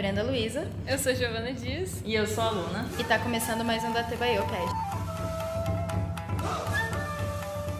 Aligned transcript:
Brenda 0.00 0.22
Luiza. 0.22 0.66
Eu 0.88 0.98
sou 0.98 1.14
Giovana 1.14 1.52
Dias. 1.52 2.00
E 2.06 2.14
eu 2.14 2.26
sou 2.26 2.42
a 2.42 2.48
Luna. 2.48 2.88
E 2.98 3.04
tá 3.04 3.18
começando 3.18 3.62
mais 3.62 3.84
um 3.84 3.92
da 3.92 4.02
Cast. 4.02 4.18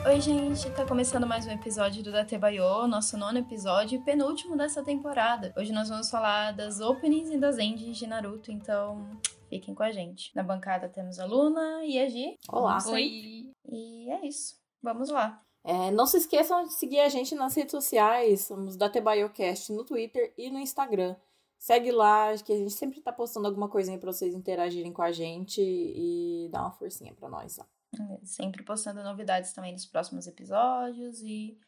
Oi, 0.06 0.20
gente, 0.20 0.70
tá 0.72 0.84
começando 0.84 1.26
mais 1.26 1.46
um 1.46 1.50
episódio 1.50 2.02
do 2.02 2.12
Datebayo, 2.12 2.86
nosso 2.86 3.16
nono 3.16 3.38
episódio 3.38 3.98
e 3.98 4.04
penúltimo 4.04 4.54
dessa 4.54 4.84
temporada. 4.84 5.54
Hoje 5.56 5.72
nós 5.72 5.88
vamos 5.88 6.10
falar 6.10 6.52
das 6.52 6.78
openings 6.78 7.30
e 7.30 7.38
das 7.38 7.56
endings 7.56 7.96
de 7.96 8.06
Naruto, 8.06 8.52
então 8.52 9.18
fiquem 9.48 9.74
com 9.74 9.82
a 9.82 9.90
gente. 9.90 10.30
Na 10.36 10.42
bancada 10.42 10.90
temos 10.90 11.18
a 11.18 11.24
Luna 11.24 11.86
e 11.86 11.98
a 11.98 12.06
Gi. 12.06 12.36
Olá. 12.50 12.76
Oi. 12.88 13.50
E 13.66 14.10
é 14.10 14.26
isso. 14.26 14.56
Vamos 14.82 15.08
lá. 15.08 15.40
É, 15.64 15.90
não 15.90 16.04
se 16.04 16.18
esqueçam 16.18 16.64
de 16.64 16.74
seguir 16.74 17.00
a 17.00 17.08
gente 17.08 17.34
nas 17.34 17.54
redes 17.54 17.70
sociais, 17.70 18.42
somos 18.42 18.76
da 18.76 18.90
TebaioCast 18.90 19.72
no 19.72 19.86
Twitter 19.86 20.34
e 20.36 20.50
no 20.50 20.58
Instagram. 20.58 21.16
Segue 21.60 21.92
lá, 21.92 22.34
que 22.38 22.54
a 22.54 22.56
gente 22.56 22.72
sempre 22.72 23.02
tá 23.02 23.12
postando 23.12 23.46
alguma 23.46 23.68
coisinha 23.68 23.98
pra 23.98 24.10
vocês 24.10 24.34
interagirem 24.34 24.94
com 24.94 25.02
a 25.02 25.12
gente 25.12 25.60
e 25.60 26.48
dar 26.50 26.62
uma 26.62 26.72
forcinha 26.72 27.14
pra 27.14 27.28
nós 27.28 27.58
lá. 27.58 27.66
É, 27.94 28.24
sempre 28.24 28.62
postando 28.64 29.02
novidades 29.02 29.52
também 29.52 29.74
dos 29.74 29.84
próximos 29.84 30.26
episódios 30.26 31.20
e 31.20 31.58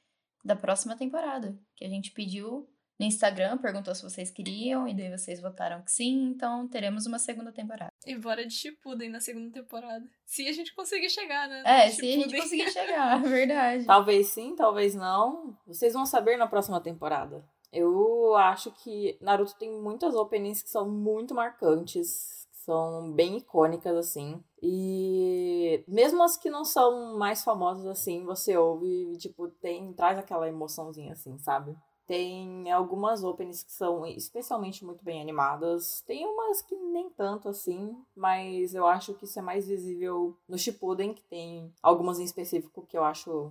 da 0.42 0.56
próxima 0.56 0.96
temporada, 0.96 1.54
que 1.76 1.84
a 1.84 1.88
gente 1.90 2.10
pediu 2.10 2.66
no 2.98 3.04
Instagram, 3.04 3.58
perguntou 3.58 3.94
se 3.94 4.02
vocês 4.02 4.30
queriam, 4.30 4.88
e 4.88 4.94
daí 4.94 5.10
vocês 5.10 5.40
votaram 5.42 5.82
que 5.82 5.92
sim, 5.92 6.30
então 6.30 6.66
teremos 6.68 7.04
uma 7.04 7.18
segunda 7.18 7.52
temporada. 7.52 7.92
E 8.06 8.16
bora 8.16 8.46
de 8.46 8.54
Shippuden 8.54 9.10
na 9.10 9.20
segunda 9.20 9.50
temporada. 9.52 10.06
Se 10.24 10.48
a 10.48 10.52
gente 10.52 10.74
conseguir 10.74 11.10
chegar, 11.10 11.48
né? 11.48 11.62
É, 11.66 11.90
se 11.90 12.00
a 12.00 12.12
gente 12.12 12.34
conseguir 12.34 12.70
chegar, 12.72 13.20
verdade. 13.22 13.84
Talvez 13.84 14.28
sim, 14.28 14.56
talvez 14.56 14.94
não. 14.94 15.54
Vocês 15.66 15.92
vão 15.92 16.06
saber 16.06 16.38
na 16.38 16.46
próxima 16.46 16.80
temporada. 16.80 17.44
Eu 17.72 18.34
acho 18.36 18.70
que 18.70 19.16
Naruto 19.20 19.56
tem 19.56 19.70
muitas 19.72 20.14
openings 20.14 20.62
que 20.62 20.68
são 20.68 20.88
muito 20.88 21.34
marcantes, 21.34 22.46
que 22.50 22.56
são 22.58 23.10
bem 23.10 23.38
icônicas, 23.38 23.96
assim. 23.96 24.42
E 24.62 25.82
mesmo 25.88 26.22
as 26.22 26.36
que 26.36 26.50
não 26.50 26.64
são 26.64 27.16
mais 27.16 27.42
famosas, 27.42 27.86
assim, 27.86 28.24
você 28.24 28.56
ouve, 28.56 29.16
tipo, 29.16 29.48
tem, 29.48 29.92
traz 29.94 30.18
aquela 30.18 30.46
emoçãozinha, 30.46 31.14
assim, 31.14 31.38
sabe? 31.38 31.74
Tem 32.06 32.70
algumas 32.70 33.24
openings 33.24 33.62
que 33.62 33.72
são 33.72 34.04
especialmente 34.04 34.84
muito 34.84 35.02
bem 35.02 35.22
animadas. 35.22 36.02
Tem 36.02 36.26
umas 36.26 36.60
que 36.60 36.74
nem 36.74 37.08
tanto 37.08 37.48
assim, 37.48 37.96
mas 38.14 38.74
eu 38.74 38.86
acho 38.86 39.14
que 39.14 39.24
isso 39.24 39.38
é 39.38 39.42
mais 39.42 39.66
visível 39.66 40.36
no 40.46 40.58
Shippuden, 40.58 41.14
que 41.14 41.22
tem 41.22 41.72
algumas 41.82 42.18
em 42.18 42.24
específico 42.24 42.86
que 42.86 42.98
eu 42.98 43.04
acho 43.04 43.50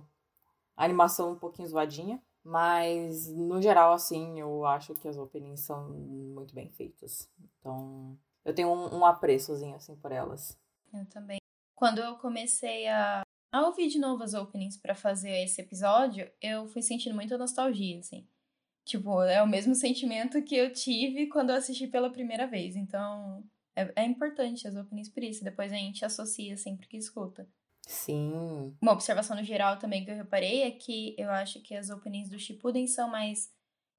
a 0.76 0.84
animação 0.84 1.32
um 1.32 1.38
pouquinho 1.38 1.68
zoadinha. 1.68 2.22
Mas, 2.44 3.28
no 3.28 3.62
geral, 3.62 3.92
assim, 3.92 4.40
eu 4.40 4.66
acho 4.66 4.94
que 4.94 5.06
as 5.06 5.16
openings 5.16 5.60
são 5.60 5.90
muito 5.90 6.52
bem 6.54 6.68
feitas. 6.70 7.30
Então, 7.58 8.18
eu 8.44 8.52
tenho 8.52 8.68
um, 8.68 8.98
um 8.98 9.06
apreçozinho, 9.06 9.76
assim, 9.76 9.94
por 9.96 10.10
elas. 10.10 10.58
Eu 10.92 11.06
também. 11.06 11.38
Quando 11.74 11.98
eu 11.98 12.16
comecei 12.16 12.88
a, 12.88 13.22
a 13.52 13.66
ouvir 13.66 13.88
de 13.88 13.98
novo 13.98 14.24
as 14.24 14.34
openings 14.34 14.76
para 14.76 14.94
fazer 14.94 15.42
esse 15.42 15.60
episódio, 15.60 16.30
eu 16.40 16.66
fui 16.66 16.82
sentindo 16.82 17.14
muita 17.14 17.38
nostalgia, 17.38 18.00
assim. 18.00 18.26
Tipo, 18.84 19.22
é 19.22 19.40
o 19.40 19.46
mesmo 19.46 19.74
sentimento 19.76 20.42
que 20.42 20.56
eu 20.56 20.72
tive 20.72 21.28
quando 21.28 21.50
eu 21.50 21.56
assisti 21.56 21.86
pela 21.86 22.10
primeira 22.10 22.46
vez. 22.46 22.74
Então, 22.74 23.44
é, 23.76 23.92
é 24.02 24.04
importante 24.04 24.66
as 24.66 24.74
openings 24.74 25.08
por 25.08 25.22
isso. 25.22 25.44
Depois 25.44 25.72
a 25.72 25.76
gente 25.76 26.04
associa 26.04 26.56
sempre 26.56 26.88
que 26.88 26.96
escuta. 26.96 27.48
Sim. 27.86 28.76
Uma 28.80 28.92
observação 28.92 29.36
no 29.36 29.44
geral 29.44 29.78
também 29.78 30.04
que 30.04 30.10
eu 30.10 30.16
reparei 30.16 30.62
é 30.62 30.70
que 30.70 31.14
eu 31.18 31.30
acho 31.30 31.60
que 31.62 31.74
as 31.74 31.90
openings 31.90 32.28
do 32.28 32.38
Shippuden 32.38 32.86
são 32.86 33.08
mais 33.08 33.50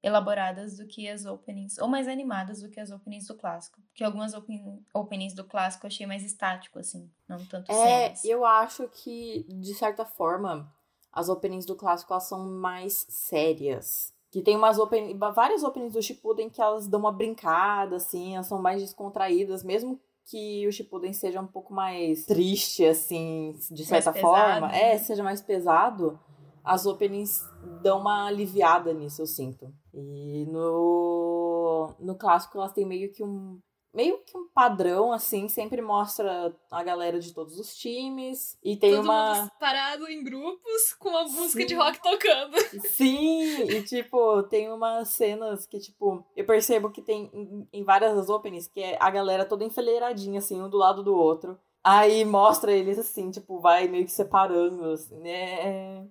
elaboradas 0.02 0.76
do 0.76 0.86
que 0.86 1.08
as 1.08 1.24
openings, 1.24 1.78
ou 1.78 1.88
mais 1.88 2.06
animadas 2.06 2.60
do 2.60 2.68
que 2.68 2.78
as 2.78 2.90
openings 2.90 3.26
do 3.26 3.34
clássico. 3.34 3.80
Porque 3.88 4.04
algumas 4.04 4.34
open, 4.34 4.84
openings 4.92 5.32
do 5.32 5.44
clássico 5.44 5.86
eu 5.86 5.88
achei 5.88 6.06
mais 6.06 6.22
estático, 6.22 6.78
assim, 6.78 7.10
não 7.26 7.38
tanto 7.46 7.72
É, 7.72 8.08
cenas. 8.08 8.24
eu 8.24 8.44
acho 8.44 8.86
que, 8.88 9.46
de 9.48 9.74
certa 9.74 10.04
forma, 10.04 10.70
as 11.10 11.30
openings 11.30 11.64
do 11.64 11.74
clássico 11.74 12.12
elas 12.12 12.24
são 12.24 12.44
mais 12.50 13.06
sérias. 13.08 14.12
Que 14.30 14.42
tem 14.42 14.56
umas 14.56 14.78
open, 14.78 15.16
várias 15.16 15.62
openings 15.62 15.94
do 15.94 16.02
Shippuden 16.02 16.50
que 16.50 16.60
elas 16.60 16.86
dão 16.86 17.00
uma 17.00 17.12
brincada, 17.12 17.96
assim, 17.96 18.34
elas 18.34 18.46
são 18.48 18.60
mais 18.60 18.82
descontraídas, 18.82 19.62
mesmo 19.64 19.98
que 20.26 20.66
o 20.66 20.72
Shippuden 20.72 21.12
seja 21.12 21.40
um 21.40 21.46
pouco 21.46 21.72
mais 21.72 22.24
triste, 22.24 22.84
assim, 22.84 23.54
de 23.70 23.84
certa 23.84 24.10
mais 24.10 24.20
forma. 24.20 24.68
Pesado, 24.68 24.74
é, 24.74 24.92
né? 24.92 24.98
seja 24.98 25.22
mais 25.22 25.42
pesado. 25.42 26.18
As 26.64 26.86
openings 26.86 27.44
dão 27.82 28.00
uma 28.00 28.26
aliviada 28.26 28.92
nisso, 28.94 29.20
eu 29.20 29.26
sinto. 29.26 29.72
E 29.92 30.46
no, 30.46 31.94
no 32.00 32.14
clássico 32.14 32.56
elas 32.56 32.72
têm 32.72 32.86
meio 32.86 33.12
que 33.12 33.22
um 33.22 33.60
meio 33.94 34.18
que 34.24 34.36
um 34.36 34.48
padrão, 34.48 35.12
assim, 35.12 35.48
sempre 35.48 35.80
mostra 35.80 36.54
a 36.70 36.82
galera 36.82 37.20
de 37.20 37.32
todos 37.32 37.58
os 37.58 37.76
times. 37.76 38.58
E 38.62 38.76
tem 38.76 38.96
Todo 38.96 39.04
uma. 39.04 39.34
Mundo 39.34 39.50
parado 39.58 40.08
em 40.08 40.22
grupos 40.24 40.92
com 40.98 41.10
uma 41.10 41.22
música 41.22 41.60
Sim. 41.60 41.66
de 41.66 41.74
rock 41.74 42.02
tocando. 42.02 42.56
Sim, 42.90 43.62
e 43.62 43.82
tipo, 43.82 44.42
tem 44.44 44.70
umas 44.70 45.08
cenas 45.08 45.66
que, 45.66 45.78
tipo, 45.78 46.24
eu 46.36 46.44
percebo 46.44 46.90
que 46.90 47.00
tem 47.00 47.30
em, 47.32 47.68
em 47.72 47.84
várias 47.84 48.14
das 48.16 48.28
openings 48.28 48.66
que 48.66 48.80
é 48.80 48.98
a 49.00 49.10
galera 49.10 49.44
toda 49.44 49.64
enfileiradinha, 49.64 50.40
assim, 50.40 50.60
um 50.60 50.68
do 50.68 50.76
lado 50.76 51.02
do 51.02 51.14
outro. 51.14 51.58
Aí 51.82 52.24
mostra 52.24 52.72
eles 52.72 52.98
assim, 52.98 53.30
tipo, 53.30 53.60
vai 53.60 53.86
meio 53.86 54.06
que 54.06 54.10
separando, 54.10 54.84
assim, 54.90 55.18
né? 55.20 56.08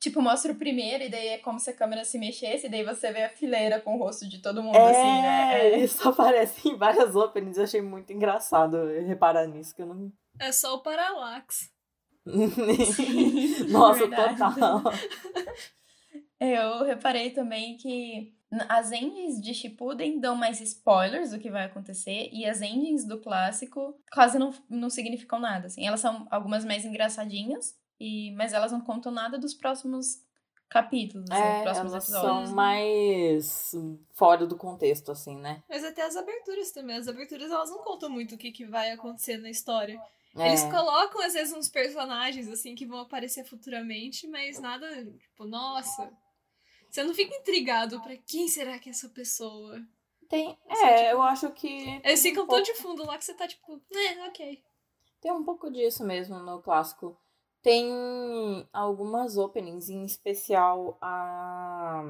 Tipo, 0.00 0.22
mostra 0.22 0.52
o 0.52 0.56
primeiro 0.56 1.04
e 1.04 1.08
daí 1.08 1.28
é 1.28 1.38
como 1.38 1.58
se 1.58 1.70
a 1.70 1.74
câmera 1.74 2.04
se 2.04 2.18
mexesse 2.18 2.66
e 2.66 2.70
daí 2.70 2.84
você 2.84 3.12
vê 3.12 3.24
a 3.24 3.28
fileira 3.28 3.80
com 3.80 3.96
o 3.96 3.98
rosto 3.98 4.28
de 4.28 4.40
todo 4.40 4.62
mundo, 4.62 4.76
é, 4.76 4.90
assim, 4.90 5.22
né? 5.22 5.60
É, 5.60 5.78
isso 5.78 6.06
aparece 6.08 6.68
em 6.68 6.76
várias 6.76 7.14
openings, 7.16 7.58
eu 7.58 7.64
achei 7.64 7.82
muito 7.82 8.12
engraçado 8.12 8.76
reparar 9.06 9.46
nisso, 9.46 9.74
que 9.74 9.82
eu 9.82 9.86
não... 9.86 10.12
É 10.38 10.52
só 10.52 10.74
o 10.74 10.82
Parallax. 10.82 11.70
Nossa, 13.68 14.06
total. 14.08 14.82
Eu 16.40 16.84
reparei 16.84 17.30
também 17.30 17.76
que 17.76 18.32
as 18.68 18.92
endings 18.92 19.40
de 19.40 19.52
Shippuden 19.52 20.20
dão 20.20 20.36
mais 20.36 20.60
spoilers 20.60 21.32
do 21.32 21.38
que 21.38 21.50
vai 21.50 21.64
acontecer 21.64 22.30
e 22.32 22.46
as 22.46 22.62
endings 22.62 23.04
do 23.04 23.18
clássico 23.18 23.94
quase 24.12 24.38
não, 24.38 24.54
não 24.70 24.88
significam 24.88 25.40
nada, 25.40 25.66
assim. 25.66 25.86
Elas 25.86 26.00
são 26.00 26.26
algumas 26.30 26.64
mais 26.64 26.84
engraçadinhas, 26.84 27.76
e, 27.98 28.32
mas 28.32 28.52
elas 28.52 28.72
não 28.72 28.80
contam 28.80 29.12
nada 29.12 29.38
dos 29.38 29.54
próximos 29.54 30.22
capítulos, 30.68 31.30
assim, 31.30 31.42
é, 31.42 31.62
próximos 31.62 31.92
elas 31.92 32.04
episódios. 32.04 32.48
são 32.48 32.54
mais 32.54 33.72
fora 34.12 34.46
do 34.46 34.56
contexto, 34.56 35.10
assim, 35.10 35.36
né? 35.36 35.62
Mas 35.68 35.82
até 35.82 36.02
as 36.02 36.14
aberturas 36.14 36.70
também. 36.72 36.96
As 36.96 37.08
aberturas, 37.08 37.50
elas 37.50 37.70
não 37.70 37.78
contam 37.78 38.10
muito 38.10 38.34
o 38.34 38.38
que, 38.38 38.52
que 38.52 38.66
vai 38.66 38.90
acontecer 38.90 39.38
na 39.38 39.48
história. 39.48 39.98
É. 40.36 40.48
Eles 40.48 40.62
colocam, 40.64 41.22
às 41.22 41.32
vezes, 41.32 41.56
uns 41.56 41.68
personagens, 41.68 42.48
assim, 42.48 42.74
que 42.74 42.86
vão 42.86 43.00
aparecer 43.00 43.44
futuramente, 43.44 44.26
mas 44.28 44.60
nada, 44.60 44.86
tipo, 45.04 45.46
nossa... 45.46 46.12
Você 46.90 47.02
não 47.02 47.12
fica 47.12 47.34
intrigado 47.36 48.00
para 48.00 48.16
quem 48.16 48.48
será 48.48 48.78
que 48.78 48.88
é 48.88 48.92
essa 48.92 49.10
pessoa. 49.10 49.78
Tem, 50.28 50.58
assim, 50.68 50.84
é, 50.86 50.96
tipo, 50.96 51.10
eu 51.10 51.22
acho 51.22 51.50
que... 51.52 52.00
Eles 52.02 52.22
ficam 52.22 52.44
um 52.44 52.46
tão 52.46 52.56
pouco... 52.56 52.72
de 52.72 52.78
fundo 52.78 53.04
lá 53.04 53.18
que 53.18 53.24
você 53.24 53.34
tá, 53.34 53.46
tipo, 53.46 53.80
é, 53.94 54.26
ok. 54.26 54.62
Tem 55.20 55.32
um 55.32 55.44
pouco 55.44 55.70
disso 55.70 56.04
mesmo 56.04 56.38
no 56.38 56.62
clássico. 56.62 57.18
Tem 57.62 58.66
algumas 58.72 59.36
openings, 59.36 59.88
em 59.88 60.04
especial 60.04 60.96
a, 61.00 62.04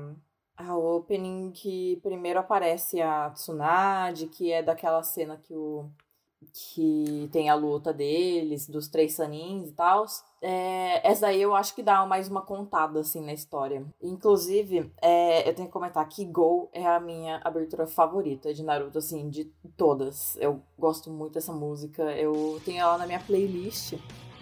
a 0.57 0.77
opening 0.77 1.51
que 1.53 1.99
primeiro 2.03 2.39
aparece 2.39 3.01
a 3.01 3.31
Tsunade, 3.31 4.27
que 4.29 4.53
é 4.53 4.63
daquela 4.63 5.03
cena 5.03 5.37
que 5.37 5.55
o 5.55 5.91
que 6.53 7.29
tem 7.33 7.49
a 7.51 7.55
luta 7.55 7.93
deles, 7.93 8.69
dos 8.69 8.89
três 8.89 9.13
sanins 9.15 9.71
e 9.71 9.73
tal. 9.73 10.07
É, 10.41 11.07
essa 11.09 11.23
daí 11.23 11.43
eu 11.43 11.55
acho 11.55 11.75
que 11.75 11.83
dá 11.83 12.07
mais 12.07 12.29
uma 12.29 12.43
contada, 12.43 13.01
assim, 13.01 13.21
na 13.21 13.33
história. 13.33 13.85
Inclusive, 14.01 14.93
é, 15.03 15.49
eu 15.49 15.55
tenho 15.55 15.67
que 15.67 15.73
comentar 15.73 16.09
que 16.09 16.25
Go 16.25 16.69
é 16.73 16.87
a 16.87 17.01
minha 17.01 17.41
abertura 17.43 17.87
favorita 17.87 18.55
de 18.55 18.63
Naruto, 18.63 18.99
assim, 18.99 19.29
de 19.29 19.47
todas. 19.77 20.37
Eu 20.37 20.63
gosto 20.79 21.11
muito 21.11 21.35
dessa 21.35 21.53
música. 21.53 22.03
Eu 22.17 22.61
tenho 22.65 22.81
ela 22.81 22.99
na 22.99 23.07
minha 23.07 23.21
playlist 23.21 23.95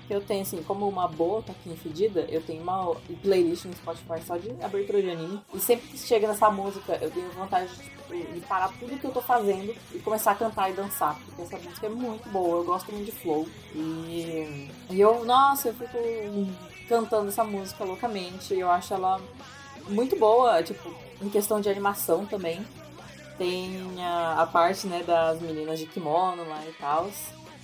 eu 0.09 0.21
tenho, 0.21 0.43
assim, 0.43 0.63
como 0.63 0.89
uma 0.89 1.09
boa 1.09 1.43
taquinha 1.43 1.77
fedida, 1.77 2.27
eu 2.29 2.43
tenho 2.43 2.63
uma 2.63 2.95
playlist 3.23 3.65
no 3.65 3.75
Spotify 3.75 4.23
só 4.25 4.37
de 4.37 4.51
abertura 4.63 5.03
de 5.03 5.11
anime. 5.11 5.41
E 5.53 5.59
sempre 5.59 5.89
que 5.89 5.99
chega 5.99 6.29
nessa 6.29 6.51
música, 6.51 6.99
eu 7.01 7.11
tenho 7.11 7.31
vontade 7.33 7.69
de, 7.69 7.83
tipo, 7.83 8.33
de 8.35 8.41
parar 8.41 8.73
tudo 8.79 8.99
que 8.99 9.05
eu 9.05 9.11
tô 9.11 9.21
fazendo 9.21 9.75
e 9.93 9.99
começar 9.99 10.33
a 10.33 10.35
cantar 10.37 10.71
e 10.71 10.75
dançar. 10.75 11.19
Porque 11.27 11.43
essa 11.43 11.59
música 11.59 11.87
é 11.87 11.91
muito 11.91 12.29
boa, 12.29 12.59
eu 12.59 12.65
gosto 12.65 12.93
muito 12.93 13.07
de 13.07 13.13
flow. 13.13 13.47
E, 13.75 14.71
e 14.91 15.01
eu, 15.01 15.25
nossa, 15.25 15.69
eu 15.69 15.75
fico 15.75 15.99
cantando 16.89 17.29
essa 17.29 17.45
música 17.45 17.85
loucamente. 17.85 18.55
Eu 18.55 18.71
acho 18.71 18.95
ela 18.95 19.21
muito 19.89 20.17
boa, 20.17 20.63
tipo, 20.63 20.95
em 21.21 21.29
questão 21.29 21.61
de 21.61 21.69
animação 21.69 22.25
também. 22.27 22.65
Tem 23.37 24.03
a, 24.03 24.43
a 24.43 24.47
parte, 24.47 24.87
né, 24.87 25.03
das 25.03 25.41
meninas 25.41 25.79
de 25.79 25.87
kimono 25.87 26.49
lá 26.49 26.65
e 26.67 26.73
tal. 26.73 27.11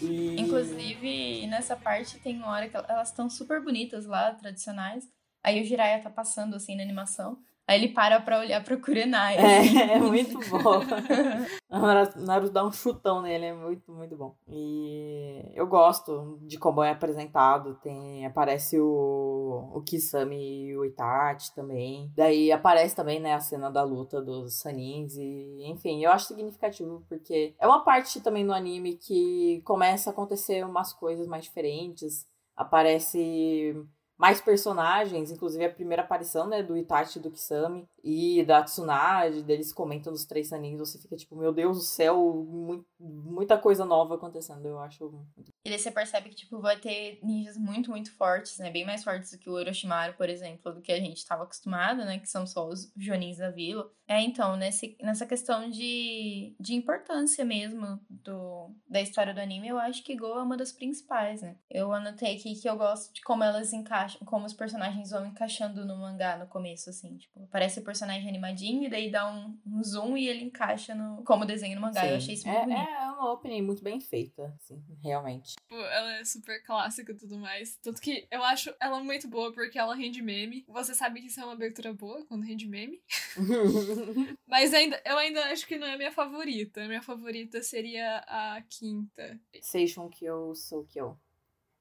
E... 0.02 0.40
Inclusive, 0.40 1.46
nessa 1.46 1.76
parte 1.76 2.18
tem 2.18 2.36
uma 2.36 2.48
hora 2.48 2.68
que 2.68 2.76
elas 2.76 3.08
estão 3.08 3.30
super 3.30 3.62
bonitas 3.62 4.06
lá, 4.06 4.32
tradicionais. 4.34 5.08
Aí 5.42 5.60
o 5.60 5.64
Jiraiya 5.64 6.02
tá 6.02 6.10
passando 6.10 6.54
assim 6.54 6.76
na 6.76 6.82
animação. 6.82 7.38
Aí 7.72 7.78
ele 7.78 7.88
para 7.88 8.20
pra 8.20 8.38
olhar 8.38 8.62
pro 8.62 8.78
Kurenai. 8.78 9.36
É, 9.36 9.94
é 9.94 9.98
muito 9.98 10.38
bom. 10.50 10.82
Naruto 12.20 12.52
dá 12.52 12.66
um 12.66 12.70
chutão 12.70 13.22
nele, 13.22 13.46
é 13.46 13.54
muito, 13.54 13.90
muito 13.90 14.14
bom. 14.14 14.36
E 14.46 15.50
eu 15.54 15.66
gosto 15.66 16.38
de 16.42 16.58
como 16.58 16.82
é 16.82 16.90
apresentado. 16.90 17.74
Tem, 17.76 18.26
aparece 18.26 18.78
o, 18.78 19.70
o 19.74 19.80
Kisame 19.80 20.66
e 20.66 20.76
o 20.76 20.84
Itachi 20.84 21.54
também. 21.54 22.12
Daí 22.14 22.52
aparece 22.52 22.94
também, 22.94 23.18
né, 23.18 23.32
a 23.32 23.40
cena 23.40 23.70
da 23.70 23.82
luta 23.82 24.20
dos 24.20 24.60
Sanins. 24.60 25.16
E, 25.16 25.62
enfim, 25.64 26.04
eu 26.04 26.12
acho 26.12 26.26
significativo 26.26 27.02
porque 27.08 27.54
é 27.58 27.66
uma 27.66 27.82
parte 27.82 28.20
também 28.20 28.44
no 28.44 28.52
anime 28.52 28.98
que 28.98 29.62
começa 29.64 30.10
a 30.10 30.12
acontecer 30.12 30.62
umas 30.62 30.92
coisas 30.92 31.26
mais 31.26 31.44
diferentes. 31.44 32.26
Aparece 32.54 33.74
mais 34.16 34.40
personagens, 34.40 35.30
inclusive 35.30 35.64
a 35.64 35.70
primeira 35.72 36.02
aparição, 36.02 36.46
né, 36.46 36.62
do 36.62 36.76
Itachi 36.76 37.18
do 37.18 37.30
Kisame 37.30 37.88
e 38.04 38.44
da 38.44 38.62
Tsunade, 38.62 39.42
deles 39.42 39.72
comentam 39.72 40.12
dos 40.12 40.24
três 40.24 40.48
Sanins, 40.48 40.78
você 40.78 40.98
fica 40.98 41.16
tipo, 41.16 41.36
meu 41.36 41.52
Deus 41.52 41.76
do 41.76 41.82
céu, 41.82 42.84
muita 43.02 43.58
coisa 43.58 43.84
nova 43.84 44.14
acontecendo, 44.14 44.66
eu 44.66 44.78
acho. 44.78 45.24
E 45.64 45.70
daí 45.70 45.78
você 45.78 45.90
percebe 45.90 46.28
que, 46.28 46.36
tipo, 46.36 46.60
vai 46.60 46.76
ter 46.78 47.18
ninjas 47.22 47.56
muito, 47.56 47.90
muito 47.90 48.12
fortes, 48.16 48.58
né, 48.58 48.70
bem 48.70 48.84
mais 48.84 49.02
fortes 49.02 49.32
do 49.32 49.38
que 49.38 49.50
o 49.50 49.54
Orochimaru, 49.54 50.14
por 50.14 50.28
exemplo, 50.28 50.72
do 50.72 50.80
que 50.80 50.92
a 50.92 51.00
gente 51.00 51.18
estava 51.18 51.42
acostumado, 51.42 52.04
né, 52.04 52.18
que 52.18 52.28
são 52.28 52.46
só 52.46 52.68
os 52.68 52.92
Jonins 52.96 53.38
da 53.38 53.50
vila. 53.50 53.90
É, 54.06 54.20
então, 54.20 54.56
nesse, 54.56 54.96
nessa 55.00 55.24
questão 55.26 55.70
de, 55.70 56.54
de 56.60 56.74
importância 56.74 57.44
mesmo 57.44 57.98
do, 58.08 58.70
da 58.88 59.00
história 59.00 59.32
do 59.32 59.40
anime, 59.40 59.68
eu 59.68 59.78
acho 59.78 60.04
que 60.04 60.16
Go 60.16 60.38
é 60.38 60.42
uma 60.42 60.56
das 60.56 60.72
principais, 60.72 61.42
né. 61.42 61.56
Eu 61.70 61.92
anotei 61.92 62.36
aqui 62.36 62.54
que 62.54 62.68
eu 62.68 62.76
gosto 62.76 63.12
de 63.12 63.22
como 63.22 63.42
elas 63.42 63.72
encaixam, 63.72 64.20
como 64.26 64.46
os 64.46 64.52
personagens 64.52 65.10
vão 65.10 65.26
encaixando 65.26 65.84
no 65.86 65.96
mangá 65.96 66.36
no 66.36 66.46
começo, 66.46 66.90
assim, 66.90 67.16
tipo, 67.16 67.48
parece 67.50 67.80
o 67.80 67.84
personagem 67.84 68.28
animadinho 68.28 68.84
e 68.84 68.90
daí 68.90 69.10
dá 69.10 69.30
um, 69.30 69.58
um 69.66 69.82
zoom 69.82 70.16
e 70.16 70.28
ele 70.28 70.44
encaixa 70.44 70.94
no, 70.94 71.22
como 71.24 71.44
desenho 71.44 71.76
no 71.76 71.82
mangá. 71.82 72.02
Sim. 72.02 72.08
Eu 72.08 72.16
achei 72.16 72.34
isso 72.34 72.46
muito 72.46 72.60
é, 72.60 72.64
bonito. 72.64 72.88
É 72.88 72.91
uma 73.12 73.32
opening 73.32 73.62
muito 73.62 73.82
bem 73.82 74.00
feita, 74.00 74.54
assim, 74.56 74.82
realmente. 75.02 75.54
Tipo, 75.56 75.74
ela 75.74 76.16
é 76.16 76.24
super 76.24 76.62
clássica 76.64 77.12
e 77.12 77.16
tudo 77.16 77.38
mais. 77.38 77.76
Tanto 77.76 78.00
que 78.00 78.26
eu 78.30 78.42
acho 78.42 78.74
ela 78.80 79.02
muito 79.02 79.28
boa 79.28 79.52
porque 79.52 79.78
ela 79.78 79.94
rende 79.94 80.22
meme. 80.22 80.64
Você 80.68 80.94
sabe 80.94 81.20
que 81.20 81.26
isso 81.26 81.40
é 81.40 81.44
uma 81.44 81.52
abertura 81.52 81.92
boa 81.92 82.24
quando 82.26 82.44
rende 82.44 82.66
meme. 82.68 83.02
Mas 84.46 84.72
ainda, 84.74 85.00
eu 85.04 85.16
ainda 85.18 85.44
acho 85.46 85.66
que 85.66 85.78
não 85.78 85.86
é 85.86 85.94
a 85.94 85.98
minha 85.98 86.12
favorita. 86.12 86.82
A 86.82 86.88
minha 86.88 87.02
favorita 87.02 87.62
seria 87.62 88.18
a 88.26 88.62
quinta. 88.68 89.38
Seishun 89.60 90.08
Kyo 90.08 90.54
Sou 90.54 90.84
Kyo. 90.84 91.18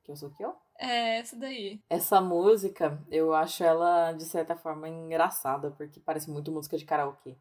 Kyo 0.04 0.16
Sou 0.16 0.32
Kyo? 0.32 0.56
É, 0.78 1.20
essa 1.20 1.36
daí. 1.36 1.80
Essa 1.90 2.20
música, 2.20 3.00
eu 3.12 3.34
acho 3.34 3.64
ela, 3.64 4.14
de 4.14 4.26
certa 4.26 4.56
forma, 4.56 4.90
engraçada, 4.90 5.70
porque 5.72 6.00
parece 6.00 6.30
muito 6.30 6.52
música 6.52 6.76
de 6.76 6.86
karaokê. 6.86 7.38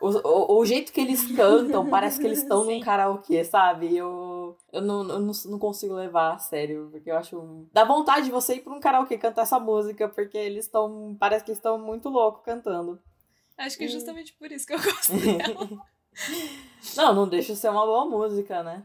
O, 0.00 0.08
o, 0.08 0.58
o 0.60 0.64
jeito 0.64 0.92
que 0.92 1.00
eles 1.00 1.30
cantam, 1.34 1.88
parece 1.88 2.20
que 2.20 2.26
eles 2.26 2.38
estão 2.38 2.64
num 2.64 2.80
karaokê, 2.80 3.44
sabe? 3.44 3.96
Eu, 3.96 4.56
eu, 4.72 4.80
não, 4.80 5.00
eu 5.08 5.18
não, 5.18 5.32
não 5.46 5.58
consigo 5.58 5.94
levar 5.94 6.34
a 6.34 6.38
sério, 6.38 6.88
porque 6.90 7.10
eu 7.10 7.16
acho. 7.16 7.66
Dá 7.72 7.84
vontade 7.84 8.26
de 8.26 8.30
você 8.30 8.54
ir 8.54 8.60
pra 8.60 8.72
um 8.72 8.80
karaokê 8.80 9.18
cantar 9.18 9.42
essa 9.42 9.58
música, 9.58 10.08
porque 10.08 10.38
eles 10.38 10.66
estão. 10.66 11.16
Parece 11.18 11.44
que 11.44 11.52
estão 11.52 11.78
muito 11.78 12.08
loucos 12.08 12.44
cantando. 12.44 13.00
Acho 13.56 13.76
que 13.76 13.84
é 13.84 13.88
justamente 13.88 14.32
por 14.34 14.52
isso 14.52 14.66
que 14.66 14.74
eu 14.74 14.80
gosto 14.80 15.12
dela. 15.18 15.68
não, 16.96 17.14
não 17.14 17.28
deixa 17.28 17.52
de 17.52 17.58
ser 17.58 17.70
uma 17.70 17.84
boa 17.84 18.06
música, 18.06 18.62
né? 18.62 18.84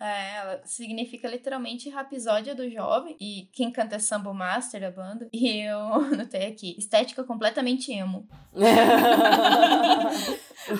É, 0.00 0.36
ela 0.36 0.62
significa 0.64 1.28
literalmente 1.28 1.90
rapisódia 1.90 2.54
do 2.54 2.70
jovem. 2.70 3.14
E 3.20 3.50
quem 3.52 3.70
canta 3.70 3.96
é 3.96 3.98
Sambo 3.98 4.32
Master, 4.32 4.82
a 4.84 4.90
banda. 4.90 5.28
E 5.30 5.58
eu 5.60 5.78
anotei 6.10 6.46
aqui, 6.46 6.74
estética 6.78 7.22
completamente 7.22 7.92
emo. 7.92 8.26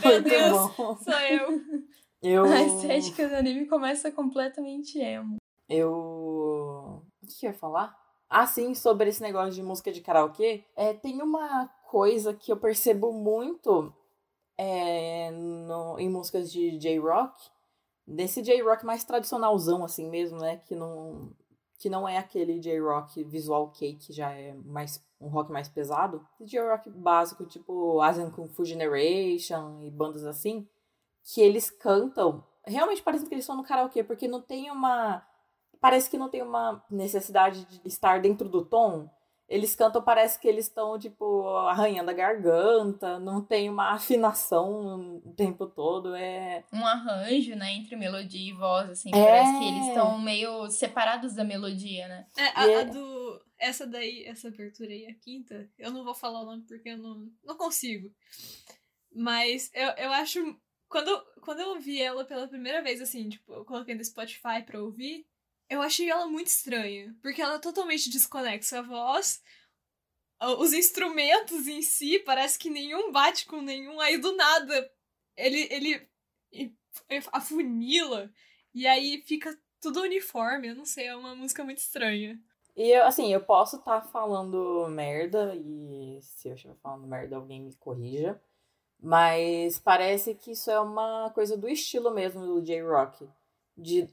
Meu 0.03 0.23
Deus, 0.23 0.75
bom. 0.75 0.97
sou 0.97 1.21
eu. 1.21 1.61
eu. 2.23 2.45
A 2.45 2.63
estética 2.63 3.29
do 3.29 3.35
anime 3.35 3.67
começa 3.67 4.11
completamente 4.11 4.99
emo. 4.99 5.37
Eu. 5.69 5.93
O 5.93 7.27
que 7.27 7.47
eu 7.47 7.51
ia 7.51 7.59
falar? 7.59 7.95
Ah, 8.29 8.47
sim, 8.47 8.75
sobre 8.75 9.11
esse 9.11 9.21
negócio 9.21 9.53
de 9.53 9.63
música 9.63 9.93
de 9.93 10.01
karaokê. 10.01 10.65
É, 10.75 10.95
tem 10.95 11.21
uma 11.21 11.69
coisa 11.89 12.33
que 12.33 12.51
eu 12.51 12.57
percebo 12.57 13.13
muito 13.13 13.93
é, 14.57 15.31
no, 15.33 15.99
em 15.99 16.09
músicas 16.09 16.51
de 16.51 16.79
J-Rock 16.79 17.35
desse 18.11 18.43
J-Rock 18.43 18.85
mais 18.85 19.05
tradicionalzão, 19.05 19.85
assim 19.85 20.09
mesmo, 20.09 20.39
né? 20.39 20.57
Que 20.59 20.75
não, 20.75 21.31
que 21.79 21.89
não 21.89 22.09
é 22.09 22.19
aquele 22.19 22.59
J-Rock 22.59 23.25
visual 23.25 23.71
cake, 23.71 24.07
que 24.07 24.12
já 24.12 24.31
é 24.33 24.55
mais 24.65 25.03
um 25.21 25.29
rock 25.29 25.53
mais 25.53 25.69
pesado. 25.69 26.27
J-Rock 26.41 26.91
básico, 26.91 27.47
tipo 27.47 28.01
Asian 28.01 28.31
Kung 28.31 28.49
Fu 28.49 28.65
Generation 28.65 29.81
e 29.83 29.91
bandas 29.91 30.25
assim, 30.25 30.69
que 31.23 31.41
eles 31.41 31.71
cantam. 31.71 32.45
Realmente 32.67 33.03
parece 33.03 33.27
que 33.27 33.35
eles 33.35 33.45
estão 33.45 33.57
no 33.57 33.65
karaokê, 33.65 34.03
porque 34.03 34.29
não 34.29 34.43
tem 34.43 34.71
uma. 34.71 35.25
Parece 35.81 36.11
que 36.11 36.19
não 36.19 36.29
tem 36.29 36.43
uma 36.43 36.85
necessidade 36.91 37.65
de 37.65 37.81
estar 37.87 38.21
dentro 38.21 38.49
do 38.49 38.65
tom 38.65 39.09
eles 39.50 39.75
cantam, 39.75 40.00
parece 40.00 40.38
que 40.38 40.47
eles 40.47 40.67
estão, 40.67 40.97
tipo, 40.97 41.44
arranhando 41.67 42.08
a 42.08 42.14
garganta, 42.14 43.19
não 43.19 43.44
tem 43.44 43.69
uma 43.69 43.91
afinação 43.91 45.20
o 45.25 45.35
tempo 45.35 45.67
todo, 45.67 46.14
é... 46.14 46.62
Um 46.73 46.87
arranjo, 46.87 47.56
né, 47.56 47.73
entre 47.73 47.97
melodia 47.97 48.49
e 48.49 48.52
voz, 48.52 48.88
assim, 48.91 49.11
é... 49.12 49.25
parece 49.25 49.58
que 49.58 49.69
eles 49.69 49.87
estão 49.88 50.17
meio 50.20 50.70
separados 50.70 51.35
da 51.35 51.43
melodia, 51.43 52.06
né? 52.06 52.26
É, 52.38 52.47
a, 52.47 52.61
a, 52.61 52.70
é 52.70 52.85
do... 52.85 53.44
Essa 53.58 53.85
daí, 53.88 54.25
essa 54.25 54.47
abertura 54.47 54.91
aí, 54.91 55.06
a 55.06 55.14
quinta, 55.14 55.69
eu 55.76 55.91
não 55.91 56.05
vou 56.05 56.14
falar 56.14 56.43
o 56.43 56.47
nome 56.47 56.62
porque 56.62 56.91
eu 56.91 56.99
não, 56.99 57.29
não 57.44 57.56
consigo. 57.56 58.08
Mas 59.12 59.69
eu, 59.75 59.88
eu 59.97 60.12
acho... 60.12 60.56
Quando, 60.88 61.25
quando 61.41 61.61
eu 61.61 61.70
ouvi 61.70 62.00
ela 62.00 62.25
pela 62.25 62.47
primeira 62.47 62.82
vez, 62.82 63.00
assim, 63.00 63.29
tipo, 63.29 63.52
eu 63.52 63.64
coloquei 63.64 63.97
no 63.97 64.05
Spotify 64.05 64.62
pra 64.64 64.81
ouvir, 64.81 65.26
eu 65.71 65.81
achei 65.81 66.11
ela 66.11 66.27
muito 66.27 66.49
estranha, 66.49 67.17
porque 67.23 67.41
ela 67.41 67.55
é 67.55 67.59
totalmente 67.61 68.11
desconexa 68.11 68.81
a 68.81 68.83
voz, 68.83 69.41
os 70.59 70.73
instrumentos 70.73 71.69
em 71.69 71.81
si, 71.81 72.19
parece 72.19 72.59
que 72.59 72.69
nenhum 72.69 73.13
bate 73.13 73.47
com 73.47 73.63
nenhum, 73.63 74.01
aí 74.01 74.19
do 74.19 74.35
nada 74.35 74.91
ele, 75.37 75.69
ele, 75.71 76.09
afunila, 77.33 78.31
e 78.75 78.87
aí 78.87 79.23
fica 79.27 79.57
tudo 79.81 80.03
uniforme, 80.03 80.69
eu 80.69 80.75
não 80.75 80.85
sei, 80.85 81.07
é 81.07 81.17
uma 81.17 81.35
música 81.35 81.65
muito 81.65 81.79
estranha. 81.79 82.39
E 82.77 82.91
eu, 82.91 83.05
assim, 83.05 83.33
eu 83.33 83.41
posso 83.41 83.77
estar 83.77 84.01
tá 84.01 84.07
falando 84.09 84.87
merda, 84.89 85.55
e 85.57 86.19
se 86.23 86.49
eu 86.49 86.55
estiver 86.55 86.77
falando 86.83 87.07
merda, 87.07 87.37
alguém 87.37 87.61
me 87.61 87.75
corrija. 87.75 88.41
Mas 89.03 89.79
parece 89.79 90.35
que 90.35 90.53
isso 90.53 90.71
é 90.71 90.79
uma 90.79 91.31
coisa 91.31 91.57
do 91.57 91.69
estilo 91.69 92.11
mesmo 92.11 92.45
do 92.45 92.62
J-Rock. 92.62 93.27
De 93.77 94.07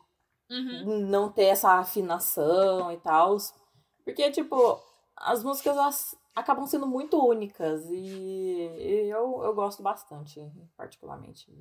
uhum. 0.49 1.07
não 1.07 1.31
ter 1.31 1.45
essa 1.45 1.73
afinação 1.73 2.91
e 2.91 2.97
tal. 2.97 3.37
Porque, 4.03 4.29
tipo, 4.31 4.79
as 5.15 5.43
músicas 5.43 5.75
elas 5.75 6.15
acabam 6.35 6.65
sendo 6.67 6.87
muito 6.87 7.17
únicas 7.17 7.85
e, 7.89 7.95
e 7.95 9.09
eu, 9.09 9.41
eu 9.43 9.53
gosto 9.53 9.81
bastante, 9.81 10.39
particularmente. 10.75 11.51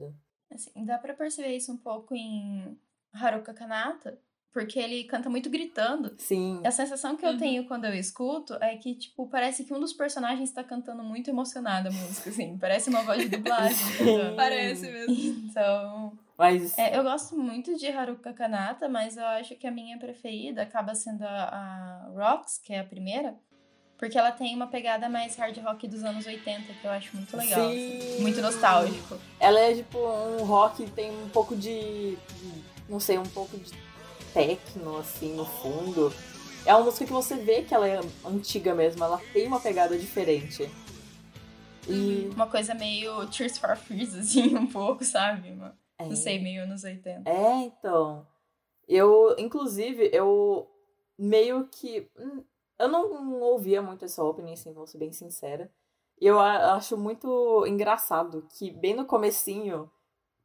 Assim, 0.53 0.85
dá 0.85 0.99
pra 0.99 1.15
perceber 1.15 1.57
isso 1.57 1.73
um 1.73 1.77
pouco 1.77 2.15
em 2.15 2.79
Haruka 3.13 3.55
Kanata, 3.55 4.19
porque 4.53 4.79
ele 4.79 5.05
canta 5.05 5.29
muito 5.29 5.51
gritando. 5.51 6.15
Sim. 6.19 6.63
A 6.65 6.71
sensação 6.71 7.17
que 7.17 7.27
eu 7.27 7.31
uhum. 7.31 7.39
tenho 7.39 7.67
quando 7.67 7.85
eu 7.85 7.95
escuto 7.95 8.55
é 8.55 8.77
que, 8.77 8.95
tipo, 8.95 9.29
parece 9.29 9.65
que 9.65 9.75
um 9.75 9.81
dos 9.81 9.93
personagens 9.93 10.51
tá 10.51 10.63
cantando 10.63 11.03
muito 11.03 11.29
emocionado 11.29 11.89
a 11.89 11.93
música, 11.93 12.31
assim. 12.31 12.57
Parece 12.59 12.89
uma 12.89 13.03
voz 13.03 13.23
de 13.23 13.29
dublagem. 13.29 13.77
parece 14.37 14.91
mesmo. 14.91 15.15
Então, 15.51 16.19
mas... 16.39 16.77
É, 16.79 16.97
eu 16.97 17.03
gosto 17.03 17.37
muito 17.37 17.77
de 17.77 17.87
Haruka 17.89 18.33
Kanata, 18.33 18.89
mas 18.89 19.17
eu 19.17 19.25
acho 19.25 19.55
que 19.57 19.67
a 19.67 19.71
minha 19.71 19.99
preferida 19.99 20.63
acaba 20.63 20.95
sendo 20.95 21.23
a, 21.23 22.09
a 22.09 22.09
Rocks, 22.15 22.59
que 22.59 22.73
é 22.73 22.81
a 22.81 22.85
primeira. 22.85 23.35
Porque 23.99 24.19
ela 24.19 24.31
tem 24.31 24.55
uma 24.55 24.67
pegada 24.67 25.09
mais 25.09 25.37
hard 25.37 25.57
rock 25.59 25.89
dos 25.89 26.05
anos 26.05 26.27
80, 26.27 26.75
que 26.75 26.85
eu 26.85 26.91
acho 26.91 27.17
muito 27.17 27.35
legal. 27.35 27.67
Assim, 27.67 28.21
muito 28.21 28.43
nostálgico. 28.43 29.19
Ela 29.41 29.59
é 29.59 29.75
tipo 29.75 29.99
um 29.99 30.45
rock, 30.45 30.85
tem 30.91 31.11
um 31.11 31.31
pouco 31.31 31.57
de. 31.57 32.19
Não 32.89 33.01
sei, 33.01 33.17
um 33.17 33.25
pouco 33.25 33.57
de 33.57 33.73
techno, 34.35 34.99
assim, 34.99 35.35
no 35.35 35.47
fundo. 35.47 36.13
É 36.67 36.75
uma 36.75 36.85
música 36.85 37.07
que 37.07 37.13
você 37.13 37.37
vê 37.37 37.63
que 37.63 37.75
ela 37.75 37.89
é 37.89 38.01
antiga 38.25 38.75
mesmo, 38.75 39.03
ela 39.03 39.19
tem 39.33 39.47
uma 39.47 39.61
pegada 39.61 39.97
diferente. 39.97 40.69
E... 41.89 42.29
Uma 42.35 42.49
coisa 42.49 42.75
meio 42.75 43.27
Tears 43.29 43.57
for 43.57 43.77
Fears, 43.77 44.15
assim, 44.15 44.55
um 44.59 44.67
pouco, 44.67 45.05
sabe? 45.05 45.53
Uma... 45.53 45.75
É. 45.99 46.05
Não 46.05 46.17
sei, 46.17 46.39
meio 46.39 46.63
anos 46.63 46.85
80. 46.85 47.29
É, 47.29 47.55
então. 47.65 48.27
Eu, 48.89 49.35
inclusive, 49.39 50.11
eu 50.13 50.69
meio 51.19 51.67
que. 51.69 52.11
Hum, 52.19 52.45
eu 52.79 52.89
não 52.89 53.41
ouvia 53.41 53.81
muito 53.81 54.05
essa 54.05 54.23
opening, 54.23 54.53
assim, 54.53 54.73
vou 54.73 54.87
ser 54.87 54.99
bem 54.99 55.13
sincera. 55.13 55.71
E 56.21 56.27
eu 56.27 56.39
acho 56.41 56.97
muito 56.97 57.67
engraçado 57.67 58.47
que, 58.51 58.71
bem 58.71 58.95
no 58.95 59.05
comecinho, 59.07 59.91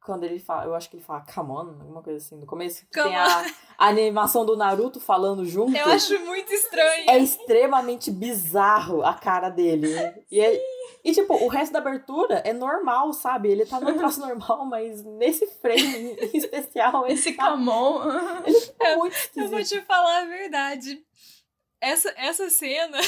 quando 0.04 0.24
ele 0.24 0.38
fala, 0.38 0.64
eu 0.64 0.74
acho 0.74 0.90
que 0.90 0.96
ele 0.96 1.04
fala 1.04 1.24
come 1.32 1.50
on, 1.50 1.58
alguma 1.80 2.02
coisa 2.02 2.18
assim, 2.18 2.36
no 2.36 2.46
começo, 2.46 2.84
que 2.86 3.02
tem 3.02 3.16
a, 3.16 3.46
a, 3.78 3.88
animação 3.88 4.44
do 4.44 4.56
Naruto 4.56 4.98
falando 4.98 5.44
junto. 5.44 5.76
Eu 5.76 5.86
acho 5.86 6.18
muito 6.20 6.52
estranho. 6.52 7.08
É 7.08 7.18
extremamente 7.18 8.10
bizarro 8.10 9.04
a 9.04 9.14
cara 9.14 9.48
dele. 9.48 9.88
E, 10.30 10.40
é, 10.40 10.60
e, 11.04 11.12
tipo, 11.12 11.34
o 11.34 11.48
resto 11.48 11.72
da 11.72 11.78
abertura 11.78 12.42
é 12.44 12.52
normal, 12.52 13.12
sabe? 13.12 13.48
Ele 13.48 13.64
tá 13.64 13.80
no 13.80 13.94
troço 13.94 14.20
normal, 14.20 14.66
mas 14.66 15.04
nesse 15.04 15.46
frame 15.46 16.16
em 16.20 16.36
especial, 16.36 17.06
esse 17.06 17.32
tá, 17.34 17.50
come 17.50 17.68
on. 17.68 18.02
Ele 18.44 18.60
fica 18.60 18.96
muito 18.96 19.12
esquisito. 19.12 19.38
Eu 19.38 19.48
vou 19.50 19.64
te 19.64 19.80
falar 19.82 20.22
a 20.22 20.24
verdade. 20.24 21.00
Essa, 21.80 22.12
essa 22.16 22.48
cena 22.50 22.98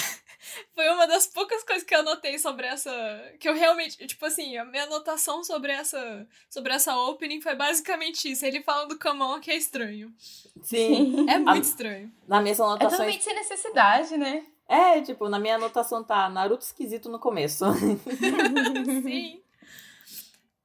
foi 0.75 0.89
uma 0.89 1.07
das 1.07 1.27
poucas 1.27 1.63
coisas 1.65 1.85
que 1.85 1.95
eu 1.95 2.01
anotei 2.01 2.39
sobre 2.39 2.67
essa. 2.67 2.91
Que 3.39 3.49
eu 3.49 3.55
realmente. 3.55 4.07
Tipo 4.07 4.27
assim, 4.27 4.57
a 4.57 4.65
minha 4.65 4.85
anotação 4.85 5.43
sobre 5.45 5.73
essa. 5.73 6.27
Sobre 6.49 6.73
essa 6.73 6.97
opening 6.97 7.41
foi 7.41 7.55
basicamente 7.55 8.31
isso. 8.31 8.45
Ele 8.45 8.63
falando 8.63 8.91
do 8.91 8.99
Kamon 8.99 9.41
que 9.41 9.51
é 9.51 9.57
estranho. 9.57 10.13
Sim. 10.63 11.25
É 11.35 11.39
muito 11.39 11.49
a, 11.49 11.59
estranho. 11.59 12.13
Na 12.29 12.41
minha 12.41 12.55
anotação. 12.55 12.75
É 12.75 12.91
totalmente 12.91 13.25
sem 13.25 13.35
necessidade, 13.35 14.17
né? 14.17 14.45
É, 14.69 15.01
tipo, 15.01 15.29
na 15.29 15.39
minha 15.39 15.57
anotação 15.57 16.03
tá 16.03 16.29
Naruto 16.29 16.65
esquisito 16.65 17.09
no 17.09 17.19
começo. 17.19 17.65
Sim. 19.03 19.43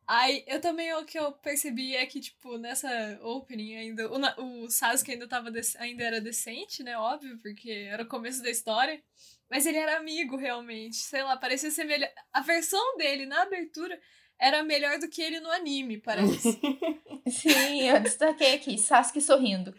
Aí, 0.08 0.44
eu 0.48 0.60
também, 0.60 0.92
o 0.96 1.06
que 1.06 1.20
eu 1.20 1.32
percebi 1.34 1.96
é 1.96 2.04
que, 2.06 2.20
tipo, 2.20 2.58
nessa 2.58 2.90
opening 3.22 3.76
ainda, 3.76 4.10
o, 4.12 4.64
o 4.66 4.68
Sasuke 4.68 5.12
ainda, 5.12 5.28
tava 5.28 5.52
ainda 5.78 6.04
era 6.04 6.20
decente, 6.20 6.82
né, 6.82 6.98
óbvio, 6.98 7.38
porque 7.38 7.70
era 7.70 8.02
o 8.02 8.08
começo 8.08 8.42
da 8.42 8.50
história. 8.50 9.00
Mas 9.50 9.66
ele 9.66 9.78
era 9.78 9.98
amigo, 9.98 10.38
realmente. 10.38 10.98
Sei 10.98 11.24
lá, 11.24 11.36
parecia 11.36 11.72
ser 11.72 11.84
melhor. 11.84 12.10
A 12.32 12.42
versão 12.42 12.98
dele 12.98 13.26
na 13.26 13.42
abertura 13.42 14.00
era 14.40 14.64
melhor 14.64 15.00
do 15.00 15.10
que 15.10 15.22
ele 15.22 15.40
no 15.40 15.50
anime, 15.52 15.98
parece. 15.98 16.60
Sim, 17.28 17.82
eu 17.82 18.00
destaquei 18.00 18.54
aqui, 18.56 18.78
Sasuke 18.78 19.20
sorrindo. 19.20 19.74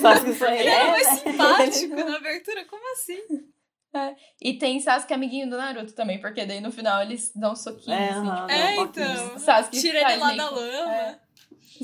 Sasuke 0.00 0.34
sorrindo. 0.36 0.60
Ele 0.60 0.68
era 0.68 0.90
mais 0.90 1.06
simpático 1.20 1.94
na 1.94 2.16
abertura, 2.16 2.64
como 2.66 2.92
assim? 2.92 3.22
É. 3.94 4.14
E 4.42 4.58
tem 4.58 4.78
Sasuke 4.80 5.14
amiguinho 5.14 5.48
do 5.48 5.56
Naruto 5.56 5.94
também, 5.94 6.20
porque 6.20 6.44
daí 6.44 6.60
no 6.60 6.70
final 6.70 7.00
eles 7.00 7.32
dão 7.34 7.52
um 7.52 7.56
soquinho, 7.56 7.96
é, 7.96 8.10
assim. 8.10 8.30
Tipo, 8.30 8.50
é, 8.50 8.76
então. 8.76 9.38
Sasuke 9.38 9.80
Tira 9.80 10.00
ele 10.00 10.20
lá 10.20 10.34
da 10.34 10.50
lama. 10.50 10.94
É. 10.94 11.20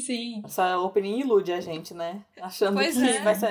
Sim. 0.01 0.43
Essa 0.45 0.79
opening 0.79 1.21
ilude 1.21 1.53
a 1.53 1.61
gente, 1.61 1.95
né? 1.95 2.25
Achando 2.41 2.75
pois 2.75 2.97
que 2.97 3.09
é. 3.09 3.21
vai 3.21 3.35
ser... 3.35 3.49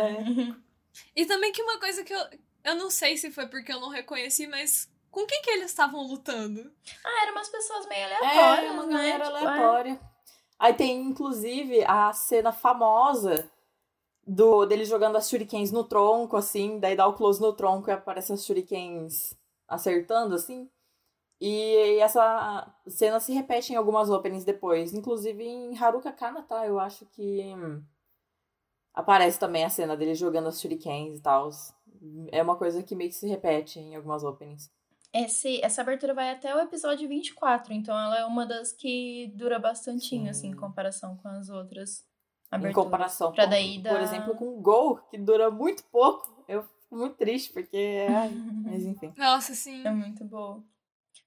E 1.16 1.26
também 1.26 1.52
que 1.52 1.62
uma 1.62 1.80
coisa 1.80 2.04
que 2.04 2.14
eu, 2.14 2.20
eu 2.64 2.76
não 2.76 2.90
sei 2.90 3.18
se 3.18 3.32
foi 3.32 3.48
porque 3.48 3.72
eu 3.72 3.80
não 3.80 3.90
reconheci, 3.90 4.48
mas 4.48 4.90
com 5.10 5.26
quem 5.26 5.42
que 5.42 5.50
eles 5.50 5.72
estavam 5.72 6.02
lutando? 6.02 6.72
Ah, 7.04 7.24
eram 7.24 7.34
umas 7.34 7.50
pessoas 7.50 7.88
meio 7.88 8.06
aleatórias, 8.06 8.66
é, 8.66 8.72
uma 8.72 8.86
né? 8.86 8.94
galera 8.94 9.26
tipo, 9.26 9.38
aleatória. 9.38 10.02
Aí 10.58 10.74
tem, 10.74 11.02
inclusive, 11.02 11.84
a 11.86 12.14
cena 12.14 12.52
famosa 12.52 13.52
do 14.26 14.66
dele 14.66 14.86
jogando 14.86 15.18
as 15.18 15.28
shurikens 15.28 15.72
no 15.72 15.84
tronco, 15.84 16.38
assim, 16.38 16.80
daí 16.80 16.96
dá 16.96 17.08
o 17.08 17.14
close 17.14 17.42
no 17.42 17.54
tronco 17.54 17.90
e 17.90 17.94
aparecem 17.94 18.34
as 18.36 18.46
shurikens 18.46 19.36
acertando, 19.68 20.36
assim. 20.36 20.70
E 21.40 21.98
essa 22.00 22.72
cena 22.88 23.20
se 23.20 23.34
repete 23.34 23.74
em 23.74 23.76
algumas 23.76 24.12
openings 24.12 24.46
depois. 24.46 24.94
Inclusive 24.94 25.44
em 25.44 25.76
Haruka 25.76 26.12
Kanata, 26.12 26.64
eu 26.68 26.80
acho 26.80 27.04
que 27.08 27.42
hum, 27.56 27.84
aparece 28.94 29.40
também 29.40 29.64
a 29.66 29.70
cena 29.70 29.98
dele 29.98 30.14
jogando 30.14 30.50
as 30.50 30.62
shurikens 30.62 31.18
e 31.18 31.22
tal. 31.22 31.50
É 32.32 32.42
uma 32.42 32.56
coisa 32.56 32.82
que 32.82 32.96
meio 32.96 33.10
que 33.10 33.16
se 33.16 33.28
repete 33.28 33.80
em 33.80 33.96
algumas 33.96 34.24
openings. 34.24 34.72
Esse, 35.14 35.64
essa 35.64 35.82
abertura 35.82 36.14
vai 36.14 36.32
até 36.32 36.56
o 36.56 36.60
episódio 36.60 37.08
24, 37.08 37.74
então 37.74 37.98
ela 37.98 38.20
é 38.20 38.26
uma 38.26 38.46
das 38.46 38.72
que 38.72 39.32
dura 39.36 39.60
bastantinho, 39.60 40.30
assim, 40.30 40.50
em 40.50 40.56
comparação 40.56 41.18
com 41.18 41.28
as 41.28 41.50
outras 41.50 42.06
aberturas. 42.50 42.72
Em 42.72 42.84
comparação, 42.84 43.32
pra 43.34 43.44
com, 43.44 43.50
daí 43.50 43.82
por 43.82 44.00
exemplo, 44.00 44.36
com 44.36 44.58
o 44.58 44.62
Gol, 44.62 44.98
que 45.10 45.18
dura 45.18 45.52
muito 45.52 45.84
pouco. 45.86 46.44
Eu 46.48 46.64
fico 46.64 46.96
muito 46.96 47.18
triste, 47.18 47.52
porque... 47.52 48.08
Ai, 48.10 48.30
mas 48.64 48.86
enfim. 48.86 49.14
Nossa, 49.18 49.54
sim. 49.54 49.86
É 49.86 49.92
muito 49.92 50.24
boa. 50.24 50.64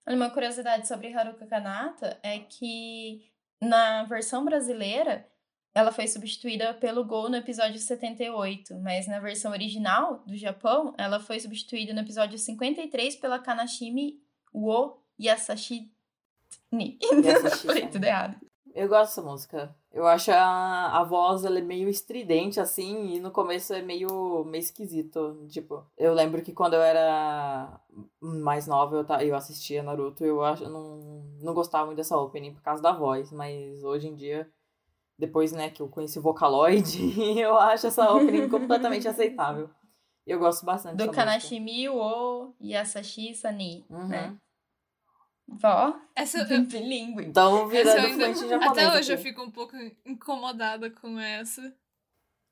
Olha, 0.07 0.16
uma 0.16 0.31
curiosidade 0.31 0.88
sobre 0.88 1.12
Haruka 1.12 1.47
Kanata 1.47 2.19
é 2.23 2.38
que 2.38 3.31
na 3.61 4.04
versão 4.04 4.45
brasileira 4.45 5.26
ela 5.75 5.90
foi 5.90 6.07
substituída 6.07 6.73
pelo 6.75 7.04
Gol 7.04 7.28
no 7.28 7.37
episódio 7.37 7.81
78, 7.81 8.76
mas 8.76 9.09
na 9.09 9.19
versão 9.19 9.50
original 9.50 10.23
do 10.25 10.37
Japão, 10.37 10.95
ela 10.97 11.19
foi 11.19 11.40
substituída 11.40 11.93
no 11.93 12.00
episódio 12.00 12.38
53 12.38 13.16
pela 13.16 13.40
Kanashimi 13.40 14.23
wo 14.54 15.02
Yasashi 15.21 15.90
ni. 16.71 16.97
Yasashi, 17.02 17.66
Falei 17.66 17.88
tudo 17.88 18.04
errado. 18.04 18.37
Eu 18.73 18.88
gosto 18.88 19.11
dessa 19.11 19.23
música. 19.23 19.76
Eu 19.93 20.07
acho 20.07 20.31
a, 20.33 20.99
a 20.99 21.04
voz 21.04 21.45
ela 21.45 21.59
é 21.59 21.62
meio 21.62 21.88
estridente, 21.88 22.59
assim, 22.59 23.14
e 23.14 23.21
no 23.21 23.31
começo 23.31 23.73
é 23.73 23.83
meio, 23.83 24.45
meio 24.45 24.61
esquisito. 24.62 25.47
Tipo, 25.49 25.85
eu 25.97 26.12
lembro 26.12 26.43
que 26.43 26.52
quando 26.52 26.75
eu 26.75 26.83
era 26.83 27.81
mais 28.21 28.66
nova, 28.66 28.97
eu, 28.97 29.26
eu 29.26 29.37
assistia 29.37 29.83
Naruto, 29.83 30.25
eu, 30.25 30.43
acho, 30.45 30.64
eu 30.64 30.71
não, 30.71 30.99
não 31.40 31.54
gostava 31.54 31.87
muito 31.87 31.99
dessa 31.99 32.16
opening 32.16 32.52
por 32.54 32.62
causa 32.62 32.83
da 32.83 32.93
voz, 32.93 33.31
mas 33.31 33.83
hoje 33.85 34.09
em 34.09 34.16
dia 34.16 34.50
depois, 35.18 35.52
né, 35.52 35.71
que 35.71 35.80
eu 35.80 35.88
conheci 35.88 36.18
o 36.18 36.23
Vocaloid, 36.23 36.99
eu 37.38 37.56
acho 37.56 37.87
essa 37.87 38.11
opening 38.12 38.49
completamente 38.49 39.06
aceitável. 39.06 39.71
Eu 40.26 40.38
gosto 40.38 40.64
bastante 40.64 40.97
Do 40.97 41.11
Kanashimi 41.11 41.88
wo 41.88 42.54
Yasashi 42.61 43.35
Sani, 43.35 43.85
uhum. 43.90 44.09
né? 44.09 44.37
Vó, 45.47 45.94
essa 46.16 46.38
eu, 46.38 46.64
bilíngue. 46.64 47.26
Então, 47.26 47.68
virando 47.68 48.06
ainda, 48.06 48.33
fluente 48.33 48.49
japonês. 48.49 48.71
Até 48.71 48.88
hoje 48.88 49.12
aqui. 49.12 49.21
eu 49.21 49.25
fico 49.25 49.42
um 49.42 49.50
pouco 49.50 49.76
incomodada 50.06 50.90
com 50.90 51.21
essa. 51.21 51.75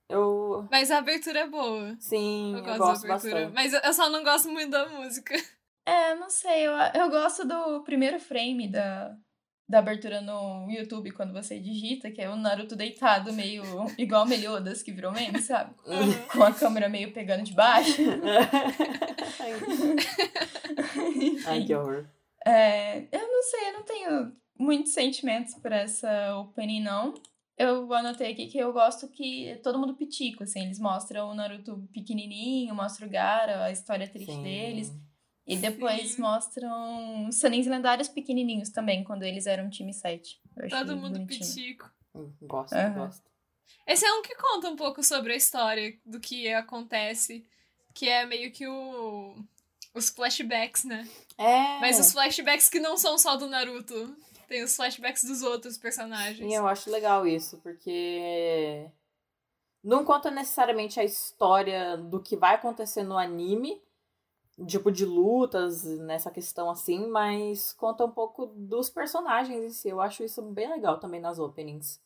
Eu... 0.09 0.69
Mas 0.71 0.91
a 0.91 0.99
abertura 0.99 1.41
é 1.41 1.47
boa. 1.49 1.97
Sim, 1.99 2.53
eu, 2.53 2.59
eu 2.59 2.65
gosto, 2.65 2.79
gosto 2.79 3.07
da 3.07 3.15
abertura. 3.15 3.35
bastante. 3.49 3.55
Mas 3.55 3.85
eu 3.85 3.95
só 3.95 4.11
não 4.11 4.23
gosto 4.23 4.51
muito 4.51 4.71
da 4.71 4.87
música. 4.91 5.35
É, 5.87 6.15
não 6.15 6.29
sei, 6.29 6.67
eu, 6.67 6.73
eu 6.95 7.11
gosto 7.11 7.47
do 7.47 7.83
primeiro 7.83 8.21
frame 8.21 8.69
da, 8.69 9.17
da 9.69 9.79
abertura 9.79 10.21
no 10.21 10.71
YouTube, 10.71 11.13
quando 11.13 11.33
você 11.33 11.59
digita, 11.59 12.11
que 12.11 12.21
é 12.21 12.29
o 12.29 12.37
Naruto 12.37 12.77
deitado, 12.77 13.33
meio 13.33 13.63
igual 13.97 14.27
Meliodas, 14.27 14.83
que 14.83 14.93
virou 14.93 15.13
meme, 15.13 15.41
sabe? 15.41 15.75
Uhum. 15.87 16.13
Com 16.31 16.43
a 16.43 16.53
câmera 16.53 16.89
meio 16.89 17.13
pegando 17.13 17.45
de 17.45 17.55
baixo. 17.55 18.03
Ai, 21.47 21.65
que 21.65 21.75
horror. 21.75 22.07
É, 22.45 23.03
eu 23.13 23.29
não 23.29 23.43
sei, 23.45 23.69
eu 23.69 23.73
não 23.73 23.83
tenho 23.83 24.33
muitos 24.59 24.93
sentimentos 24.93 25.55
por 25.55 25.73
essa 25.73 26.37
opening, 26.37 26.83
não. 26.83 27.15
Eu 27.57 27.93
anotei 27.93 28.33
aqui 28.33 28.47
que 28.47 28.59
eu 28.59 28.73
gosto 28.73 29.09
que 29.09 29.49
é 29.49 29.57
todo 29.57 29.79
mundo 29.79 29.95
pitico, 29.95 30.43
assim, 30.43 30.63
eles 30.63 30.79
mostram 30.79 31.31
o 31.31 31.35
Naruto 31.35 31.89
pequenininho, 31.93 32.75
mostram 32.75 33.07
o 33.07 33.11
Gara, 33.11 33.65
a 33.65 33.71
história 33.71 34.09
triste 34.09 34.33
Sim. 34.33 34.43
deles. 34.43 34.93
E 35.47 35.57
depois 35.57 36.13
Sim. 36.13 36.23
mostram 36.23 37.29
os 37.29 37.37
Sanins 37.37 37.67
lendários 37.67 38.09
pequenininhos 38.09 38.71
também, 38.71 39.03
quando 39.03 39.25
eles 39.25 39.47
eram 39.47 39.69
time 39.69 39.93
7. 39.93 40.41
Eu 40.57 40.67
achei 40.67 40.79
Todo 40.79 40.97
mundo 40.97 41.15
bonitinho. 41.15 41.41
pitico. 41.41 41.91
Hum, 42.15 42.33
Gosto, 42.43 42.75
Aham. 42.75 43.07
gosto. 43.07 43.31
Esse 43.87 44.05
é 44.05 44.13
um 44.13 44.23
que 44.23 44.35
conta 44.37 44.69
um 44.69 44.77
pouco 44.77 45.03
sobre 45.03 45.33
a 45.33 45.37
história 45.37 45.99
do 46.07 46.21
que 46.21 46.53
acontece, 46.53 47.45
que 47.93 48.09
é 48.09 48.25
meio 48.25 48.53
que 48.53 48.67
o 48.67 49.37
os 49.95 50.09
flashbacks, 50.09 50.85
né? 50.85 51.07
É. 51.37 51.79
Mas 51.81 51.99
os 51.99 52.13
flashbacks 52.13 52.69
que 52.71 52.81
não 52.81 52.97
são 52.97 53.19
só 53.19 53.37
do 53.37 53.47
Naruto, 53.47 54.17
tem 54.49 54.63
os 54.63 54.75
flashbacks 54.75 55.25
dos 55.25 55.43
outros 55.43 55.77
personagens. 55.77 56.39
Sim, 56.39 56.55
eu 56.55 56.67
acho 56.67 56.91
legal 56.91 57.27
isso, 57.27 57.59
porque 57.59 58.89
não 59.85 60.05
conta 60.05 60.31
necessariamente 60.31 60.99
a 60.99 61.05
história 61.05 61.97
do 61.97 62.23
que 62.23 62.37
vai 62.37 62.55
acontecer 62.55 63.03
no 63.03 63.19
anime, 63.19 63.83
tipo 64.67 64.91
de 64.91 65.05
lutas 65.05 65.85
nessa 65.85 66.31
questão 66.31 66.71
assim, 66.71 67.07
mas 67.09 67.73
conta 67.73 68.05
um 68.05 68.11
pouco 68.11 68.47
dos 68.47 68.91
personagens 68.91 69.63
em 69.63 69.71
si. 69.71 69.89
Eu 69.89 70.01
acho 70.01 70.23
isso 70.23 70.43
bem 70.43 70.69
legal 70.71 70.99
também 70.99 71.21
nas 71.21 71.39
openings. 71.39 72.01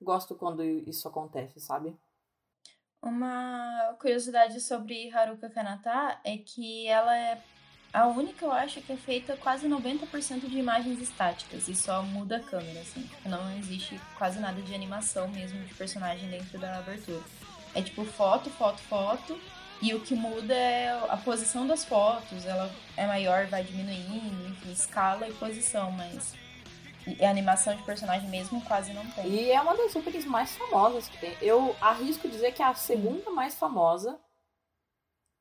Gosto 0.00 0.34
quando 0.34 0.62
isso 0.62 1.06
acontece, 1.08 1.60
sabe? 1.60 1.96
Uma 3.02 3.94
curiosidade 4.00 4.60
sobre 4.60 5.10
Haruka 5.12 5.50
Kanata 5.50 6.18
é 6.24 6.38
que 6.38 6.86
ela 6.86 7.16
é 7.16 7.42
a 7.94 8.08
única, 8.08 8.44
eu 8.44 8.50
acho, 8.50 8.80
que 8.80 8.92
é 8.92 8.96
feita 8.96 9.36
quase 9.36 9.68
90% 9.68 10.48
de 10.48 10.58
imagens 10.58 11.00
estáticas 11.00 11.68
e 11.68 11.76
só 11.76 12.02
muda 12.02 12.38
a 12.38 12.40
câmera, 12.40 12.80
assim. 12.80 13.08
Não 13.24 13.56
existe 13.56 14.00
quase 14.18 14.40
nada 14.40 14.60
de 14.60 14.74
animação 14.74 15.28
mesmo 15.28 15.62
de 15.64 15.72
personagem 15.74 16.28
dentro 16.28 16.58
da 16.58 16.78
abertura. 16.78 17.22
É 17.72 17.80
tipo 17.80 18.04
foto, 18.04 18.50
foto, 18.50 18.80
foto, 18.82 19.38
e 19.82 19.94
o 19.94 20.00
que 20.00 20.14
muda 20.14 20.54
é 20.54 20.90
a 21.08 21.16
posição 21.16 21.66
das 21.66 21.84
fotos. 21.84 22.44
Ela 22.44 22.70
é 22.96 23.06
maior, 23.06 23.46
vai 23.46 23.62
diminuindo, 23.62 24.48
enfim, 24.48 24.72
escala 24.72 25.28
e 25.28 25.32
posição, 25.34 25.90
mas 25.92 26.34
a 27.20 27.28
animação 27.28 27.76
de 27.76 27.82
personagem 27.82 28.28
mesmo 28.28 28.60
quase 28.62 28.92
não 28.92 29.06
tem. 29.10 29.26
E 29.26 29.50
é 29.50 29.60
uma 29.60 29.76
das 29.76 29.94
openings 29.94 30.24
mais 30.24 30.56
famosas 30.56 31.08
que 31.08 31.18
tem. 31.18 31.36
Eu 31.42 31.76
arrisco 31.80 32.28
dizer 32.28 32.52
que 32.52 32.62
é 32.62 32.66
a 32.66 32.74
segunda 32.74 33.30
mais 33.30 33.54
famosa. 33.54 34.18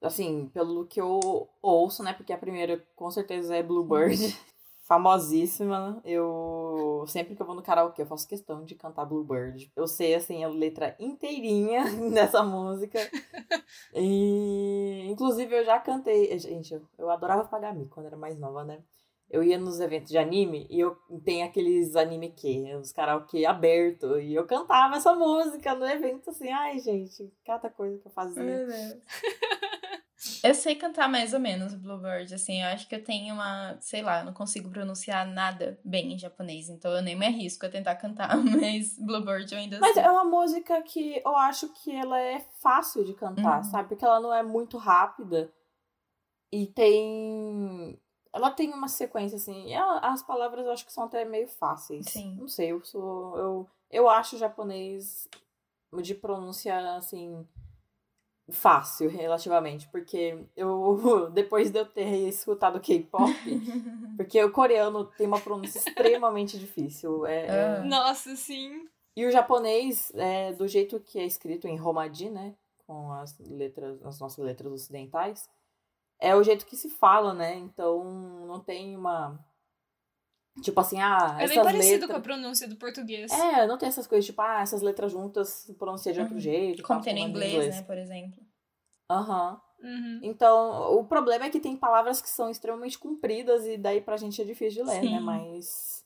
Assim, 0.02 0.50
pelo 0.54 0.86
que 0.86 1.00
eu 1.00 1.50
ouço, 1.62 2.04
né? 2.04 2.12
Porque 2.12 2.34
a 2.34 2.38
primeira 2.38 2.86
com 2.96 3.10
certeza 3.10 3.56
é 3.56 3.64
Bluebird. 3.64 4.38
famosíssima. 4.84 6.02
Eu 6.06 7.06
sempre 7.08 7.36
que 7.36 7.42
eu 7.42 7.46
vou 7.46 7.56
no 7.56 7.64
karaokê, 7.64 8.02
eu 8.02 8.06
faço 8.06 8.28
questão 8.28 8.64
de 8.64 8.76
cantar 8.76 9.06
Bluebird. 9.06 9.72
Eu 9.76 9.88
sei 9.88 10.14
assim 10.14 10.44
a 10.44 10.48
letra 10.48 10.96
inteirinha 11.00 11.84
dessa 12.14 12.44
música. 12.44 13.00
E 13.96 15.08
inclusive 15.10 15.56
eu 15.56 15.66
já 15.66 15.80
cantei, 15.80 16.38
gente, 16.38 16.80
eu, 16.98 17.10
adorava 17.10 17.46
pagar 17.46 17.74
mico 17.74 17.96
quando 17.96 18.08
era 18.08 18.18
mais 18.18 18.38
nova, 18.38 18.64
né? 18.64 18.84
Eu 19.30 19.44
ia 19.44 19.58
nos 19.58 19.80
eventos 19.80 20.10
de 20.10 20.18
anime 20.18 20.68
e 20.70 20.80
eu 20.80 20.96
tem 21.24 21.44
aqueles 21.44 21.96
anime 21.96 22.32
que, 22.32 22.74
os 22.76 22.92
karaokê 22.92 23.46
aberto, 23.46 24.20
e 24.20 24.36
eu 24.36 24.46
cantava 24.46 24.96
essa 24.96 25.14
música 25.16 25.74
no 25.76 25.88
evento 25.88 26.30
assim, 26.30 26.50
ai, 26.52 26.80
gente, 26.80 27.32
cada 27.46 27.70
coisa 27.70 27.98
que 28.00 28.08
eu 28.08 28.12
fazia. 28.12 28.44
Eu 30.44 30.54
sei 30.54 30.76
cantar 30.76 31.08
mais 31.10 31.34
ou 31.34 31.40
menos 31.40 31.74
Bluebird, 31.74 32.34
assim, 32.34 32.62
eu 32.62 32.68
acho 32.68 32.88
que 32.88 32.96
eu 32.96 33.04
tenho 33.04 33.34
uma, 33.34 33.78
sei 33.82 34.02
lá, 34.02 34.20
eu 34.20 34.26
não 34.26 34.34
consigo 34.34 34.70
pronunciar 34.70 35.26
nada 35.26 35.80
bem 35.84 36.14
em 36.14 36.18
japonês, 36.20 36.70
então 36.70 36.92
eu 36.92 37.02
nem 37.02 37.16
me 37.16 37.26
arrisco 37.26 37.66
a 37.66 37.70
tentar 37.70 37.96
cantar, 37.96 38.30
mas 38.44 38.98
Bluebird 39.00 39.52
eu 39.54 39.60
ainda 39.60 39.80
Mas 39.80 39.94
sei. 39.96 40.04
é 40.04 40.10
uma 40.12 40.24
música 40.26 40.82
que 40.82 41.22
eu 41.26 41.36
acho 41.38 41.70
que 41.70 41.92
ela 41.94 42.20
é 42.20 42.40
fácil 42.62 43.04
de 43.06 43.14
cantar, 43.14 43.58
Uhum. 43.58 43.64
sabe? 43.64 43.90
Porque 43.90 44.06
ela 44.06 44.20
não 44.20 44.34
é 44.34 44.44
muito 44.44 44.78
rápida 44.78 45.52
e 46.52 46.68
tem. 46.68 48.00
Ela 48.32 48.50
tem 48.52 48.72
uma 48.72 48.88
sequência, 48.88 49.36
assim. 49.36 49.68
e 49.68 49.74
ela- 49.74 50.00
as 50.00 50.24
palavras 50.24 50.66
eu 50.66 50.72
acho 50.72 50.86
que 50.86 50.94
são 50.94 51.04
até 51.06 51.24
meio 51.26 51.48
fáceis. 51.48 52.08
Sim. 52.08 52.36
Não 52.40 52.48
sei, 52.48 52.72
eu 52.72 52.84
sou. 52.84 53.38
Eu, 53.38 53.70
eu 53.92 54.10
acho 54.10 54.38
japonês 54.38 55.28
de 56.02 56.16
pronúncia, 56.16 56.96
assim. 56.96 57.48
Fácil, 58.52 59.10
relativamente, 59.10 59.88
porque 59.88 60.38
eu, 60.56 61.30
depois 61.32 61.72
de 61.72 61.80
eu 61.80 61.86
ter 61.86 62.28
escutado 62.28 62.80
K-pop, 62.82 63.32
porque 64.18 64.44
o 64.44 64.52
coreano 64.52 65.06
tem 65.06 65.26
uma 65.26 65.40
pronúncia 65.40 65.78
extremamente 65.80 66.60
difícil. 66.60 67.26
É, 67.26 67.46
é- 67.48 67.66
Ah. 67.80 67.84
Nossa, 67.86 68.36
sim. 68.36 68.86
e 69.16 69.26
o 69.26 69.32
japonês, 69.32 70.12
é, 70.16 70.52
do 70.54 70.68
jeito 70.68 71.00
que 71.00 71.18
é 71.20 71.26
escrito 71.26 71.68
em 71.68 71.78
Romaji, 71.78 72.30
né? 72.30 72.54
Com 72.86 73.14
as 73.14 73.38
letras, 73.40 74.04
as 74.06 74.20
nossas 74.20 74.44
letras 74.44 74.72
ocidentais, 74.74 75.50
é 76.20 76.36
o 76.36 76.44
jeito 76.44 76.66
que 76.66 76.76
se 76.76 76.90
fala, 76.90 77.34
né? 77.34 77.56
Então 77.56 78.04
não 78.46 78.60
tem 78.60 78.96
uma. 78.98 79.40
Tipo 80.62 80.80
assim, 80.82 81.00
ah, 81.02 81.36
É 81.40 81.48
bem 81.48 81.58
essas 81.58 81.64
parecido 81.64 81.92
letras. 81.94 82.12
com 82.12 82.18
a 82.18 82.22
pronúncia 82.22 82.68
do 82.68 82.76
português. 82.76 83.32
É, 83.32 83.66
não 83.66 83.78
tem 83.78 83.90
essas 83.90 84.06
coisas, 84.06 84.26
tipo, 84.26 84.42
ah, 84.42 84.62
essas 84.62 84.82
letras 84.82 85.12
juntas 85.12 85.70
pronuncia 85.80 86.14
de 86.14 86.20
outro 86.20 86.36
Uhum. 86.36 86.40
jeito. 86.40 86.80
e 86.80 86.84
Como 86.84 87.02
tem 87.02 87.14
no 87.14 87.20
é 87.20 87.24
inglês, 87.24 87.76
né, 87.76 87.82
por 87.84 87.98
exemplo. 87.98 88.40
Aham. 89.10 89.60
Uhum. 89.82 90.20
Então, 90.24 90.94
o 90.98 91.04
problema 91.06 91.46
é 91.46 91.50
que 91.50 91.60
tem 91.60 91.76
palavras 91.76 92.22
que 92.22 92.30
são 92.30 92.50
extremamente 92.50 92.98
compridas 92.98 93.66
e 93.66 93.78
daí 93.78 94.00
pra 94.00 94.16
gente 94.16 94.42
é 94.42 94.46
difícil 94.46 94.84
de 94.86 94.90
ler, 94.90 95.02
né? 95.04 95.18
Sim. 95.18 95.24
Mas. 95.26 96.06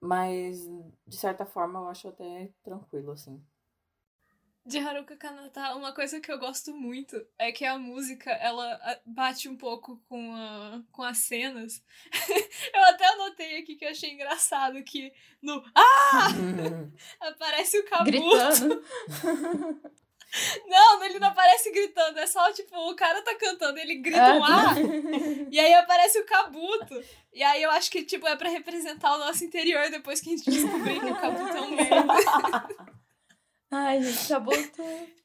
Mas, 0.00 0.68
de 1.06 1.16
certa 1.16 1.46
forma, 1.46 1.78
eu 1.80 1.88
acho 1.88 2.08
até 2.08 2.50
tranquilo, 2.62 3.12
assim. 3.12 3.42
De 4.66 4.78
Haruka 4.78 5.14
Kanata, 5.14 5.74
uma 5.74 5.92
coisa 5.92 6.18
que 6.20 6.32
eu 6.32 6.38
gosto 6.38 6.72
muito 6.72 7.22
é 7.38 7.52
que 7.52 7.66
a 7.66 7.78
música, 7.78 8.30
ela 8.30 8.80
ah, 8.82 8.98
bate 9.04 9.46
um 9.46 9.56
pouco 9.58 10.02
com, 10.08 10.34
a, 10.34 10.80
com 10.90 11.02
as 11.02 11.18
cenas. 11.18 11.82
eu 12.72 12.84
até 12.84 13.06
anotei 13.08 13.58
aqui 13.58 13.76
que 13.76 13.84
eu 13.84 13.90
achei 13.90 14.12
engraçado 14.12 14.82
que 14.82 15.12
no 15.42 15.62
Ah! 15.74 16.28
aparece 17.28 17.78
o 17.78 17.84
Kabuto. 17.84 18.10
Gritando. 18.10 18.82
Não, 20.66 21.04
ele 21.04 21.20
não 21.20 21.28
aparece 21.28 21.70
gritando, 21.70 22.18
é 22.18 22.26
só 22.26 22.52
tipo, 22.52 22.76
o 22.90 22.96
cara 22.96 23.22
tá 23.22 23.36
cantando, 23.36 23.78
ele 23.78 23.96
grita 23.96 24.34
um 24.34 24.42
Ah, 24.42 24.74
e 25.48 25.60
aí 25.60 25.72
aparece 25.74 26.18
o 26.18 26.26
Kabuto. 26.26 27.00
E 27.32 27.40
aí 27.40 27.62
eu 27.62 27.70
acho 27.70 27.88
que 27.88 28.02
tipo 28.02 28.26
é 28.26 28.34
pra 28.34 28.48
representar 28.48 29.14
o 29.14 29.18
nosso 29.18 29.44
interior 29.44 29.88
depois 29.90 30.20
que 30.20 30.30
a 30.30 30.36
gente 30.36 30.50
descobrir 30.50 30.98
que 30.98 31.06
o 31.06 31.16
Kabuto 31.16 31.56
é 31.56 31.60
um 31.60 31.70
merda. 31.70 32.83
Ai, 33.74 34.02
gente, 34.02 34.28
Kabuto. 34.28 34.82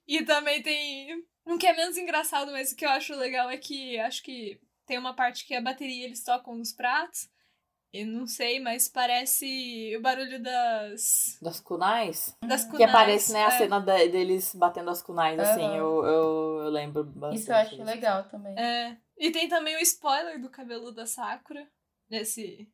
E 0.08 0.24
também 0.25 0.62
tem 0.63 1.24
um 1.46 1.58
que 1.58 1.68
é 1.68 1.74
menos 1.75 1.98
engraçado, 1.98 2.51
mas 2.51 2.72
o 2.72 2.75
que 2.75 2.86
eu 2.86 2.89
acho 2.89 3.13
legal 3.15 3.50
é 3.50 3.58
que 3.58 3.98
acho 4.00 4.24
que 4.24 4.60
tem 4.86 4.98
uma 4.98 5.13
parte 5.13 5.46
que 5.46 5.53
a 5.53 5.62
bateria 5.62 6.06
eles 6.06 6.24
tocam 6.24 6.56
nos 6.56 6.74
pratos. 6.74 7.29
E 7.91 8.06
não 8.06 8.27
sei, 8.27 8.60
mas 8.60 8.88
parece 8.88 9.96
o 9.98 10.01
barulho 10.01 10.39
das. 10.41 11.39
Das 11.41 11.60
kunais? 11.60 12.36
das 12.46 12.63
Que 12.63 12.72
kunais. 12.72 12.89
aparece, 12.89 13.33
né, 13.33 13.46
a 13.46 13.48
É. 13.48 13.57
cena 13.57 13.79
da- 13.79 14.05
deles 14.05 14.53
batendo 14.53 14.92
as 14.92 15.01
kunais, 15.01 15.40
assim, 15.40 15.64
Aham. 15.66 15.75
eu, 15.75 16.05
eu, 16.05 16.59
eu 16.66 16.70
lembro 16.70 17.03
bastante. 17.03 17.40
Isso 17.42 17.51
eu 17.51 17.55
acho 17.55 17.70
disso. 17.72 17.83
legal 17.83 18.24
também. 18.29 18.55
É. 18.59 18.96
E 19.18 19.31
tem 19.31 19.48
também 19.50 19.75
o 19.75 19.79
spoiler 19.79 20.40
do 20.40 20.50
cabelo 20.51 20.92
da 20.92 21.07
Sakura. 21.07 21.68
Nesse. 22.09 22.68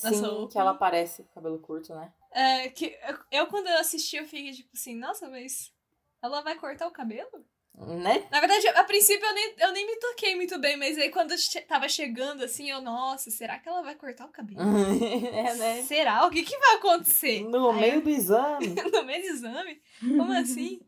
Sim, 0.00 0.24
opening. 0.24 0.48
que 0.48 0.58
ela 0.58 0.70
aparece 0.70 1.22
com 1.24 1.34
cabelo 1.34 1.58
curto, 1.58 1.94
né? 1.94 2.12
É, 2.32 2.68
que 2.68 2.96
eu, 3.08 3.40
eu, 3.40 3.46
quando 3.48 3.66
eu 3.66 3.78
assisti, 3.78 4.16
eu 4.16 4.24
fiquei 4.24 4.52
tipo 4.52 4.70
assim, 4.74 4.94
nossa, 4.94 5.28
mas 5.28 5.72
ela 6.22 6.40
vai 6.42 6.56
cortar 6.56 6.86
o 6.86 6.92
cabelo? 6.92 7.44
Né? 7.74 8.26
Na 8.30 8.40
verdade, 8.40 8.68
a 8.68 8.84
princípio 8.84 9.24
eu 9.24 9.34
nem, 9.34 9.54
eu 9.58 9.72
nem 9.72 9.86
me 9.86 9.96
toquei 9.96 10.34
muito 10.34 10.58
bem, 10.58 10.76
mas 10.76 10.98
aí 10.98 11.08
quando 11.10 11.36
che 11.38 11.60
tava 11.62 11.88
chegando 11.88 12.44
assim, 12.44 12.70
eu, 12.70 12.82
nossa, 12.82 13.30
será 13.30 13.58
que 13.58 13.68
ela 13.68 13.82
vai 13.82 13.94
cortar 13.94 14.26
o 14.26 14.32
cabelo? 14.32 14.60
é, 15.32 15.54
né? 15.54 15.82
Será? 15.82 16.26
O 16.26 16.30
que, 16.30 16.42
que 16.42 16.58
vai 16.58 16.74
acontecer? 16.74 17.42
No 17.44 17.70
Aí 17.70 17.80
meio 17.80 18.02
do 18.02 18.10
exame. 18.10 18.68
no 18.92 19.04
meio 19.04 19.22
do 19.22 19.28
exame? 19.28 19.80
Como 20.00 20.32
assim? 20.32 20.80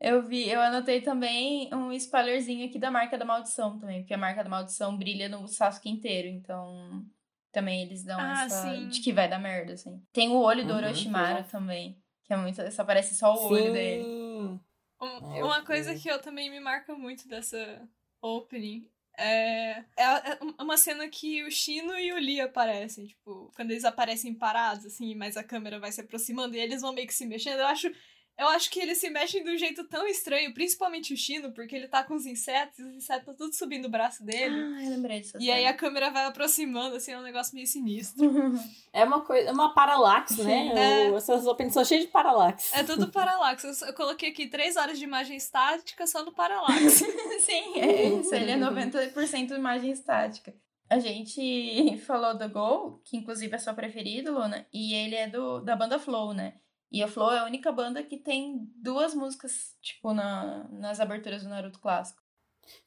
Eu 0.00 0.22
vi, 0.22 0.48
eu 0.48 0.60
anotei 0.60 1.00
também 1.00 1.72
um 1.72 1.92
spoilerzinho 1.92 2.66
aqui 2.66 2.78
da 2.78 2.90
marca 2.90 3.18
da 3.18 3.24
maldição 3.24 3.78
também, 3.78 4.00
porque 4.00 4.14
a 4.14 4.18
marca 4.18 4.42
da 4.42 4.50
maldição 4.50 4.96
brilha 4.96 5.28
no 5.28 5.46
Sasuke 5.46 5.88
inteiro, 5.88 6.28
então 6.28 7.04
também 7.52 7.82
eles 7.82 8.02
dão 8.02 8.20
Ah, 8.20 8.44
essa 8.44 8.62
sim. 8.62 8.88
de 8.88 9.00
que 9.00 9.12
vai 9.12 9.28
dar 9.28 9.38
merda, 9.38 9.74
assim. 9.74 10.02
Tem 10.12 10.28
o 10.30 10.36
olho 10.40 10.64
do 10.64 10.70
Uhum, 10.72 10.78
Orochimaru 10.78 11.44
também, 11.48 11.96
que 12.24 12.32
é 12.32 12.36
muito, 12.36 12.70
só 12.72 12.82
aparece 12.82 13.14
só 13.14 13.34
o 13.34 13.48
olho 13.50 13.72
dele. 13.72 14.04
Sim. 14.04 14.60
Um- 15.00 15.36
É, 15.36 15.44
uma 15.44 15.62
coisa 15.64 15.94
que 15.94 16.08
eu 16.08 16.20
também 16.20 16.48
me 16.50 16.60
marca 16.60 16.94
muito 16.94 17.26
dessa 17.28 17.88
opening 18.20 18.88
é, 19.18 19.84
é 19.96 20.38
uma 20.58 20.76
cena 20.78 21.06
que 21.08 21.42
o 21.44 21.50
Shino 21.50 21.98
e 21.98 22.12
o 22.12 22.16
Lee 22.18 22.40
aparecem, 22.40 23.06
tipo, 23.06 23.52
quando 23.54 23.70
eles 23.72 23.84
aparecem 23.84 24.32
parados, 24.34 24.86
assim, 24.86 25.14
mas 25.14 25.36
a 25.36 25.44
câmera 25.44 25.78
vai 25.78 25.92
se 25.92 26.00
aproximando 26.00 26.56
e 26.56 26.60
eles 26.60 26.80
vão 26.80 26.92
meio 26.94 27.06
que 27.06 27.12
se 27.14 27.26
mexendo. 27.26 27.58
Eu 27.60 27.66
acho, 27.66 27.92
eu 28.42 28.48
acho 28.48 28.70
que 28.70 28.78
eles 28.80 28.98
se 28.98 29.08
mexem 29.10 29.42
de 29.42 29.50
um 29.50 29.56
jeito 29.56 29.84
tão 29.84 30.06
estranho, 30.06 30.52
principalmente 30.52 31.14
o 31.14 31.16
Shino, 31.16 31.52
porque 31.52 31.74
ele 31.74 31.88
tá 31.88 32.04
com 32.04 32.14
os 32.14 32.26
insetos, 32.26 32.78
e 32.78 32.82
os 32.82 32.94
insetos 32.94 33.20
estão 33.22 33.34
tudo 33.34 33.54
subindo 33.54 33.86
o 33.86 33.90
braço 33.90 34.24
dele. 34.24 34.54
Ah, 34.54 34.84
eu 34.84 34.90
lembrei 34.90 35.20
disso. 35.20 35.36
E 35.40 35.50
aí 35.50 35.66
a 35.66 35.74
câmera 35.74 36.10
vai 36.10 36.24
aproximando, 36.26 36.96
assim, 36.96 37.12
é 37.12 37.18
um 37.18 37.22
negócio 37.22 37.54
meio 37.54 37.66
sinistro. 37.66 38.22
É 38.94 39.04
uma 39.04 39.22
coisa, 39.22 39.48
é 39.48 39.52
uma 39.52 39.72
paralaxe, 39.72 40.42
né? 40.42 41.06
É. 41.06 41.10
O- 41.10 41.16
Essas 41.16 41.46
openings 41.46 41.72
são 41.72 41.82
cheias 41.82 42.02
de 42.04 42.10
paralaxe. 42.10 42.68
É 42.76 42.82
tudo 42.84 43.08
paralaxe. 43.10 43.66
Eu, 43.66 43.88
eu 43.88 43.94
coloquei 43.94 44.28
aqui 44.28 44.46
três 44.48 44.76
horas 44.76 44.98
de 44.98 45.04
imagem 45.04 45.34
estática 45.34 46.06
só 46.06 46.22
no 46.22 46.30
paralaxe. 46.30 47.06
Sim, 47.40 47.72
é 47.80 48.08
isso. 48.10 48.34
Ele 48.34 48.50
é 48.50 48.56
90% 48.58 49.52
imagem 49.56 49.90
estática. 49.92 50.54
A 50.90 50.98
gente 50.98 51.96
falou 52.04 52.36
do 52.36 52.46
Gol, 52.50 53.00
que 53.04 53.16
inclusive 53.16 53.54
é 53.54 53.58
sua 53.58 53.72
preferida, 53.72 54.30
Luna, 54.30 54.66
e 54.70 54.92
ele 54.92 55.14
é 55.14 55.26
do, 55.26 55.60
da 55.60 55.74
banda 55.74 55.98
Flow, 55.98 56.34
né? 56.34 56.52
E 56.92 57.02
a 57.02 57.08
Flow 57.08 57.32
é 57.32 57.38
a 57.38 57.44
única 57.46 57.72
banda 57.72 58.02
que 58.02 58.18
tem 58.18 58.68
duas 58.76 59.14
músicas, 59.14 59.74
tipo, 59.80 60.12
na, 60.12 60.68
nas 60.70 61.00
aberturas 61.00 61.42
do 61.42 61.48
Naruto 61.48 61.80
clássico. 61.80 62.20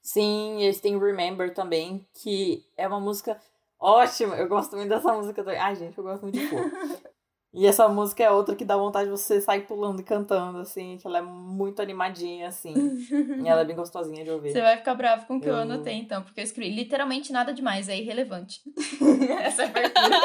Sim, 0.01 0.61
eles 0.61 0.79
têm 0.79 0.99
Remember 0.99 1.51
também, 1.53 2.07
que 2.13 2.63
é 2.77 2.87
uma 2.87 2.99
música 2.99 3.39
ótima. 3.79 4.35
Eu 4.35 4.47
gosto 4.47 4.75
muito 4.75 4.89
dessa 4.89 5.11
música 5.11 5.43
também. 5.43 5.59
Ai, 5.59 5.75
gente, 5.75 5.97
eu 5.97 6.03
gosto 6.03 6.21
muito 6.21 6.37
de 6.37 6.47
Flow. 6.47 6.63
E 7.57 7.65
essa 7.65 7.87
música 7.87 8.21
é 8.21 8.29
outra 8.29 8.53
que 8.53 8.65
dá 8.65 8.75
vontade 8.75 9.05
de 9.05 9.11
você 9.11 9.39
sair 9.39 9.61
pulando 9.61 10.01
e 10.01 10.03
cantando, 10.03 10.57
assim, 10.57 10.97
que 10.97 11.07
ela 11.07 11.19
é 11.19 11.21
muito 11.21 11.81
animadinha, 11.81 12.49
assim. 12.49 12.73
e 13.41 13.47
ela 13.47 13.61
é 13.61 13.63
bem 13.63 13.77
gostosinha 13.77 14.25
de 14.25 14.29
ouvir. 14.29 14.51
Você 14.51 14.59
vai 14.59 14.75
ficar 14.75 14.93
bravo 14.93 15.25
com 15.25 15.37
o 15.37 15.39
que 15.39 15.47
eu... 15.47 15.53
Eu- 15.53 15.61
anotei, 15.61 15.93
então, 15.93 16.21
porque 16.21 16.41
eu 16.41 16.43
escrevi 16.43 16.75
literalmente 16.75 17.31
nada 17.31 17.53
demais, 17.53 17.87
é 17.87 17.95
irrelevante. 17.97 18.59
Essa 19.41 19.63
abertura. 19.63 20.17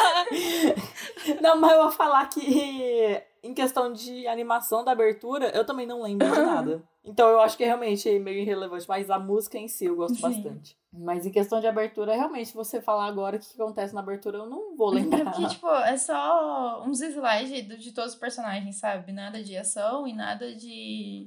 Não, 1.40 1.60
mas 1.60 1.70
eu 1.70 1.82
vou 1.82 1.92
falar 1.92 2.28
que 2.28 3.22
em 3.42 3.54
questão 3.54 3.92
de 3.92 4.26
animação 4.26 4.84
da 4.84 4.92
abertura, 4.92 5.50
eu 5.56 5.64
também 5.64 5.86
não 5.86 6.02
lembro 6.02 6.26
de 6.30 6.40
nada. 6.40 6.82
Então 7.02 7.26
eu 7.30 7.40
acho 7.40 7.56
que 7.56 7.64
é 7.64 7.66
realmente 7.66 8.18
meio 8.18 8.40
irrelevante, 8.40 8.86
mas 8.86 9.08
a 9.08 9.18
música 9.18 9.56
em 9.56 9.66
si 9.68 9.86
eu 9.86 9.96
gosto 9.96 10.16
Sim. 10.16 10.20
bastante. 10.20 10.76
Mas 10.92 11.24
em 11.24 11.30
questão 11.30 11.58
de 11.58 11.66
abertura, 11.66 12.14
realmente, 12.14 12.52
você 12.52 12.78
falar 12.78 13.06
agora 13.06 13.36
o 13.36 13.40
que 13.40 13.54
acontece 13.54 13.94
na 13.94 14.00
abertura, 14.02 14.36
eu 14.36 14.46
não 14.46 14.76
vou 14.76 14.90
É 14.92 14.96
lembrar. 14.96 15.24
porque, 15.32 15.46
tipo, 15.48 15.66
é 15.66 15.96
só 15.96 16.84
uns 16.86 17.00
slides 17.00 17.48
de, 17.66 17.76
de 17.78 17.92
todos 17.92 18.12
os 18.12 18.18
personagens, 18.20 18.76
sabe? 18.76 19.12
Nada 19.12 19.42
de 19.42 19.56
ação 19.56 20.06
e 20.06 20.12
nada 20.12 20.54
de, 20.54 21.26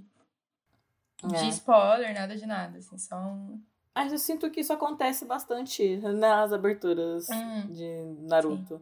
de 1.23 1.35
É. 1.35 1.47
spoiler, 1.49 2.13
nada 2.13 2.35
de 2.37 2.45
nada, 2.45 2.77
assim, 2.77 2.97
só 2.99 3.15
um... 3.17 3.59
Mas 3.95 4.11
eu 4.11 4.19
sinto 4.19 4.51
que 4.51 4.59
isso 4.61 4.73
acontece 4.73 5.25
bastante 5.25 5.97
nas 5.97 6.53
aberturas 6.53 7.27
Hum, 7.31 7.67
de 7.73 8.03
Naruto. 8.27 8.79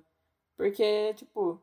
Porque, 0.58 1.13
tipo, 1.13 1.58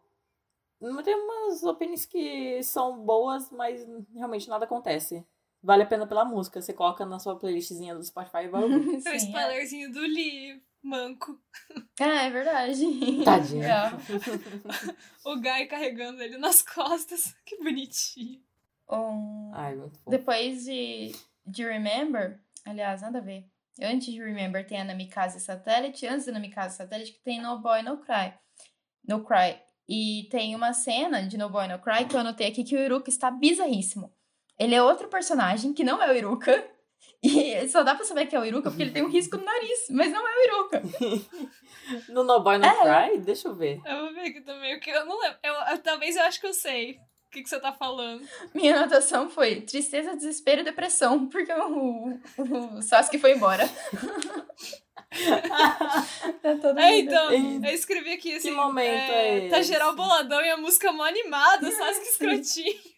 tem 1.05 1.15
umas 1.15 1.63
openings 1.63 2.07
que 2.07 2.63
são 2.63 3.05
boas, 3.05 3.51
mas 3.51 3.87
realmente 4.15 4.49
nada 4.49 4.65
acontece. 4.65 5.27
Vale 5.63 5.83
a 5.83 5.87
pena 5.87 6.07
pela 6.07 6.25
música. 6.25 6.61
Você 6.61 6.73
coloca 6.73 7.05
na 7.05 7.19
sua 7.19 7.37
playlistzinha 7.37 7.95
do 7.95 8.05
Spotify 8.05 8.45
e 8.45 8.49
vai 8.49 8.63
ouvir. 8.63 8.77
o 8.97 9.01
sim, 9.01 9.09
é. 9.09 9.17
spoilerzinho 9.17 9.93
do 9.93 10.01
Lee 10.01 10.63
manco. 10.83 11.39
Ah, 12.01 12.23
é 12.25 12.31
verdade. 12.31 12.85
Tadinho. 13.25 13.65
É. 13.65 13.91
O 15.25 15.37
Guy 15.37 15.67
carregando 15.67 16.23
ele 16.23 16.39
nas 16.39 16.63
costas. 16.63 17.35
Que 17.45 17.59
bonitinho. 17.59 18.41
Um... 18.89 19.51
Ai, 19.53 19.75
muito. 19.75 19.99
Depois 20.09 20.65
de, 20.65 21.13
de 21.47 21.65
Remember, 21.65 22.41
aliás, 22.65 23.03
nada 23.03 23.19
a 23.19 23.21
ver. 23.21 23.45
Antes 23.81 24.13
de 24.13 24.23
Remember 24.23 24.67
tem 24.67 24.81
a 24.81 24.85
Namikaze 24.85 25.39
Satellite, 25.39 26.07
antes 26.07 26.25
da 26.27 26.33
Namikaze 26.33 26.77
Satellite 26.77 27.13
que 27.13 27.21
tem 27.21 27.43
No 27.43 27.59
Boy 27.59 27.83
No 27.83 27.99
Cry. 27.99 28.33
No 29.07 29.23
Cry. 29.23 29.61
E 29.89 30.29
tem 30.31 30.55
uma 30.55 30.73
cena 30.75 31.23
de 31.23 31.39
No 31.39 31.49
Boy 31.49 31.67
No 31.69 31.79
Cry 31.79 32.05
que 32.07 32.15
eu 32.15 32.21
anotei 32.21 32.47
aqui 32.49 32.63
que 32.63 32.77
o 32.77 32.81
Iruka 32.81 33.09
está 33.09 33.31
bizarríssimo. 33.31 34.13
Ele 34.59 34.75
é 34.75 34.83
outro 34.83 35.09
personagem 35.09 35.73
que 35.73 35.83
não 35.85 36.03
é 36.03 36.11
o 36.13 36.17
Iruka. 36.17 36.53
E 37.23 37.69
só 37.69 37.83
dá 37.83 37.95
pra 37.97 38.05
saber 38.05 38.27
que 38.27 38.35
é 38.37 38.41
o 38.41 38.45
Iruka 38.45 38.71
porque 38.71 38.83
ele 38.83 38.93
tem 38.93 39.03
um 39.05 39.09
risco 39.11 39.37
no 39.37 39.45
nariz, 39.45 39.87
mas 39.91 40.11
não 40.13 40.27
é 40.29 40.33
o 40.33 40.45
Iruka. 40.45 40.83
No 42.13 42.23
No 42.23 42.41
Boy 42.41 42.59
No 42.59 42.65
É. 42.67 43.09
Cry? 43.11 43.19
Deixa 43.21 43.49
eu 43.49 43.55
ver. 43.55 43.81
Eu 43.85 44.05
vou 44.05 44.13
ver 44.15 44.21
aqui 44.29 44.41
também, 44.41 44.77
o 44.77 44.81
que 44.81 44.91
eu 44.91 45.05
não 45.07 45.19
lembro. 45.21 45.39
Eu, 45.43 45.53
eu- 45.55 45.79
talvez 45.83 46.15
eu 46.17 46.23
acho 46.23 46.41
que 46.41 46.47
eu 46.47 46.53
sei 46.55 46.97
o 47.29 47.31
que, 47.31 47.43
que 47.43 47.49
você 47.49 47.61
tá 47.61 47.73
falando. 47.73 48.27
Minha 48.55 48.77
anotação 48.77 49.29
foi 49.29 49.61
tristeza, 49.61 50.17
desespero 50.17 50.63
e 50.63 50.65
depressão, 50.65 51.29
porque 51.29 51.53
o, 51.53 52.19
o 52.79 52.83
Sasuke 52.83 53.19
foi 53.19 53.33
embora. 53.35 53.69
tá 56.43 56.57
todo 56.61 56.79
É, 56.79 56.99
então, 56.99 57.33
eu 57.33 57.75
escrevi 57.75 58.13
aqui 58.15 58.35
assim. 58.35 58.51
momento 58.51 59.11
é 59.13 59.49
Tá 59.49 59.59
esse? 59.61 59.73
geral 59.73 59.95
boladão 59.95 60.41
e 60.41 60.51
a 60.51 60.57
música 60.57 60.93
mó 60.93 61.05
animada, 61.05 61.71
só 61.71 61.85
que 61.87 62.01
escrotinho. 62.09 62.79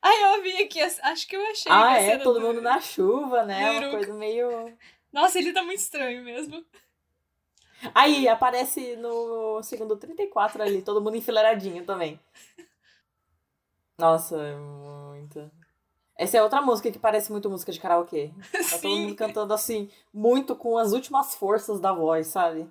Aí 0.00 0.22
eu 0.22 0.42
vi 0.42 0.62
aqui, 0.62 0.80
acho 0.80 1.26
que 1.26 1.36
eu 1.36 1.44
achei. 1.50 1.72
ah, 1.72 1.96
que 1.98 2.04
é, 2.04 2.18
todo 2.18 2.38
do- 2.38 2.46
mundo 2.46 2.62
na 2.62 2.80
chuva, 2.80 3.42
né? 3.44 3.72
Uma 3.80 3.90
coisa 3.90 4.14
meio. 4.14 4.72
Nossa, 5.12 5.38
ele 5.38 5.52
tá 5.52 5.62
muito 5.62 5.80
estranho 5.80 6.22
mesmo. 6.22 6.64
Aí, 7.94 8.28
aparece 8.28 8.96
no 8.96 9.62
segundo 9.62 9.96
34 9.96 10.62
ali, 10.62 10.82
todo 10.82 11.00
mundo 11.00 11.16
enfileiradinho 11.16 11.84
também. 11.84 12.18
Nossa, 13.98 14.36
é 14.40 14.56
muito. 14.56 15.50
Essa 16.16 16.38
é 16.38 16.42
outra 16.42 16.60
música 16.60 16.90
que 16.90 16.98
parece 16.98 17.30
muito 17.30 17.48
música 17.48 17.72
de 17.72 17.80
karaokê. 17.80 18.32
Tá 18.70 18.78
todo 18.78 18.96
mundo 18.96 19.14
cantando 19.14 19.54
assim, 19.54 19.90
muito 20.12 20.56
com 20.56 20.76
as 20.76 20.92
últimas 20.92 21.34
forças 21.34 21.80
da 21.80 21.92
voz, 21.92 22.26
sabe? 22.26 22.70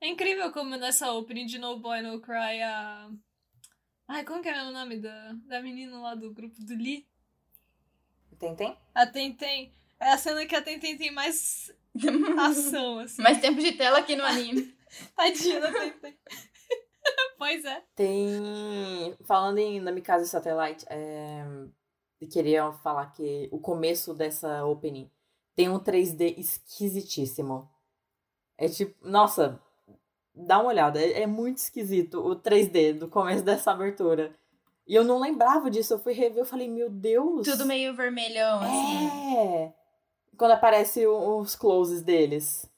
É 0.00 0.08
incrível 0.08 0.52
como 0.52 0.76
nessa 0.76 1.12
opening 1.12 1.46
de 1.46 1.58
No 1.58 1.78
Boy 1.78 2.02
No 2.02 2.20
Cry 2.20 2.62
a. 2.62 3.10
Ai, 4.08 4.24
como 4.24 4.42
que 4.42 4.48
é 4.48 4.62
o 4.62 4.72
nome 4.72 4.98
da, 4.98 5.32
da 5.46 5.62
menina 5.62 5.98
lá 6.00 6.14
do 6.14 6.32
grupo 6.32 6.56
do 6.60 6.74
Lee? 6.74 7.06
Tem, 8.38 8.56
tem? 8.56 8.76
A 8.92 9.06
Tentem. 9.06 9.72
É 10.00 10.10
a 10.10 10.18
cena 10.18 10.44
que 10.44 10.56
a 10.56 10.60
Tentem 10.60 10.98
tem 10.98 11.12
mais 11.12 11.72
ação, 12.38 13.00
assim. 13.00 13.22
Mais 13.22 13.40
tempo 13.40 13.60
de 13.60 13.72
tela 13.72 13.98
aqui 13.98 14.16
no 14.16 14.24
anime. 14.24 14.74
Tadinha 15.16 15.60
da 15.60 15.72
Tentem. 15.72 16.16
pois 17.38 17.64
é. 17.64 17.82
Tem. 17.94 19.16
Falando 19.24 19.58
em 19.58 19.80
Namikaze 19.80 20.28
Satellite, 20.28 20.84
é... 20.88 21.44
eu 22.20 22.28
queria 22.28 22.72
falar 22.72 23.06
que 23.12 23.48
o 23.50 23.58
começo 23.58 24.14
dessa 24.14 24.64
opening 24.64 25.10
tem 25.54 25.68
um 25.68 25.78
3D 25.78 26.38
esquisitíssimo. 26.38 27.70
É 28.56 28.68
tipo. 28.68 28.94
Nossa, 29.06 29.60
dá 30.34 30.58
uma 30.58 30.70
olhada. 30.70 31.00
É, 31.00 31.22
é 31.22 31.26
muito 31.26 31.58
esquisito 31.58 32.20
o 32.20 32.36
3D 32.36 32.98
do 32.98 33.08
começo 33.08 33.42
dessa 33.44 33.72
abertura. 33.72 34.34
E 34.86 34.94
eu 34.94 35.04
não 35.04 35.20
lembrava 35.20 35.70
disso. 35.70 35.94
Eu 35.94 35.98
fui 35.98 36.12
rever, 36.12 36.38
eu 36.38 36.46
falei, 36.46 36.68
meu 36.68 36.90
Deus. 36.90 37.46
Tudo 37.46 37.66
meio 37.66 37.94
vermelhão, 37.94 38.60
assim. 38.60 39.36
É. 39.38 39.81
Quando 40.36 40.52
aparece 40.52 41.06
os 41.06 41.54
closes 41.54 42.02
deles. 42.02 42.68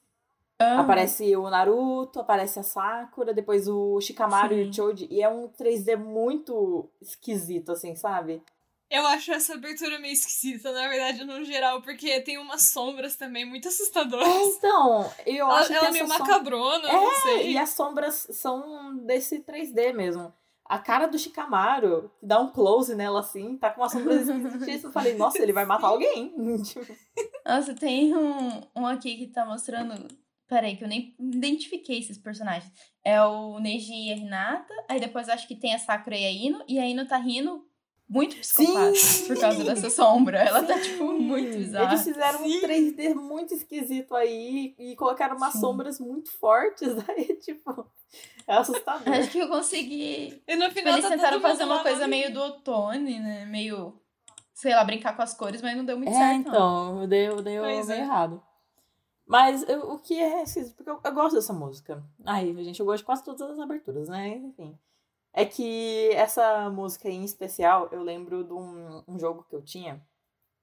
Ah, 0.57 0.79
Aparece 0.79 1.35
o 1.35 1.49
Naruto, 1.49 2.19
aparece 2.21 2.59
a 2.59 2.63
Sakura, 2.63 3.33
depois 3.33 3.67
o 3.67 3.99
Shikamaru 3.99 4.53
e 4.53 4.63
Sim. 4.65 4.69
o 4.69 4.73
Choji. 4.73 5.07
E 5.11 5.21
é 5.21 5.27
um 5.27 5.49
3D 5.49 5.97
muito 5.97 6.89
esquisito, 7.01 7.73
assim, 7.73 7.93
sabe? 7.95 8.41
Eu 8.89 9.05
acho 9.07 9.33
essa 9.33 9.55
abertura 9.55 9.99
meio 9.99 10.13
esquisita, 10.13 10.71
na 10.71 10.87
verdade, 10.87 11.25
no 11.25 11.43
geral, 11.43 11.81
porque 11.81 12.21
tem 12.21 12.37
umas 12.37 12.69
sombras 12.69 13.15
também 13.17 13.43
muito 13.43 13.67
assustadoras. 13.67 14.27
É, 14.27 14.41
então, 14.45 15.11
eu 15.25 15.45
ela 15.45 15.59
acho 15.59 15.67
que 15.69 15.73
ela 15.75 15.87
é 15.87 15.91
meio 15.91 16.07
som- 16.07 16.19
macabrona, 16.19 16.87
É, 16.87 16.93
não 16.93 17.15
sei. 17.23 17.51
E 17.51 17.57
as 17.57 17.69
sombras 17.71 18.27
são 18.31 18.95
desse 18.97 19.39
3D 19.39 19.91
mesmo. 19.91 20.31
A 20.63 20.79
cara 20.79 21.07
do 21.07 21.17
Shikamaru, 21.19 22.09
que 22.19 22.25
dá 22.25 22.39
um 22.39 22.49
close 22.51 22.95
nela 22.95 23.19
assim, 23.19 23.57
tá 23.57 23.69
com 23.71 23.81
uma 23.81 23.89
sombra 23.89 24.13
esquisitíssima. 24.21 24.87
Eu 24.89 24.93
falei, 24.93 25.15
nossa, 25.15 25.39
ele 25.41 25.51
vai 25.53 25.65
matar 25.65 25.87
alguém. 25.87 26.33
Nossa, 27.45 27.73
tem 27.75 28.15
um, 28.15 28.61
um 28.75 28.85
aqui 28.87 29.17
que 29.17 29.27
tá 29.27 29.45
mostrando. 29.45 30.07
Peraí, 30.47 30.75
que 30.77 30.83
eu 30.83 30.87
nem 30.87 31.15
identifiquei 31.19 31.99
esses 31.99 32.17
personagens. 32.17 32.71
É 33.03 33.21
o 33.23 33.59
Neji 33.59 33.93
e 33.93 34.11
a 34.13 34.15
Hinata. 34.15 34.73
Aí 34.87 34.99
depois 34.99 35.27
acho 35.29 35.47
que 35.47 35.55
tem 35.55 35.73
a 35.73 35.79
Sakura 35.79 36.15
e 36.17 36.25
a 36.25 36.31
Ino. 36.31 36.63
E 36.67 36.79
a 36.79 36.87
Ino 36.87 37.07
tá 37.07 37.17
rindo 37.17 37.65
muito 38.07 38.35
psicopata 38.37 38.93
Sim! 38.93 39.27
por 39.27 39.39
causa 39.39 39.63
dessa 39.63 39.89
sombra. 39.89 40.37
Ela 40.37 40.61
tá, 40.63 40.79
tipo, 40.79 41.05
muito 41.13 41.57
bizarra. 41.57 41.91
Eles 41.93 42.03
fizeram 42.03 42.39
Sim. 42.39 42.57
um 42.57 42.61
3D 42.61 43.15
muito 43.15 43.53
esquisito 43.55 44.15
aí 44.15 44.75
e 44.77 44.95
colocaram 44.95 45.35
umas 45.35 45.53
Sim. 45.53 45.59
sombras 45.61 45.99
muito 45.99 46.31
fortes. 46.37 46.89
Aí, 47.09 47.35
tipo, 47.37 47.89
é 48.47 48.53
assustador. 48.53 49.11
Acho 49.11 49.31
que 49.31 49.39
eu 49.39 49.47
consegui. 49.49 50.43
E 50.47 50.55
no 50.55 50.65
Tipo, 50.65 50.75
final 50.75 50.93
eles 50.93 51.05
tá 51.05 51.15
tentaram 51.15 51.41
fazer 51.41 51.63
uma 51.63 51.81
coisa 51.81 52.07
meio 52.07 52.31
do 52.31 52.39
outono, 52.39 52.99
né? 52.99 53.45
Meio. 53.47 53.99
Sei 54.55 54.73
lá, 54.73 54.83
brincar 54.85 55.15
com 55.15 55.21
as 55.21 55.33
cores, 55.33 55.61
mas 55.61 55.75
não 55.77 55.83
deu 55.85 55.97
muito 55.97 56.09
É, 56.09 56.13
certo. 56.17 56.45
não. 56.49 56.95
então, 56.95 57.07
deu, 57.09 57.41
deu 57.43 57.61
Pois 57.63 57.87
meio 57.87 57.99
é. 57.99 58.01
errado. 58.01 58.41
Mas 59.27 59.67
eu- 59.67 59.91
o 59.91 59.99
que 59.99 60.17
é 60.19 60.43
porque 60.75 60.89
eu, 60.89 60.99
eu 61.03 61.13
gosto 61.13 61.35
dessa 61.35 61.51
música. 61.53 62.01
Ai, 62.25 62.53
gente, 62.63 62.79
eu 62.79 62.85
gosto 62.85 62.99
de 62.99 63.05
quase 63.05 63.23
todas 63.23 63.41
as 63.41 63.59
aberturas, 63.59 64.07
né? 64.07 64.29
Enfim. 64.37 64.79
É 65.33 65.43
que 65.45 66.09
essa 66.13 66.69
música 66.69 67.09
em 67.09 67.23
especial, 67.25 67.89
eu 67.91 68.01
lembro 68.01 68.43
de 68.45 68.53
um, 68.53 69.03
um 69.07 69.19
jogo 69.19 69.43
que 69.49 69.55
eu 69.55 69.61
tinha, 69.61 70.01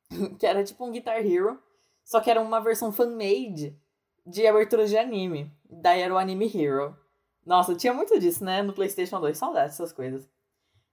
que 0.41 0.47
era 0.47 0.65
tipo 0.65 0.85
um 0.87 0.91
Guitar 0.91 1.19
Hero, 1.25 1.63
só 2.05 2.21
que 2.21 2.31
era 2.31 2.41
uma 2.41 2.61
versão 2.61 2.91
fan-made 2.93 3.79
de 4.25 4.47
aberturas 4.47 4.89
de 4.89 4.97
anime. 4.97 5.53
Daí 5.69 6.01
era 6.01 6.15
o 6.15 6.19
Anime 6.19 6.47
Hero. 6.55 6.97
Nossa, 7.45 7.75
tinha 7.75 7.93
muito 7.93 8.19
disso, 8.19 8.43
né? 8.45 8.63
No 8.63 8.73
PlayStation 8.73 9.21
2, 9.21 9.37
saudades 9.37 9.77
dessas 9.77 9.93
coisas. 9.93 10.27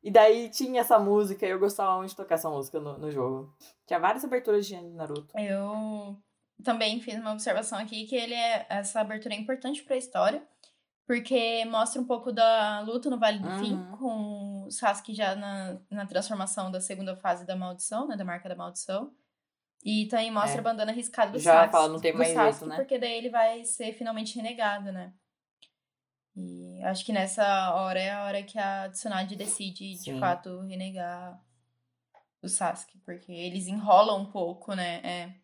E 0.01 0.09
daí 0.11 0.49
tinha 0.49 0.81
essa 0.81 0.97
música 0.97 1.45
e 1.45 1.49
eu 1.49 1.59
gostava 1.59 1.97
muito 1.97 2.11
de 2.11 2.15
tocar 2.15 2.35
essa 2.35 2.49
música 2.49 2.79
no, 2.79 2.97
no 2.97 3.11
jogo. 3.11 3.53
Tinha 3.85 3.99
várias 3.99 4.23
aberturas 4.23 4.65
de 4.65 4.79
Naruto. 4.81 5.37
Eu 5.37 6.17
também 6.63 7.01
fiz 7.01 7.15
uma 7.19 7.33
observação 7.33 7.77
aqui 7.79 8.05
que 8.05 8.15
ele 8.15 8.33
é 8.33 8.65
essa 8.69 9.01
abertura 9.01 9.33
é 9.35 9.37
importante 9.37 9.83
para 9.83 9.95
a 9.95 9.97
história, 9.97 10.41
porque 11.05 11.65
mostra 11.65 12.01
um 12.01 12.05
pouco 12.05 12.31
da 12.31 12.79
luta 12.81 13.09
no 13.09 13.19
Vale 13.19 13.39
do 13.39 13.49
Fim, 13.59 13.73
Uhum. 13.73 13.97
com 13.97 14.63
o 14.67 14.71
Sasuke 14.71 15.13
já 15.13 15.35
na, 15.35 15.77
na 15.89 16.05
transformação 16.05 16.71
da 16.71 16.79
segunda 16.79 17.15
fase 17.17 17.45
da 17.45 17.55
maldição, 17.55 18.07
né, 18.07 18.15
da 18.15 18.23
marca 18.23 18.47
da 18.47 18.55
maldição. 18.55 19.11
E 19.83 20.07
também 20.07 20.29
mostra 20.31 20.57
É. 20.57 20.59
a 20.59 20.63
bandana 20.63 20.91
riscada 20.91 21.31
do 21.31 21.39
Já 21.39 21.53
Sasuke, 21.53 21.71
fala, 21.71 21.87
não 21.89 21.99
tem 21.99 22.13
mais 22.13 22.33
Sasuke, 22.33 22.69
né? 22.69 22.75
porque 22.75 22.97
daí 22.99 23.17
ele 23.17 23.29
vai 23.29 23.63
ser 23.65 23.93
finalmente 23.93 24.35
renegado, 24.35 24.91
né? 24.91 25.13
E 26.39 26.81
acho 26.83 27.05
que 27.05 27.11
nessa 27.11 27.73
hora 27.73 27.99
é 27.99 28.11
a 28.11 28.23
hora 28.23 28.41
que 28.43 28.57
a 28.57 28.89
Tsunade 28.89 29.35
decide, 29.35 29.95
de 29.95 30.11
Sim. 30.13 30.19
fato, 30.19 30.61
renegar 30.61 31.37
o 32.41 32.47
Sasuke, 32.47 32.97
porque 32.99 33.29
eles 33.31 33.67
enrolam 33.67 34.21
um 34.21 34.31
pouco, 34.31 34.73
né? 34.73 35.01
É. 35.03 35.35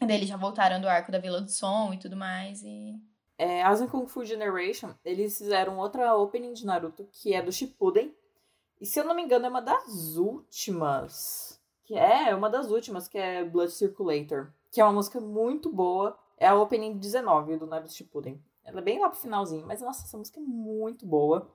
E 0.00 0.06
daí 0.06 0.18
eles 0.18 0.28
já 0.28 0.36
voltaram 0.36 0.80
do 0.80 0.88
arco 0.88 1.10
da 1.10 1.18
Vila 1.18 1.40
do 1.40 1.50
Som 1.50 1.92
e 1.92 1.98
tudo 1.98 2.16
mais, 2.16 2.62
e... 2.62 2.94
É, 3.36 3.64
Asian 3.64 3.88
Kung 3.88 4.06
Fu 4.06 4.24
Generation, 4.24 4.94
eles 5.04 5.36
fizeram 5.36 5.78
outra 5.78 6.14
opening 6.14 6.52
de 6.52 6.64
Naruto, 6.64 7.08
que 7.10 7.34
é 7.34 7.42
do 7.42 7.50
Shippuden. 7.50 8.14
E 8.80 8.86
se 8.86 9.00
eu 9.00 9.04
não 9.04 9.16
me 9.16 9.22
engano, 9.22 9.46
é 9.46 9.48
uma 9.48 9.60
das 9.60 10.16
últimas. 10.16 11.60
Que 11.82 11.96
é, 11.96 12.28
é 12.28 12.34
uma 12.36 12.48
das 12.48 12.70
últimas, 12.70 13.08
que 13.08 13.18
é 13.18 13.44
Blood 13.44 13.72
Circulator. 13.72 14.52
Que 14.70 14.80
é 14.80 14.84
uma 14.84 14.92
música 14.92 15.20
muito 15.20 15.68
boa. 15.68 16.16
É 16.38 16.46
a 16.46 16.54
opening 16.54 16.96
19 16.96 17.56
do 17.56 17.66
Naruto 17.66 17.92
Shippuden. 17.92 18.40
Ela 18.64 18.80
é 18.80 18.82
bem 18.82 18.98
lá 18.98 19.08
pro 19.08 19.18
finalzinho, 19.18 19.66
mas 19.66 19.80
nossa, 19.82 20.04
essa 20.04 20.16
música 20.16 20.40
é 20.40 20.42
muito 20.42 21.04
boa. 21.06 21.48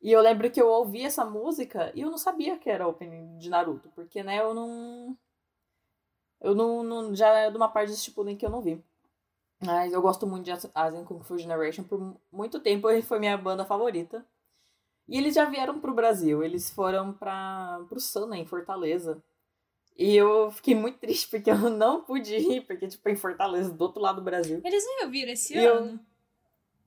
E 0.00 0.10
eu 0.10 0.20
lembro 0.20 0.50
que 0.50 0.60
eu 0.60 0.68
ouvi 0.68 1.02
essa 1.02 1.24
música 1.24 1.92
e 1.94 2.00
eu 2.00 2.10
não 2.10 2.18
sabia 2.18 2.58
que 2.58 2.68
era 2.68 2.88
opening 2.88 3.38
de 3.38 3.48
Naruto, 3.48 3.88
porque, 3.94 4.22
né, 4.22 4.40
eu 4.40 4.52
não. 4.52 5.16
Eu 6.40 6.54
não. 6.54 6.82
não 6.82 7.14
já 7.14 7.28
é 7.38 7.50
de 7.50 7.56
uma 7.56 7.68
parte 7.68 7.90
do 7.90 7.96
Shippuden 7.96 8.36
que 8.36 8.44
eu 8.44 8.50
não 8.50 8.60
vi. 8.60 8.82
Mas 9.64 9.92
eu 9.92 10.02
gosto 10.02 10.26
muito 10.26 10.44
de 10.44 10.50
As- 10.50 10.68
Asian 10.74 11.04
Kung 11.04 11.22
Fu 11.22 11.38
Generation. 11.38 11.84
Por 11.84 12.16
muito 12.32 12.58
tempo 12.58 12.90
ele 12.90 13.00
foi 13.02 13.20
minha 13.20 13.36
banda 13.38 13.64
favorita. 13.64 14.26
E 15.08 15.16
eles 15.16 15.34
já 15.36 15.44
vieram 15.44 15.78
pro 15.78 15.94
Brasil. 15.94 16.42
Eles 16.42 16.68
foram 16.70 17.12
para 17.12 17.80
pro 17.88 18.00
Sana, 18.00 18.36
em 18.36 18.44
Fortaleza. 18.44 19.22
E 19.96 20.16
eu 20.16 20.50
fiquei 20.50 20.74
muito 20.74 20.98
triste 20.98 21.28
porque 21.28 21.50
eu 21.50 21.70
não 21.70 22.02
pude 22.02 22.34
ir, 22.34 22.62
porque, 22.66 22.88
tipo, 22.88 23.08
em 23.08 23.14
Fortaleza, 23.14 23.70
do 23.72 23.82
outro 23.82 24.00
lado 24.02 24.16
do 24.16 24.22
Brasil. 24.24 24.60
Eles 24.64 24.84
não 24.84 25.02
iam 25.02 25.10
vir 25.10 25.28
esse 25.28 25.54
E 25.56 25.62
eu- 25.62 25.74
ano. 25.76 26.00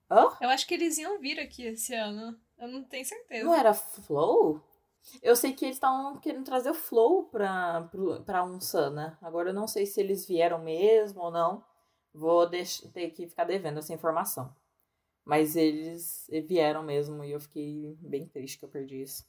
Hã? 0.09 0.37
Eu 0.41 0.49
acho 0.49 0.67
que 0.67 0.73
eles 0.73 0.97
iam 0.97 1.19
vir 1.19 1.39
aqui 1.39 1.63
esse 1.63 1.93
ano. 1.93 2.39
Eu 2.57 2.67
não 2.67 2.83
tenho 2.83 3.05
certeza. 3.05 3.43
Não 3.43 3.53
era 3.53 3.73
Flow? 3.73 4.61
Eu 5.21 5.35
sei 5.35 5.53
que 5.53 5.65
eles 5.65 5.75
estavam 5.75 6.17
querendo 6.19 6.45
trazer 6.45 6.69
o 6.69 6.75
Flow 6.75 7.25
pra, 7.25 7.89
pra 8.25 8.43
um 8.43 8.59
Sana. 8.59 9.17
Agora 9.21 9.49
eu 9.49 9.53
não 9.53 9.67
sei 9.67 9.85
se 9.85 9.99
eles 9.99 10.25
vieram 10.25 10.59
mesmo 10.59 11.21
ou 11.21 11.31
não. 11.31 11.63
Vou 12.13 12.49
ter 12.49 12.65
que 13.11 13.27
ficar 13.27 13.43
devendo 13.43 13.79
essa 13.79 13.93
informação. 13.93 14.55
Mas 15.23 15.55
eles 15.55 16.27
vieram 16.47 16.83
mesmo 16.83 17.23
e 17.23 17.31
eu 17.31 17.39
fiquei 17.39 17.97
bem 17.99 18.27
triste 18.27 18.59
que 18.59 18.65
eu 18.65 18.69
perdi 18.69 19.01
isso. 19.01 19.25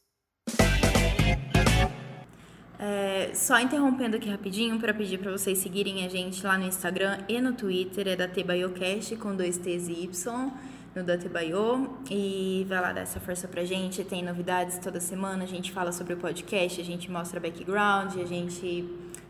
É, 2.78 3.30
só 3.34 3.58
interrompendo 3.58 4.16
aqui 4.16 4.28
rapidinho 4.28 4.78
para 4.78 4.92
pedir 4.92 5.18
para 5.18 5.32
vocês 5.32 5.58
seguirem 5.58 6.04
a 6.04 6.08
gente 6.08 6.44
lá 6.44 6.58
no 6.58 6.64
Instagram 6.64 7.18
e 7.28 7.40
no 7.40 7.52
Twitter, 7.52 8.08
é 8.08 8.16
da 8.16 8.28
TBaiocast 8.28 9.16
com 9.16 9.34
dois 9.34 9.56
T's 9.56 9.88
e 9.88 10.04
Y 10.04 10.52
no 10.94 11.04
da 11.04 11.18
Tebaio 11.18 11.98
e 12.10 12.64
vai 12.68 12.80
lá 12.80 12.92
dar 12.92 13.02
essa 13.02 13.20
força 13.20 13.46
pra 13.46 13.64
gente. 13.64 14.02
Tem 14.02 14.22
novidades 14.22 14.78
toda 14.78 14.98
semana, 14.98 15.44
a 15.44 15.46
gente 15.46 15.70
fala 15.70 15.92
sobre 15.92 16.14
o 16.14 16.16
podcast, 16.16 16.80
a 16.80 16.84
gente 16.84 17.10
mostra 17.10 17.38
background, 17.38 18.16
a 18.16 18.24
gente 18.24 18.84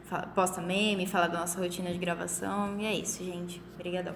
fala, 0.05 0.27
posta 0.29 0.61
meme, 0.61 1.07
fala 1.07 1.27
da 1.27 1.41
nossa 1.41 1.59
rotina 1.59 1.93
de 1.93 1.99
gravação. 1.99 2.79
E 2.81 2.87
é 2.87 2.95
isso, 2.95 3.25
gente. 3.25 3.61
Obrigadão. 3.75 4.15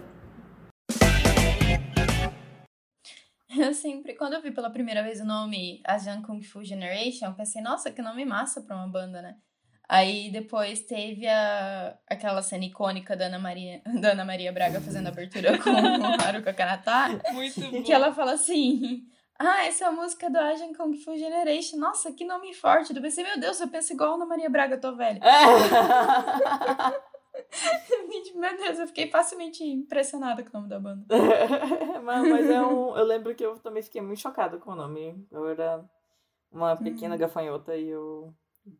Eu 3.58 3.74
sempre, 3.74 4.14
quando 4.14 4.34
eu 4.34 4.42
vi 4.42 4.52
pela 4.52 4.70
primeira 4.70 5.02
vez 5.02 5.20
o 5.20 5.24
nome 5.24 5.82
Asian 5.84 6.22
Kung 6.22 6.40
Fu 6.40 6.62
Generation, 6.64 7.26
eu 7.26 7.34
pensei, 7.34 7.60
nossa, 7.60 7.90
que 7.90 8.00
nome 8.00 8.24
massa 8.24 8.60
pra 8.60 8.76
uma 8.76 8.86
banda, 8.86 9.20
né? 9.20 9.36
Aí 9.88 10.30
depois 10.30 10.82
teve 10.82 11.26
a, 11.26 11.98
aquela 12.08 12.42
cena 12.42 12.64
icônica 12.64 13.16
da 13.16 13.26
Ana 13.26 13.40
Maria, 13.40 13.82
da 14.00 14.12
Ana 14.12 14.24
Maria 14.24 14.52
Braga 14.52 14.80
fazendo 14.80 15.08
abertura 15.08 15.58
com 15.58 15.68
o 15.68 16.22
Haruka 16.24 16.54
Kanata. 16.54 17.20
Muito 17.32 17.60
bom. 17.60 17.82
Que 17.82 17.92
ela 17.92 18.12
fala 18.12 18.34
assim: 18.34 19.02
Ah, 19.36 19.66
essa 19.66 19.86
é 19.86 19.88
a 19.88 19.92
música 19.92 20.30
do 20.30 20.38
Asian 20.38 20.72
Kung 20.72 20.94
Fu 20.94 21.18
Generation. 21.18 21.76
Nossa, 21.76 22.12
que 22.12 22.24
nome 22.24 22.54
forte. 22.54 22.94
Eu 22.94 23.02
pensei, 23.02 23.24
meu 23.24 23.40
Deus, 23.40 23.60
eu 23.60 23.66
penso 23.66 23.92
igual 23.92 24.12
a 24.12 24.14
Ana 24.14 24.26
Maria 24.26 24.48
Braga, 24.48 24.78
tô 24.78 24.94
velha. 24.94 25.20
Meu 28.34 28.56
Deus, 28.56 28.78
eu 28.78 28.86
fiquei 28.86 29.10
facilmente 29.10 29.64
impressionada 29.64 30.42
com 30.42 30.50
o 30.50 30.52
nome 30.60 30.68
da 30.68 30.78
banda. 30.78 31.04
mas, 32.02 32.28
mas 32.28 32.50
é 32.50 32.62
um, 32.62 32.96
eu 32.96 33.04
lembro 33.04 33.34
que 33.34 33.44
eu 33.44 33.58
também 33.58 33.82
fiquei 33.82 34.00
muito 34.00 34.20
chocada 34.20 34.58
com 34.58 34.72
o 34.72 34.76
nome. 34.76 35.26
Eu 35.30 35.48
era 35.48 35.84
uma 36.50 36.76
pequena 36.76 37.14
uhum. 37.14 37.20
gafanhota 37.20 37.76
e 37.76 37.88
eu 37.88 38.34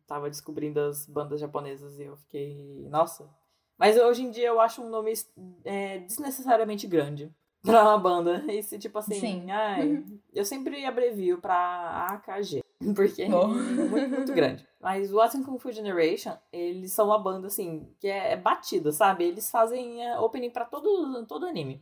tava 0.07 0.29
descobrindo 0.29 0.79
as 0.79 1.05
bandas 1.05 1.39
japonesas 1.39 1.99
e 1.99 2.03
eu 2.03 2.15
fiquei. 2.17 2.87
Nossa. 2.89 3.29
Mas 3.77 3.97
hoje 3.97 4.23
em 4.23 4.31
dia 4.31 4.47
eu 4.47 4.59
acho 4.59 4.81
um 4.81 4.89
nome 4.89 5.13
é, 5.63 5.99
desnecessariamente 5.99 6.87
grande 6.87 7.33
pra 7.63 7.83
uma 7.83 7.97
banda. 7.97 8.43
Esse 8.47 8.77
tipo 8.77 8.97
assim, 8.99 9.19
Sim. 9.19 9.51
Ai, 9.51 9.87
uhum. 9.87 10.19
eu 10.33 10.45
sempre 10.45 10.85
abrevio 10.85 11.39
pra 11.39 12.07
AKG. 12.11 12.63
Porque 12.95 13.21
é 13.23 13.29
muito, 13.29 14.09
muito 14.09 14.33
grande. 14.33 14.67
Mas 14.79 15.11
o 15.11 15.17
Watson 15.17 15.43
Kung 15.43 15.59
Fu 15.59 15.71
Generation, 15.71 16.33
eles 16.51 16.91
são 16.91 17.07
uma 17.07 17.19
banda, 17.19 17.47
assim, 17.47 17.87
que 17.99 18.07
é, 18.07 18.33
é 18.33 18.37
batida, 18.37 18.91
sabe? 18.91 19.25
Eles 19.25 19.49
fazem 19.49 20.03
é, 20.03 20.19
opening 20.19 20.49
pra 20.49 20.65
todo, 20.65 21.25
todo 21.25 21.45
anime. 21.45 21.81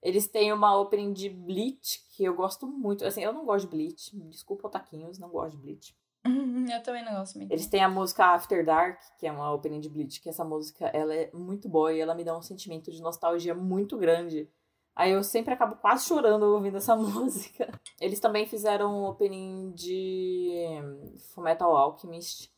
Eles 0.00 0.28
têm 0.28 0.52
uma 0.52 0.78
opening 0.78 1.12
de 1.12 1.28
Bleach, 1.28 2.04
que 2.16 2.24
eu 2.24 2.34
gosto 2.34 2.66
muito. 2.66 3.04
Assim, 3.04 3.22
eu 3.22 3.32
não 3.32 3.44
gosto 3.44 3.64
de 3.64 3.70
Bleach. 3.70 4.16
Desculpa, 4.28 4.68
Otaquinhos, 4.68 5.18
não 5.18 5.28
gosto 5.28 5.56
de 5.56 5.62
Bleach. 5.62 5.96
eu 6.24 6.82
também 6.82 7.04
não 7.04 7.14
gosto 7.14 7.38
muito. 7.38 7.50
Eles 7.50 7.66
têm 7.66 7.82
a 7.82 7.88
música 7.88 8.26
After 8.26 8.64
Dark, 8.64 9.00
que 9.18 9.26
é 9.26 9.32
uma 9.32 9.52
opening 9.52 9.80
de 9.80 9.88
Bleach, 9.88 10.20
que 10.20 10.28
essa 10.28 10.44
música, 10.44 10.86
ela 10.86 11.14
é 11.14 11.30
muito 11.32 11.68
boa 11.68 11.92
e 11.92 11.98
ela 11.98 12.14
me 12.14 12.22
dá 12.22 12.36
um 12.36 12.42
sentimento 12.42 12.92
de 12.92 13.02
nostalgia 13.02 13.54
muito 13.54 13.96
grande. 13.96 14.48
Aí 14.98 15.12
eu 15.12 15.22
sempre 15.22 15.54
acabo 15.54 15.76
quase 15.76 16.06
chorando 16.08 16.42
ouvindo 16.42 16.78
essa 16.78 16.96
música. 16.98 17.70
Eles 18.00 18.18
também 18.18 18.46
fizeram 18.46 18.92
um 18.92 19.06
opening 19.06 19.70
de 19.70 20.80
Fullmetal 21.32 21.76
Alchemist. 21.76 22.52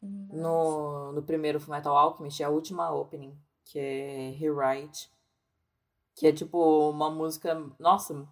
No, 0.00 1.10
no 1.10 1.22
primeiro 1.24 1.58
Fullmetal 1.58 1.96
Alchemist, 1.96 2.40
é 2.40 2.46
a 2.46 2.50
última 2.50 2.92
opening, 2.92 3.36
que 3.64 3.80
é 3.80 4.30
Rewrite. 4.30 5.10
Que 6.14 6.28
é 6.28 6.32
tipo 6.32 6.88
uma 6.88 7.10
música. 7.10 7.60
Nossa! 7.80 8.28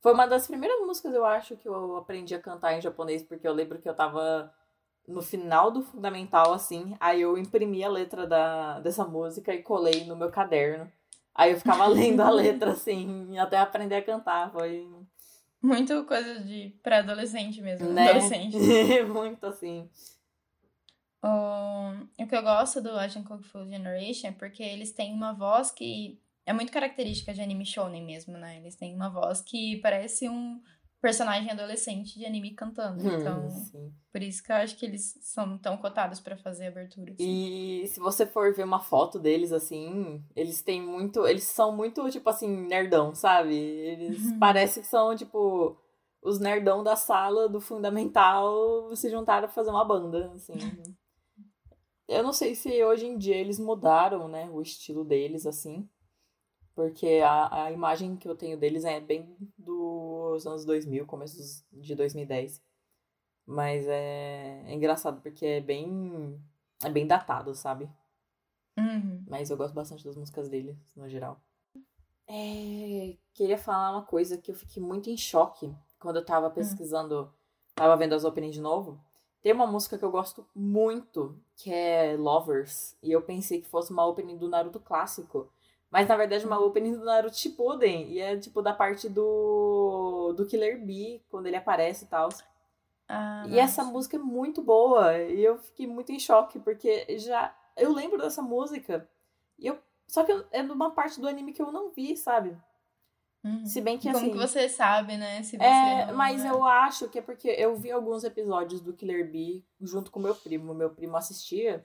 Foi 0.00 0.14
uma 0.14 0.26
das 0.26 0.46
primeiras 0.46 0.80
músicas, 0.80 1.12
eu 1.12 1.26
acho, 1.26 1.58
que 1.58 1.68
eu 1.68 1.96
aprendi 1.98 2.34
a 2.34 2.40
cantar 2.40 2.72
em 2.72 2.80
japonês, 2.80 3.22
porque 3.22 3.46
eu 3.46 3.52
lembro 3.52 3.78
que 3.78 3.88
eu 3.90 3.94
tava 3.94 4.50
no 5.06 5.20
final 5.20 5.70
do 5.70 5.82
fundamental, 5.82 6.54
assim. 6.54 6.96
Aí 6.98 7.20
eu 7.20 7.36
imprimi 7.36 7.84
a 7.84 7.90
letra 7.90 8.26
da, 8.26 8.80
dessa 8.80 9.04
música 9.04 9.54
e 9.54 9.62
colei 9.62 10.06
no 10.06 10.16
meu 10.16 10.30
caderno. 10.30 10.90
Aí 11.40 11.52
eu 11.52 11.56
ficava 11.56 11.86
lendo 11.88 12.20
a 12.20 12.28
letra, 12.28 12.72
assim, 12.72 13.38
até 13.38 13.56
aprender 13.56 13.94
a 13.94 14.02
cantar. 14.02 14.52
Foi. 14.52 14.86
Muito 15.62 16.04
coisa 16.04 16.40
de 16.40 16.74
pré-adolescente 16.82 17.62
mesmo, 17.62 17.90
né? 17.90 18.10
Adolescente. 18.10 18.58
Muito 19.08 19.46
assim. 19.46 19.88
O, 21.22 22.22
o 22.22 22.26
que 22.26 22.36
eu 22.36 22.42
gosto 22.42 22.82
do 22.82 22.90
Asian 22.90 23.24
Kung 23.24 23.42
Fu 23.42 23.66
Generation 23.66 24.28
é 24.28 24.32
porque 24.32 24.62
eles 24.62 24.92
têm 24.92 25.14
uma 25.14 25.32
voz 25.32 25.70
que 25.70 26.20
é 26.46 26.52
muito 26.52 26.72
característica 26.72 27.32
de 27.32 27.42
anime 27.42 27.64
shonen 27.64 28.04
mesmo, 28.04 28.36
né? 28.36 28.58
Eles 28.58 28.74
têm 28.74 28.94
uma 28.94 29.08
voz 29.08 29.40
que 29.40 29.76
parece 29.82 30.28
um 30.28 30.60
personagem 31.00 31.50
adolescente 31.50 32.18
de 32.18 32.26
anime 32.26 32.54
cantando. 32.54 33.02
Hum, 33.02 33.18
então, 33.18 33.48
sim. 33.48 33.92
por 34.12 34.22
isso 34.22 34.42
que 34.42 34.52
eu 34.52 34.56
acho 34.56 34.76
que 34.76 34.84
eles 34.84 35.18
são 35.22 35.56
tão 35.58 35.76
cotados 35.78 36.20
para 36.20 36.36
fazer 36.36 36.66
abertura. 36.66 37.12
Assim. 37.12 37.24
E 37.24 37.86
se 37.88 37.98
você 37.98 38.26
for 38.26 38.54
ver 38.54 38.64
uma 38.64 38.80
foto 38.80 39.18
deles, 39.18 39.52
assim, 39.52 40.22
eles 40.36 40.62
têm 40.62 40.82
muito. 40.82 41.26
Eles 41.26 41.44
são 41.44 41.74
muito, 41.74 42.08
tipo 42.10 42.28
assim, 42.28 42.48
nerdão, 42.66 43.14
sabe? 43.14 43.54
Eles 43.54 44.24
uhum. 44.24 44.38
parecem 44.38 44.82
que 44.82 44.88
são, 44.88 45.16
tipo, 45.16 45.76
os 46.22 46.38
nerdão 46.38 46.82
da 46.82 46.96
sala 46.96 47.48
do 47.48 47.60
fundamental 47.60 48.94
se 48.94 49.08
juntaram 49.08 49.48
pra 49.48 49.54
fazer 49.54 49.70
uma 49.70 49.84
banda, 49.84 50.30
assim. 50.34 50.54
eu 52.06 52.22
não 52.22 52.32
sei 52.32 52.54
se 52.54 52.84
hoje 52.84 53.06
em 53.06 53.16
dia 53.16 53.36
eles 53.36 53.58
mudaram, 53.58 54.28
né, 54.28 54.50
o 54.52 54.60
estilo 54.60 55.04
deles, 55.04 55.46
assim. 55.46 55.88
Porque 56.74 57.20
a, 57.24 57.64
a 57.64 57.72
imagem 57.72 58.16
que 58.16 58.28
eu 58.28 58.34
tenho 58.34 58.56
deles 58.56 58.84
é 58.84 59.00
bem 59.00 59.36
dos 59.58 60.46
anos 60.46 60.64
2000, 60.64 61.06
começo 61.06 61.64
de 61.72 61.94
2010. 61.94 62.62
Mas 63.46 63.86
é, 63.88 64.62
é 64.66 64.74
engraçado 64.74 65.20
porque 65.20 65.44
é 65.44 65.60
bem. 65.60 66.40
É 66.82 66.88
bem 66.88 67.06
datado, 67.06 67.54
sabe? 67.54 67.90
Uhum. 68.78 69.22
Mas 69.28 69.50
eu 69.50 69.56
gosto 69.56 69.74
bastante 69.74 70.04
das 70.04 70.16
músicas 70.16 70.48
deles, 70.48 70.76
no 70.96 71.08
geral. 71.08 71.40
É, 72.26 73.16
queria 73.34 73.58
falar 73.58 73.90
uma 73.90 74.02
coisa 74.02 74.38
que 74.38 74.50
eu 74.50 74.54
fiquei 74.54 74.82
muito 74.82 75.10
em 75.10 75.16
choque 75.16 75.74
quando 75.98 76.16
eu 76.16 76.24
tava 76.24 76.46
hum. 76.46 76.52
pesquisando, 76.52 77.22
uhum. 77.22 77.28
tava 77.74 77.96
vendo 77.96 78.14
as 78.14 78.24
openings 78.24 78.54
de 78.54 78.60
novo. 78.60 79.00
Tem 79.42 79.52
uma 79.52 79.66
música 79.66 79.98
que 79.98 80.04
eu 80.04 80.10
gosto 80.10 80.46
muito, 80.54 81.38
que 81.56 81.72
é 81.72 82.16
Lovers. 82.16 82.96
E 83.02 83.10
eu 83.10 83.22
pensei 83.22 83.60
que 83.60 83.68
fosse 83.68 83.90
uma 83.90 84.06
opening 84.06 84.36
do 84.36 84.48
Naruto 84.48 84.78
clássico. 84.78 85.50
Mas 85.90 86.06
na 86.06 86.16
verdade 86.16 86.44
é 86.44 86.46
uma 86.46 86.60
opening 86.60 86.92
do 86.92 87.04
Naruto 87.04 87.36
Shippuden. 87.36 88.08
E 88.12 88.20
é 88.20 88.36
tipo 88.36 88.62
da 88.62 88.72
parte 88.72 89.08
do, 89.08 90.32
do 90.36 90.46
Killer 90.46 90.80
Bee, 90.80 91.22
quando 91.28 91.46
ele 91.46 91.56
aparece 91.56 92.04
e 92.04 92.08
tal. 92.08 92.28
Ah, 93.08 93.44
e 93.48 93.58
essa 93.58 93.82
música 93.82 94.16
é 94.16 94.20
muito 94.20 94.62
boa. 94.62 95.18
E 95.18 95.44
eu 95.44 95.58
fiquei 95.58 95.86
muito 95.86 96.12
em 96.12 96.18
choque, 96.20 96.60
porque 96.60 97.18
já. 97.18 97.52
Eu 97.76 97.92
lembro 97.92 98.18
dessa 98.18 98.40
música. 98.40 99.08
E 99.58 99.66
eu. 99.66 99.78
Só 100.06 100.22
que 100.22 100.32
é 100.52 100.62
de 100.62 100.70
uma 100.70 100.90
parte 100.90 101.20
do 101.20 101.28
anime 101.28 101.52
que 101.52 101.62
eu 101.62 101.72
não 101.72 101.90
vi, 101.90 102.16
sabe? 102.16 102.56
Uhum. 103.42 103.64
Se 103.66 103.80
bem 103.80 103.98
que 103.98 104.04
Como 104.04 104.16
assim. 104.16 104.28
Como 104.28 104.40
que 104.40 104.46
você 104.46 104.68
sabe, 104.68 105.16
né? 105.16 105.42
Se 105.42 105.56
você 105.56 105.64
é, 105.64 106.06
não, 106.06 106.14
mas 106.14 106.44
né? 106.44 106.50
eu 106.50 106.64
acho 106.64 107.08
que 107.08 107.18
é 107.18 107.22
porque 107.22 107.48
eu 107.48 107.74
vi 107.74 107.90
alguns 107.90 108.22
episódios 108.22 108.80
do 108.80 108.92
Killer 108.92 109.28
Bee 109.28 109.64
junto 109.80 110.10
com 110.10 110.20
meu 110.20 110.34
primo. 110.34 110.72
Meu 110.72 110.90
primo 110.90 111.16
assistia. 111.16 111.84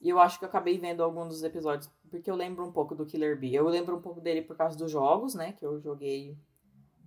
E 0.00 0.08
eu 0.08 0.18
acho 0.18 0.38
que 0.38 0.44
eu 0.44 0.48
acabei 0.48 0.78
vendo 0.78 1.02
alguns 1.02 1.28
dos 1.28 1.42
episódios, 1.42 1.90
porque 2.08 2.30
eu 2.30 2.36
lembro 2.36 2.64
um 2.66 2.72
pouco 2.72 2.94
do 2.94 3.06
Killer 3.06 3.38
Bee. 3.38 3.54
Eu 3.54 3.68
lembro 3.68 3.96
um 3.96 4.00
pouco 4.00 4.20
dele 4.20 4.42
por 4.42 4.56
causa 4.56 4.76
dos 4.76 4.90
jogos, 4.90 5.34
né? 5.34 5.52
Que 5.52 5.64
eu 5.64 5.80
joguei 5.80 6.36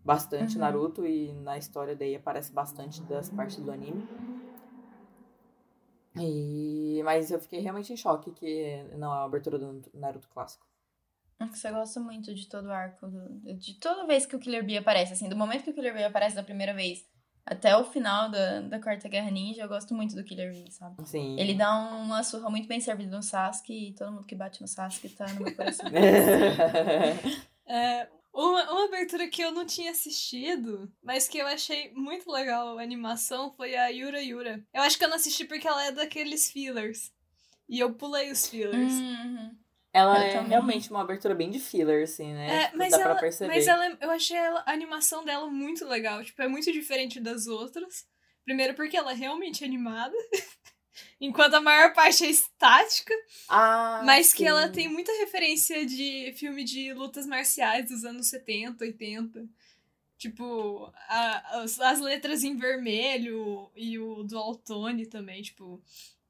bastante 0.03 0.55
uhum. 0.55 0.61
Naruto 0.61 1.05
e 1.05 1.33
na 1.33 1.57
história 1.57 1.95
daí 1.95 2.15
aparece 2.15 2.51
bastante 2.51 3.01
das 3.03 3.29
partes 3.29 3.57
do 3.57 3.71
anime. 3.71 4.07
E... 6.15 7.01
Mas 7.03 7.31
eu 7.31 7.39
fiquei 7.39 7.59
realmente 7.59 7.93
em 7.93 7.97
choque 7.97 8.31
que 8.31 8.83
não 8.97 9.13
é 9.13 9.17
a 9.17 9.23
abertura 9.23 9.57
do 9.57 9.81
Naruto 9.93 10.29
clássico. 10.29 10.65
Você 11.51 11.71
gosta 11.71 11.99
muito 11.99 12.33
de 12.35 12.47
todo 12.47 12.67
o 12.67 12.71
arco, 12.71 13.07
do... 13.07 13.55
de 13.55 13.79
toda 13.79 14.05
vez 14.05 14.25
que 14.25 14.35
o 14.35 14.39
Killer 14.39 14.63
Bee 14.63 14.77
aparece, 14.77 15.13
assim, 15.13 15.27
do 15.27 15.35
momento 15.35 15.63
que 15.63 15.71
o 15.71 15.73
Killer 15.73 15.93
Bee 15.93 16.03
aparece 16.03 16.35
da 16.35 16.43
primeira 16.43 16.73
vez 16.73 17.10
até 17.45 17.75
o 17.75 17.83
final 17.83 18.29
da, 18.29 18.61
da 18.61 18.79
Quarta 18.79 19.09
Guerra 19.09 19.31
Ninja, 19.31 19.63
eu 19.63 19.67
gosto 19.67 19.93
muito 19.93 20.15
do 20.15 20.23
Killer 20.23 20.51
Bee, 20.51 20.71
sabe? 20.71 20.95
Sim. 21.07 21.39
Ele 21.39 21.53
dá 21.53 21.73
uma 21.73 22.23
surra 22.23 22.49
muito 22.49 22.67
bem 22.67 22.79
servida 22.79 23.15
no 23.15 23.23
Sasuke 23.23 23.89
e 23.89 23.93
todo 23.93 24.11
mundo 24.11 24.27
que 24.27 24.35
bate 24.35 24.61
no 24.61 24.67
Sasuke 24.67 25.09
tá 25.09 25.27
no 25.27 25.41
meu 25.41 25.55
coração. 25.55 25.89
é, 27.65 28.07
uma, 28.33 28.71
uma 28.71 28.85
abertura 28.85 29.27
que 29.27 29.41
eu 29.41 29.51
não 29.51 29.65
tinha 29.65 29.91
assistido, 29.91 30.91
mas 31.03 31.27
que 31.27 31.37
eu 31.37 31.47
achei 31.47 31.91
muito 31.93 32.31
legal 32.31 32.77
a 32.77 32.83
animação 32.83 33.51
foi 33.51 33.75
a 33.75 33.87
Yura 33.87 34.21
Yura. 34.21 34.63
Eu 34.73 34.81
acho 34.83 34.97
que 34.97 35.03
eu 35.03 35.09
não 35.09 35.17
assisti 35.17 35.43
porque 35.45 35.67
ela 35.67 35.85
é 35.85 35.91
daqueles 35.91 36.51
fillers. 36.51 37.11
E 37.67 37.79
eu 37.79 37.93
pulei 37.93 38.31
os 38.31 38.47
fillers. 38.47 38.93
Uhum. 38.93 39.57
Ela 39.93 40.17
eu 40.19 40.23
é 40.23 40.31
também. 40.31 40.49
realmente 40.49 40.89
uma 40.89 41.01
abertura 41.01 41.35
bem 41.35 41.49
de 41.49 41.59
filler, 41.59 42.03
assim, 42.03 42.33
né? 42.33 42.63
É, 42.63 42.65
tipo, 42.65 42.77
mas, 42.77 42.93
ela, 42.93 43.21
mas 43.47 43.67
ela, 43.67 43.97
eu 43.99 44.11
achei 44.11 44.37
ela, 44.37 44.63
a 44.65 44.71
animação 44.71 45.25
dela 45.25 45.47
muito 45.49 45.85
legal. 45.85 46.23
Tipo, 46.23 46.41
é 46.41 46.47
muito 46.47 46.71
diferente 46.71 47.19
das 47.19 47.45
outras. 47.47 48.05
Primeiro 48.45 48.73
porque 48.73 48.95
ela 48.95 49.11
é 49.11 49.15
realmente 49.15 49.63
animada. 49.65 50.15
Enquanto 51.19 51.55
a 51.55 51.61
maior 51.61 51.93
parte 51.93 52.25
é 52.25 52.29
estática, 52.29 53.13
Ah, 53.49 54.01
mas 54.05 54.33
que 54.33 54.45
ela 54.45 54.67
sim. 54.67 54.73
tem 54.73 54.87
muita 54.87 55.11
referência 55.19 55.85
de 55.85 56.33
filme 56.37 56.63
de 56.63 56.93
lutas 56.93 57.25
marciais 57.27 57.87
dos 57.89 58.03
anos 58.03 58.27
70, 58.29 58.83
80. 58.83 59.45
Tipo, 60.17 60.91
a- 61.07 61.61
as, 61.61 61.79
as 61.79 61.99
letras 61.99 62.43
em 62.43 62.55
vermelho 62.55 63.71
e 63.75 63.97
o 63.99 64.23
do 64.23 64.37
Altone 64.37 65.05
também, 65.05 65.41
tipo. 65.41 65.81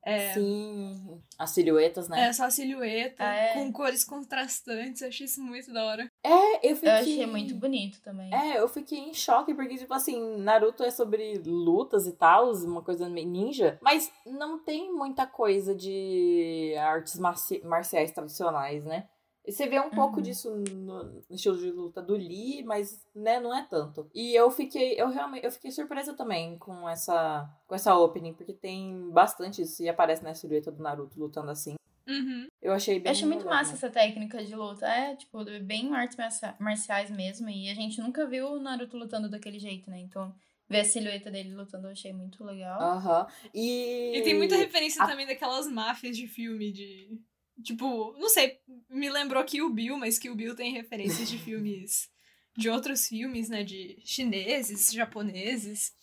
É, 0.04 0.34
Sim. 0.34 1.22
As 1.38 1.52
silhuetas, 1.52 2.10
né? 2.10 2.28
é 2.28 2.34
só 2.34 2.46
a 2.46 2.52
silhueta, 2.52 3.24
Ah, 3.24 3.36
é? 3.36 3.54
com 3.54 3.72
cores 3.72 4.04
contrastantes. 4.04 5.02
Eu 5.02 5.10
achei 5.10 5.26
isso 5.26 5.42
muito 5.42 5.72
da 5.72 5.84
hora. 5.86 6.12
É, 6.24 6.70
eu 6.72 6.76
fiquei. 6.76 6.90
Eu 6.90 6.94
achei 6.96 7.26
muito 7.28 7.56
bonito 7.56 8.02
também. 8.02 8.34
É, 8.34 8.60
eu 8.60 8.68
fiquei 8.68 8.98
em 9.00 9.14
choque, 9.14 9.54
porque, 9.54 9.78
tipo 9.78 9.94
assim, 9.94 10.38
Naruto 10.38 10.84
é 10.84 10.90
sobre 10.92 11.40
lutas 11.46 12.08
e 12.08 12.14
tal, 12.14 12.52
uma 12.54 12.82
coisa 12.82 13.08
meio 13.10 13.28
ninja, 13.28 13.78
mas 13.82 14.12
não 14.26 14.58
tem 14.60 14.92
muita 14.94 15.28
coisa 15.28 15.76
de 15.76 16.74
artes 16.80 17.20
marci- 17.20 17.62
marciais 17.64 18.12
tradicionais, 18.12 18.84
né? 18.86 19.08
E 19.46 19.52
você 19.52 19.68
vê 19.68 19.80
um 19.80 19.90
pouco 19.90 20.18
Uhum. 20.18 20.22
disso 20.22 20.56
no, 20.56 21.24
estilo 21.30 21.58
de 21.58 21.72
luta 21.72 22.02
do 22.02 22.14
Lee, 22.16 22.64
mas, 22.64 23.04
né, 23.16 23.40
não 23.40 23.56
é 23.56 23.66
tanto. 23.68 24.10
E 24.14 24.36
eu 24.36 24.52
fiquei, 24.52 24.94
eu 25.02 25.10
realmente, 25.10 25.44
eu 25.46 25.52
fiquei 25.52 25.72
surpresa 25.72 26.14
também 26.14 26.58
com 26.60 26.88
essa, 26.88 27.50
com 27.66 27.74
essa 27.74 27.96
opening, 27.98 28.34
porque 28.34 28.54
tem 28.54 29.10
bastante 29.10 29.64
isso, 29.64 29.82
e 29.82 29.90
aparece 29.90 30.24
na 30.24 30.34
silhueta 30.36 30.72
do 30.72 30.84
Naruto 30.84 31.20
lutando 31.20 31.50
assim. 31.50 31.74
Uhum. 32.08 32.48
Eu 32.62 32.74
achei 32.74 33.00
bem 33.00 33.08
Eu 33.08 33.12
achei 33.12 33.26
muito 33.28 33.40
legal 33.44 33.54
massa 33.54 33.72
também. 33.72 33.78
essa 33.78 33.90
técnica 33.90 34.44
de 34.44 34.56
luta. 34.56 34.86
É, 34.88 35.16
tipo, 35.16 35.44
bem 35.64 35.94
artes 35.96 36.18
marcia- 36.18 36.56
marciais 36.60 37.10
mesmo. 37.10 37.50
E 37.50 37.70
a 37.70 37.74
gente 37.74 38.00
nunca 38.02 38.28
viu 38.28 38.48
o 38.48 38.60
Naruto 38.60 38.98
lutando 38.98 39.30
daquele 39.30 39.58
jeito, 39.60 39.90
né? 39.90 40.00
Então, 40.00 40.34
ver 40.70 40.82
a 40.82 40.86
silhueta 40.86 41.32
dele 41.32 41.56
lutando 41.56 41.88
eu 41.88 41.92
achei 41.92 42.12
muito 42.14 42.44
legal. 42.44 42.80
Aham. 42.80 43.28
E... 43.54 44.18
E 44.18 44.22
tem 44.24 44.36
muita 44.36 44.56
referência 44.56 45.04
a- 45.04 45.08
também 45.08 45.26
daquelas 45.26 45.68
máfias 45.68 46.16
de 46.16 46.28
filme 46.28 46.72
de. 46.72 47.20
Tipo, 47.64 48.16
não 48.18 48.30
sei, 48.30 48.60
me 48.90 49.10
lembrou 49.10 49.44
Kill 49.44 49.70
Bill, 49.70 49.98
mas 49.98 50.18
Kill 50.18 50.36
Bill 50.36 50.56
tem 50.56 50.72
referências 50.74 51.30
de 51.30 51.38
filmes. 51.38 52.10
De 52.58 52.70
outros 52.70 53.08
filmes, 53.08 53.50
né? 53.50 53.64
De 53.64 53.98
chineses, 54.04 54.92
japoneses. 54.92 55.94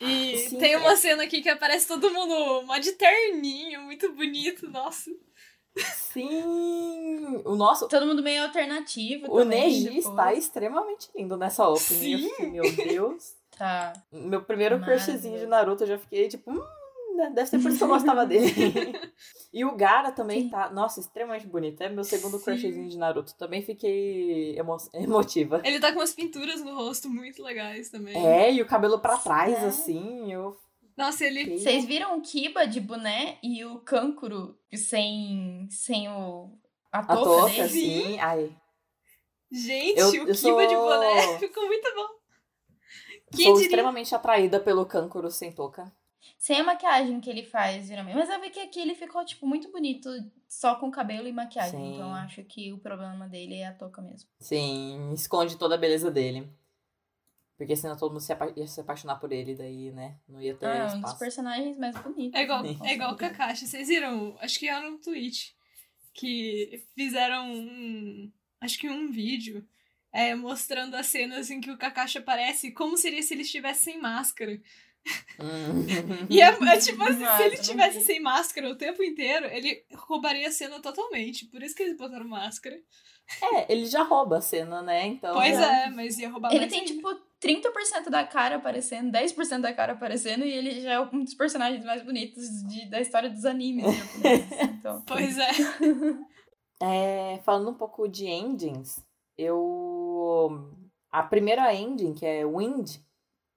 E 0.00 0.36
Sim, 0.36 0.58
tem 0.58 0.74
é. 0.74 0.78
uma 0.78 0.94
cena 0.94 1.24
aqui 1.24 1.42
que 1.42 1.48
aparece 1.48 1.88
todo 1.88 2.10
mundo 2.12 2.62
mó 2.66 2.78
de 2.78 2.92
terninho, 2.92 3.82
muito 3.82 4.12
bonito, 4.12 4.68
nossa. 4.70 5.10
Sim! 5.76 7.42
O 7.44 7.54
nosso, 7.56 7.88
Todo 7.88 8.06
mundo 8.06 8.22
meio 8.22 8.42
alternativo 8.42 9.26
O 9.30 9.38
também. 9.40 9.62
Neji 9.62 9.84
depois. 9.84 10.06
está 10.06 10.34
extremamente 10.34 11.08
lindo 11.16 11.36
nessa 11.36 11.68
opening. 11.68 12.12
Eu 12.12 12.18
Sim. 12.18 12.28
fiquei, 12.30 12.50
meu 12.50 12.72
Deus. 12.76 13.34
Tá. 13.56 13.92
Meu 14.12 14.42
primeiro 14.42 14.80
crushzinho 14.80 15.38
de. 15.38 15.46
Naruto, 15.46 15.82
eu 15.82 15.88
já 15.88 15.98
fiquei 15.98 16.28
tipo, 16.28 16.50
hum, 16.50 16.54
né, 16.54 16.64
deve 17.30 17.46
ser 17.46 17.58
por 17.60 17.68
isso 17.68 17.78
que 17.78 17.84
eu 17.84 17.88
gostava 17.88 18.24
dele. 18.26 18.50
e 19.52 19.64
o 19.64 19.74
Gara 19.76 20.10
também 20.12 20.42
Sim. 20.44 20.50
tá, 20.50 20.70
nossa, 20.70 21.00
extremamente 21.00 21.46
bonito. 21.46 21.80
É 21.82 21.88
meu 21.88 22.04
segundo 22.04 22.38
Sim. 22.38 22.44
crushzinho 22.44 22.88
de 22.88 22.96
Naruto. 22.98 23.34
Também 23.36 23.62
fiquei 23.62 24.58
emo 24.58 24.76
emotiva. 24.94 25.60
Ele 25.64 25.80
tá 25.80 25.92
com 25.92 25.98
umas 25.98 26.12
pinturas 26.14 26.62
no 26.62 26.74
rosto 26.74 27.08
muito 27.08 27.42
legais 27.42 27.90
também. 27.90 28.16
É, 28.16 28.52
e 28.52 28.62
o 28.62 28.66
cabelo 28.66 28.98
pra 29.00 29.16
trás, 29.18 29.52
É. 29.54 29.66
assim, 29.66 30.32
eu 30.32 30.56
Nossa, 30.96 31.24
ele. 31.24 31.58
Vocês 31.58 31.84
viram 31.84 32.16
o 32.18 32.20
Kiba 32.22 32.66
de 32.66 32.80
boné 32.80 33.38
e 33.42 33.64
o 33.64 33.78
Kankuro 33.80 34.58
sem, 34.74 35.66
sem 35.70 36.08
o, 36.08 36.50
a 36.92 36.98
A 37.00 37.06
touca 37.06 37.22
touca, 37.24 37.48
dele? 37.50 37.60
assim, 37.62 38.18
ai. 38.20 38.56
Gente, 39.50 39.98
Eu- 39.98 40.10
o 40.10 40.14
eu 40.14 40.34
Kiba 40.34 40.66
de 40.66 40.74
sou- 40.74 40.84
boné 40.88 41.38
ficou 41.38 41.66
muito 41.66 41.94
bom. 41.94 42.18
Quem 43.34 43.44
Sou 43.44 43.54
diria? 43.54 43.66
extremamente 43.68 44.14
atraída 44.14 44.58
pelo 44.58 44.86
Kankuro 44.86 45.30
sem 45.30 45.52
touca. 45.52 45.92
Sem 46.36 46.60
a 46.60 46.64
maquiagem 46.64 47.20
que 47.20 47.30
ele 47.30 47.42
faz, 47.44 47.86
geralmente. 47.86 48.16
Mas 48.16 48.28
eu 48.28 48.40
vi 48.40 48.50
que 48.50 48.60
aqui 48.60 48.80
ele 48.80 48.94
ficou, 48.94 49.24
tipo, 49.24 49.46
muito 49.46 49.70
bonito 49.70 50.08
só 50.48 50.74
com 50.76 50.90
cabelo 50.90 51.26
e 51.28 51.32
maquiagem. 51.32 51.78
Sim. 51.78 51.94
Então 51.94 52.08
eu 52.08 52.14
acho 52.14 52.42
que 52.44 52.72
o 52.72 52.78
problema 52.78 53.28
dele 53.28 53.54
é 53.56 53.68
a 53.68 53.74
touca 53.74 54.02
mesmo. 54.02 54.28
Sim, 54.40 55.12
esconde 55.12 55.56
toda 55.56 55.74
a 55.74 55.78
beleza 55.78 56.10
dele. 56.10 56.48
Porque 57.56 57.74
senão 57.74 57.96
todo 57.96 58.12
mundo 58.12 58.20
se 58.20 58.32
apa- 58.32 58.52
ia 58.56 58.66
se 58.68 58.80
apaixonar 58.80 59.16
por 59.16 59.32
ele, 59.32 59.54
daí, 59.54 59.90
né? 59.90 60.16
Não 60.28 60.40
ia 60.40 60.54
ter 60.54 60.66
Ah, 60.66 60.74
é 60.76 60.82
um 60.84 60.86
dos 60.86 60.94
espaço. 60.94 61.18
personagens 61.18 61.76
mais 61.76 61.96
bonitos. 61.98 62.38
É 62.38 62.42
igual, 62.44 62.64
Sim. 62.64 62.78
é 62.84 62.94
igual 62.94 63.12
o 63.12 63.16
Kakashi. 63.16 63.66
Vocês 63.66 63.88
viram? 63.88 64.36
Acho 64.40 64.58
que 64.60 64.68
era 64.68 64.88
um 64.88 64.98
tweet. 64.98 65.56
Que 66.14 66.84
fizeram 66.94 67.52
um. 67.52 68.32
Acho 68.60 68.78
que 68.78 68.88
um 68.88 69.10
vídeo. 69.10 69.66
é, 70.10 70.34
mostrando 70.34 70.94
as 70.96 71.06
cenas 71.06 71.50
em 71.50 71.60
que 71.60 71.70
o 71.70 71.76
Kakashi 71.76 72.18
aparece. 72.18 72.72
Como 72.72 72.96
seria 72.96 73.22
se 73.22 73.34
ele 73.34 73.42
estivesse 73.42 73.84
sem 73.84 74.00
máscara. 74.00 74.58
Hum. 75.40 75.86
E 76.28 76.40
é, 76.40 76.46
é 76.48 76.78
tipo 76.78 77.02
assim, 77.02 77.24
se 77.24 77.42
ele 77.42 77.56
vi. 77.90 78.00
sem 78.04 78.20
máscara 78.20 78.68
o 78.68 78.76
tempo 78.76 79.02
inteiro, 79.02 79.46
ele 79.46 79.84
roubaria 79.94 80.48
a 80.48 80.52
cena 80.52 80.80
totalmente. 80.80 81.46
Por 81.46 81.62
isso 81.62 81.74
que 81.74 81.82
eles 81.82 81.96
botaram 81.96 82.26
máscara. 82.28 82.76
É, 83.42 83.72
ele 83.72 83.84
já 83.86 84.02
rouba 84.02 84.38
a 84.38 84.40
cena, 84.40 84.82
né? 84.82 85.06
Então. 85.06 85.34
pois 85.34 85.56
já- 85.56 85.84
é, 85.84 85.90
mas 85.90 86.18
ia 86.18 86.30
roubar 86.30 86.50
Ele 86.50 86.60
mais 86.60 86.72
tem, 86.72 86.80
ainda. 86.80 86.92
tipo, 86.92 87.08
30% 87.40 88.10
da 88.10 88.24
cara 88.24 88.56
aparecendo, 88.56 89.12
10% 89.12 89.60
da 89.62 89.72
cara 89.72 89.92
aparecendo, 89.92 90.44
e 90.44 90.50
ele 90.50 90.80
já 90.80 90.92
é 90.94 91.00
um 91.00 91.22
dos 91.22 91.34
personagens 91.34 91.84
mais 91.84 92.02
bonitos 92.02 92.44
de- 92.66 92.88
da 92.90 93.00
história 93.00 93.30
dos 93.30 93.44
animes 93.44 93.84
japoneses. 93.84 94.48
Então, 94.80 95.02
Pois 95.06 95.38
é. 95.38 95.48
É, 96.80 97.40
falando 97.44 97.70
um 97.70 97.74
pouco 97.74 98.06
de 98.08 98.26
endings, 98.26 99.04
eu. 99.36 100.70
A 101.10 101.22
primeira 101.22 101.74
ending, 101.74 102.14
que 102.14 102.24
é 102.24 102.44
Wind, 102.46 102.98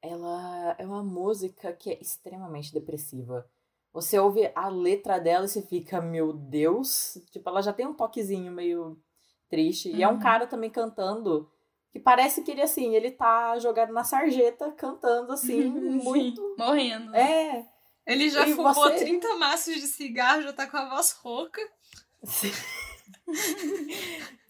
ela 0.01 0.75
é 0.77 0.85
uma 0.85 1.03
música 1.03 1.71
que 1.73 1.91
é 1.91 1.99
extremamente 2.01 2.73
depressiva. 2.73 3.47
Você 3.93 4.17
ouve 4.17 4.49
a 4.55 4.69
letra 4.69 5.19
dela 5.19 5.45
e 5.45 5.49
você 5.49 5.61
fica, 5.61 6.01
meu 6.01 6.31
Deus. 6.33 7.17
Tipo, 7.31 7.49
ela 7.49 7.61
já 7.61 7.73
tem 7.73 7.85
um 7.85 7.93
toquezinho 7.93 8.51
meio 8.51 8.97
triste. 9.49 9.89
E 9.91 10.01
é 10.01 10.07
um 10.07 10.13
Uhum. 10.13 10.19
cara 10.19 10.47
também 10.47 10.69
cantando. 10.69 11.51
Que 11.91 11.99
parece 11.99 12.41
que 12.41 12.51
ele, 12.51 12.61
assim, 12.61 12.95
ele 12.95 13.11
tá 13.11 13.59
jogado 13.59 13.91
na 13.91 14.03
sarjeta, 14.05 14.71
cantando, 14.71 15.33
assim, 15.33 15.65
muito. 16.03 16.55
morrendo. 16.57 17.13
É. 17.13 17.67
Ele 18.07 18.29
já 18.29 18.47
E 18.47 18.53
fumou 18.55 18.73
você- 18.73 18.95
30 18.95 19.35
maços 19.35 19.75
de 19.75 19.87
cigarro, 19.87 20.41
já 20.41 20.53
tá 20.53 20.65
com 20.67 20.77
a 20.77 20.89
voz 20.89 21.11
rouca. 21.21 21.61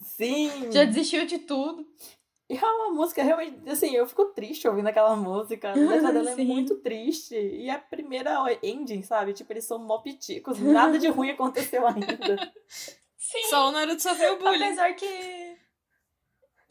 Sim. 0.01 0.71
Já 0.71 0.83
desistiu 0.85 1.25
de 1.25 1.39
tudo. 1.39 1.85
E 2.51 2.57
é 2.57 2.65
uma 2.65 2.89
música 2.89 3.23
realmente, 3.23 3.69
assim, 3.69 3.95
eu 3.95 4.05
fico 4.05 4.25
triste 4.25 4.67
ouvindo 4.67 4.87
aquela 4.87 5.15
música. 5.15 5.71
A 5.71 5.73
letra 5.73 6.11
dela 6.11 6.31
é 6.31 6.35
muito 6.35 6.75
triste. 6.79 7.33
E 7.33 7.69
a 7.69 7.79
primeira 7.79 8.43
ending, 8.61 9.03
sabe? 9.03 9.31
Tipo, 9.31 9.53
eles 9.53 9.63
são 9.63 9.79
mó 9.79 9.99
piticos. 9.99 10.59
Nada 10.59 10.99
de 10.99 11.07
ruim 11.07 11.29
aconteceu 11.29 11.87
ainda. 11.87 12.51
Sim. 13.17 13.43
Só 13.49 13.69
o 13.69 13.71
Naruto 13.71 14.01
sofreu 14.01 14.37
bullying. 14.37 14.65
Apesar 14.65 14.93
que. 14.95 15.55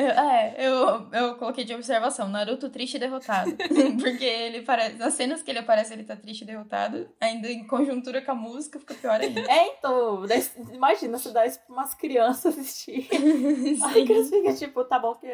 Eu- 0.01 0.11
é, 0.11 0.55
eu, 0.59 1.09
eu 1.13 1.35
coloquei 1.37 1.65
de 1.65 1.75
observação, 1.75 2.29
Naruto 2.29 2.71
triste 2.71 2.95
e 2.95 2.99
derrotado. 2.99 3.55
Porque 4.01 4.25
ele 4.25 4.63
parece. 4.63 4.97
Nas 4.97 5.15
cenas 5.15 5.43
que 5.43 5.51
ele 5.51 5.59
aparece, 5.59 5.93
ele 5.93 6.05
tá 6.05 6.17
triste 6.17 6.43
e 6.43 6.47
derrotado. 6.47 7.09
Ainda 7.21 7.49
em 7.51 7.67
conjuntura 7.67 8.23
com 8.23 8.31
a 8.33 8.35
música, 8.35 8.79
fica 8.79 8.95
pior 8.95 9.21
ainda. 9.21 9.41
É, 9.41 9.67
então, 9.69 10.25
imagina 10.73 11.19
se 11.19 11.33
dá 11.33 11.45
isso 11.47 11.61
pra 11.67 11.75
umas 11.75 11.95
crianças 11.95 12.59
assistir. 12.59 13.09
Aí 13.85 14.03
eles 14.03 14.31
ficam 14.31 14.55
tipo, 14.55 14.85
tá 14.85 14.99
bom 14.99 15.15
que. 15.15 15.27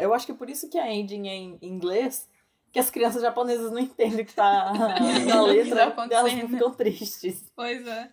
eu 0.00 0.12
acho 0.14 0.26
que 0.26 0.32
é 0.32 0.34
por 0.34 0.50
isso 0.50 0.68
que 0.68 0.78
a 0.78 0.90
ending 0.92 1.28
é 1.28 1.34
em 1.34 1.58
inglês. 1.62 2.28
Que 2.70 2.78
as 2.78 2.90
crianças 2.90 3.22
japonesas 3.22 3.70
não 3.72 3.78
entendem 3.78 4.20
o 4.20 4.26
que 4.26 4.34
tá 4.34 4.72
na 5.26 5.40
letra, 5.42 5.90
tá 5.90 6.06
elas 6.10 6.32
ficam 6.32 6.70
tristes. 6.74 7.50
Pois 7.56 7.86
é. 7.86 8.10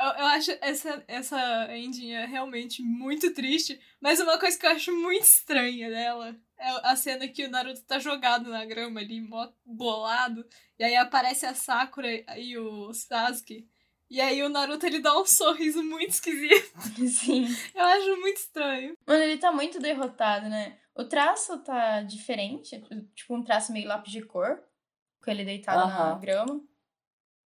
Eu, 0.00 0.06
eu 0.06 0.26
acho 0.26 0.50
essa, 0.62 1.04
essa 1.06 1.76
ending 1.76 2.12
é 2.12 2.24
realmente 2.24 2.82
muito 2.82 3.34
triste, 3.34 3.78
mas 4.00 4.18
uma 4.18 4.38
coisa 4.38 4.58
que 4.58 4.64
eu 4.64 4.70
acho 4.70 4.92
muito 4.92 5.24
estranha 5.24 5.90
dela 5.90 6.34
é 6.58 6.70
a 6.90 6.96
cena 6.96 7.28
que 7.28 7.44
o 7.44 7.50
Naruto 7.50 7.82
tá 7.82 7.98
jogado 7.98 8.48
na 8.48 8.64
grama 8.64 9.00
ali, 9.00 9.20
bolado, 9.64 10.46
e 10.78 10.84
aí 10.84 10.96
aparece 10.96 11.44
a 11.44 11.54
Sakura 11.54 12.08
e 12.38 12.56
o 12.56 12.92
Sasuke, 12.94 13.68
e 14.10 14.20
aí 14.20 14.42
o 14.42 14.48
Naruto 14.48 14.86
ele 14.86 15.00
dá 15.00 15.16
um 15.18 15.24
sorriso 15.24 15.82
muito 15.82 16.10
esquisito. 16.10 16.76
Sim. 17.06 17.46
Eu 17.74 17.84
acho 17.84 18.16
muito 18.16 18.38
estranho. 18.38 18.94
Mano, 19.06 19.22
ele 19.22 19.38
tá 19.38 19.52
muito 19.52 19.78
derrotado, 19.78 20.48
né? 20.48 20.78
O 20.94 21.04
traço 21.04 21.58
tá 21.58 22.02
diferente, 22.02 22.82
tipo 23.14 23.36
um 23.36 23.44
traço 23.44 23.72
meio 23.72 23.86
lápis 23.86 24.10
de 24.10 24.22
cor, 24.22 24.60
com 25.22 25.30
ele 25.30 25.44
deitado 25.44 25.88
na 25.88 26.18
grama. 26.18 26.60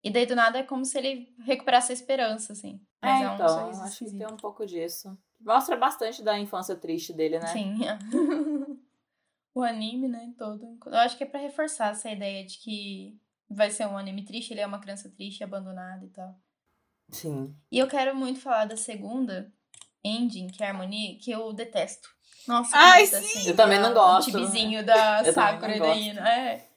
E 0.04 0.12
daí 0.12 0.26
do 0.26 0.36
nada 0.36 0.60
é 0.60 0.64
como 0.64 0.84
se 0.84 0.98
ele 0.98 1.34
recuperasse 1.46 1.92
a 1.92 1.96
esperança, 1.96 2.54
assim. 2.54 2.82
Mas 3.02 3.22
É, 3.22 3.24
é, 3.24 3.30
um 3.30 3.36
então, 3.36 3.48
sorriso 3.48 3.82
acho 3.82 4.06
que 4.06 4.12
tem 4.12 4.28
um 4.28 4.38
pouco 4.38 4.66
disso. 4.66 5.18
Mostra 5.40 5.78
bastante 5.78 6.22
da 6.22 6.38
infância 6.38 6.76
triste 6.76 7.14
dele, 7.14 7.40
né? 7.40 7.48
Sim. 7.48 7.80
o 9.56 9.62
anime, 9.64 10.08
né, 10.08 10.34
todo. 10.38 10.78
Eu 10.86 10.98
acho 10.98 11.18
que 11.18 11.24
é 11.24 11.28
pra 11.28 11.40
reforçar 11.40 11.92
essa 11.92 12.10
ideia 12.10 12.46
de 12.46 12.58
que 12.58 13.18
vai 13.50 13.70
ser 13.70 13.88
um 13.88 13.98
anime 13.98 14.24
triste, 14.26 14.52
ele 14.52 14.62
é 14.62 14.68
uma 14.68 14.80
criança 14.80 15.10
triste, 15.10 15.44
abandonada 15.44 16.04
e 16.06 16.10
tal. 16.10 16.36
Sim. 17.10 17.56
E 17.72 17.80
eu 17.80 17.88
quero 17.88 18.16
muito 18.16 18.40
falar 18.40 18.66
da 18.66 18.76
segunda 18.76 19.54
ending, 20.04 20.48
que 20.48 20.64
é 20.64 20.68
a 20.68 20.70
Harmonia, 20.70 21.18
que 21.18 21.32
eu 21.32 21.54
detesto. 21.54 22.10
Nossa, 22.48 22.76
Ai, 22.76 23.06
sim! 23.06 23.16
assim, 23.16 23.50
Eu 23.50 23.56
também 23.56 23.80
não 23.80 23.94
gosto. 23.94 24.30
O 24.30 24.32
tibizinho 24.32 24.86
da 24.86 25.24
Eu 25.24 25.32
Sakura 25.32 25.78
e 25.78 25.80
da. 25.80 25.96
Ina. 25.96 26.30
É. 26.30 26.73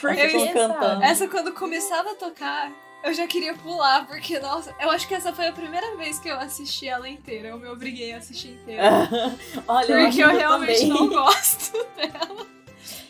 Porque, 0.00 0.30
sabe? 0.30 0.52
cantando. 0.52 1.02
Essa 1.02 1.28
quando 1.28 1.52
começava 1.52 2.12
a 2.12 2.14
tocar, 2.14 2.72
eu 3.04 3.14
já 3.14 3.26
queria 3.26 3.54
pular, 3.54 4.06
porque, 4.06 4.38
nossa, 4.38 4.74
eu 4.80 4.90
acho 4.90 5.06
que 5.06 5.14
essa 5.14 5.32
foi 5.32 5.48
a 5.48 5.52
primeira 5.52 5.96
vez 5.96 6.18
que 6.18 6.28
eu 6.28 6.36
assisti 6.38 6.88
ela 6.88 7.08
inteira. 7.08 7.48
Eu 7.48 7.58
me 7.58 7.68
obriguei 7.68 8.12
a 8.12 8.18
assistir 8.18 8.48
inteira. 8.48 8.82
Olha, 9.68 10.04
porque 10.04 10.22
eu, 10.22 10.30
eu 10.30 10.36
realmente 10.36 10.80
também. 10.80 10.88
não 10.88 11.08
gosto 11.08 11.72
dela. 11.96 12.46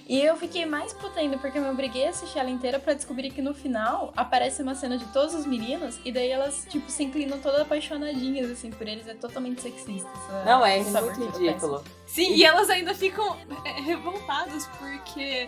E 0.09 0.23
eu 0.23 0.37
fiquei 0.39 0.65
mais 0.65 0.95
puta 0.95 1.21
ainda, 1.21 1.37
porque 1.37 1.59
eu 1.59 1.63
me 1.63 1.69
obriguei 1.69 2.07
a 2.07 2.11
assistir 2.11 2.39
ela 2.39 2.49
inteira 2.49 2.79
pra 2.79 2.95
descobrir 2.95 3.31
que 3.31 3.43
no 3.43 3.53
final 3.53 4.11
aparece 4.17 4.63
uma 4.63 4.75
cena 4.75 4.97
de 4.97 5.05
todos 5.07 5.35
os 5.35 5.45
meninos 5.45 6.01
e 6.03 6.11
daí 6.11 6.31
elas, 6.31 6.67
tipo, 6.71 6.91
se 6.91 7.05
inclinam 7.05 7.39
todas 7.41 7.61
apaixonadinhas, 7.61 8.51
assim, 8.51 8.71
por 8.71 8.89
eles. 8.89 9.07
É 9.07 9.13
totalmente 9.13 9.61
sexista. 9.61 10.09
Essa, 10.09 10.45
Não, 10.45 10.65
é 10.65 10.79
essa 10.79 11.03
muito 11.03 11.39
ridículo. 11.39 11.85
Sim, 12.07 12.35
e 12.35 12.43
elas 12.43 12.71
ainda 12.71 12.95
ficam 12.95 13.37
é, 13.67 13.81
revoltadas 13.83 14.67
porque 14.79 15.47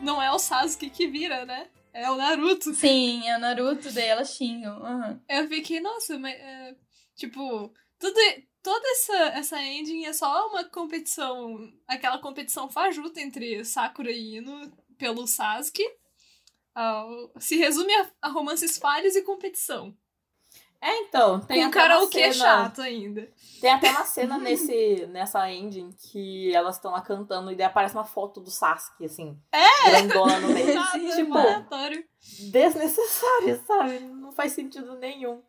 não 0.00 0.22
é 0.22 0.30
o 0.32 0.38
Sasuke 0.38 0.90
que 0.90 1.06
vira, 1.06 1.44
né? 1.44 1.68
É 1.92 2.10
o 2.10 2.16
Naruto. 2.16 2.74
Sim, 2.74 3.26
é 3.26 3.36
o 3.36 3.40
Naruto, 3.40 3.90
daí 3.92 4.06
elas 4.06 4.34
xingam. 4.34 4.84
aham. 4.84 5.22
Eu 5.28 5.48
fiquei, 5.48 5.80
nossa, 5.80 6.18
mas. 6.18 6.34
é, 6.34 6.76
tipo, 7.14 7.72
tudo, 7.98 8.20
toda 8.62 8.88
essa, 8.90 9.16
essa 9.38 9.62
ending 9.62 10.04
é 10.04 10.12
só 10.12 10.48
uma 10.48 10.64
competição. 10.64 11.56
Aquela 11.88 12.18
competição 12.18 12.68
fajuta 12.70 13.20
entre 13.20 13.64
Sakura 13.64 14.10
e 14.10 14.36
Ino 14.36 14.70
pelo 14.98 15.26
Sasuke. 15.26 15.84
Ah, 16.74 17.06
se 17.38 17.56
resume 17.56 17.94
a, 17.94 18.10
a 18.22 18.28
romances 18.28 18.76
falhos 18.76 19.16
e 19.16 19.22
competição. 19.22 19.96
É, 20.86 21.00
então, 21.00 21.40
tem 21.40 21.62
Com 21.62 21.66
até 21.66 21.80
karaokê 21.80 22.32
cena, 22.32 22.34
chato 22.34 22.80
ainda. 22.80 23.28
Tem 23.60 23.72
até 23.72 23.90
uma 23.90 24.04
cena 24.04 24.38
nesse, 24.38 25.04
nessa 25.10 25.50
ending 25.50 25.90
que 25.90 26.54
elas 26.54 26.76
estão 26.76 26.92
lá 26.92 27.00
cantando 27.00 27.50
e 27.50 27.56
daí 27.56 27.66
aparece 27.66 27.96
uma 27.96 28.04
foto 28.04 28.40
do 28.40 28.52
Sasuke, 28.52 29.04
assim. 29.04 29.36
É! 29.50 29.90
Grandona 29.90 30.38
no 30.38 30.48
meio. 30.50 30.74
Nada, 30.78 31.16
tipo, 31.16 31.36
aleatório. 31.36 32.04
desnecessário, 32.52 33.64
sabe? 33.66 33.98
Não 33.98 34.30
faz 34.30 34.52
sentido 34.52 34.94
nenhum. 34.94 35.42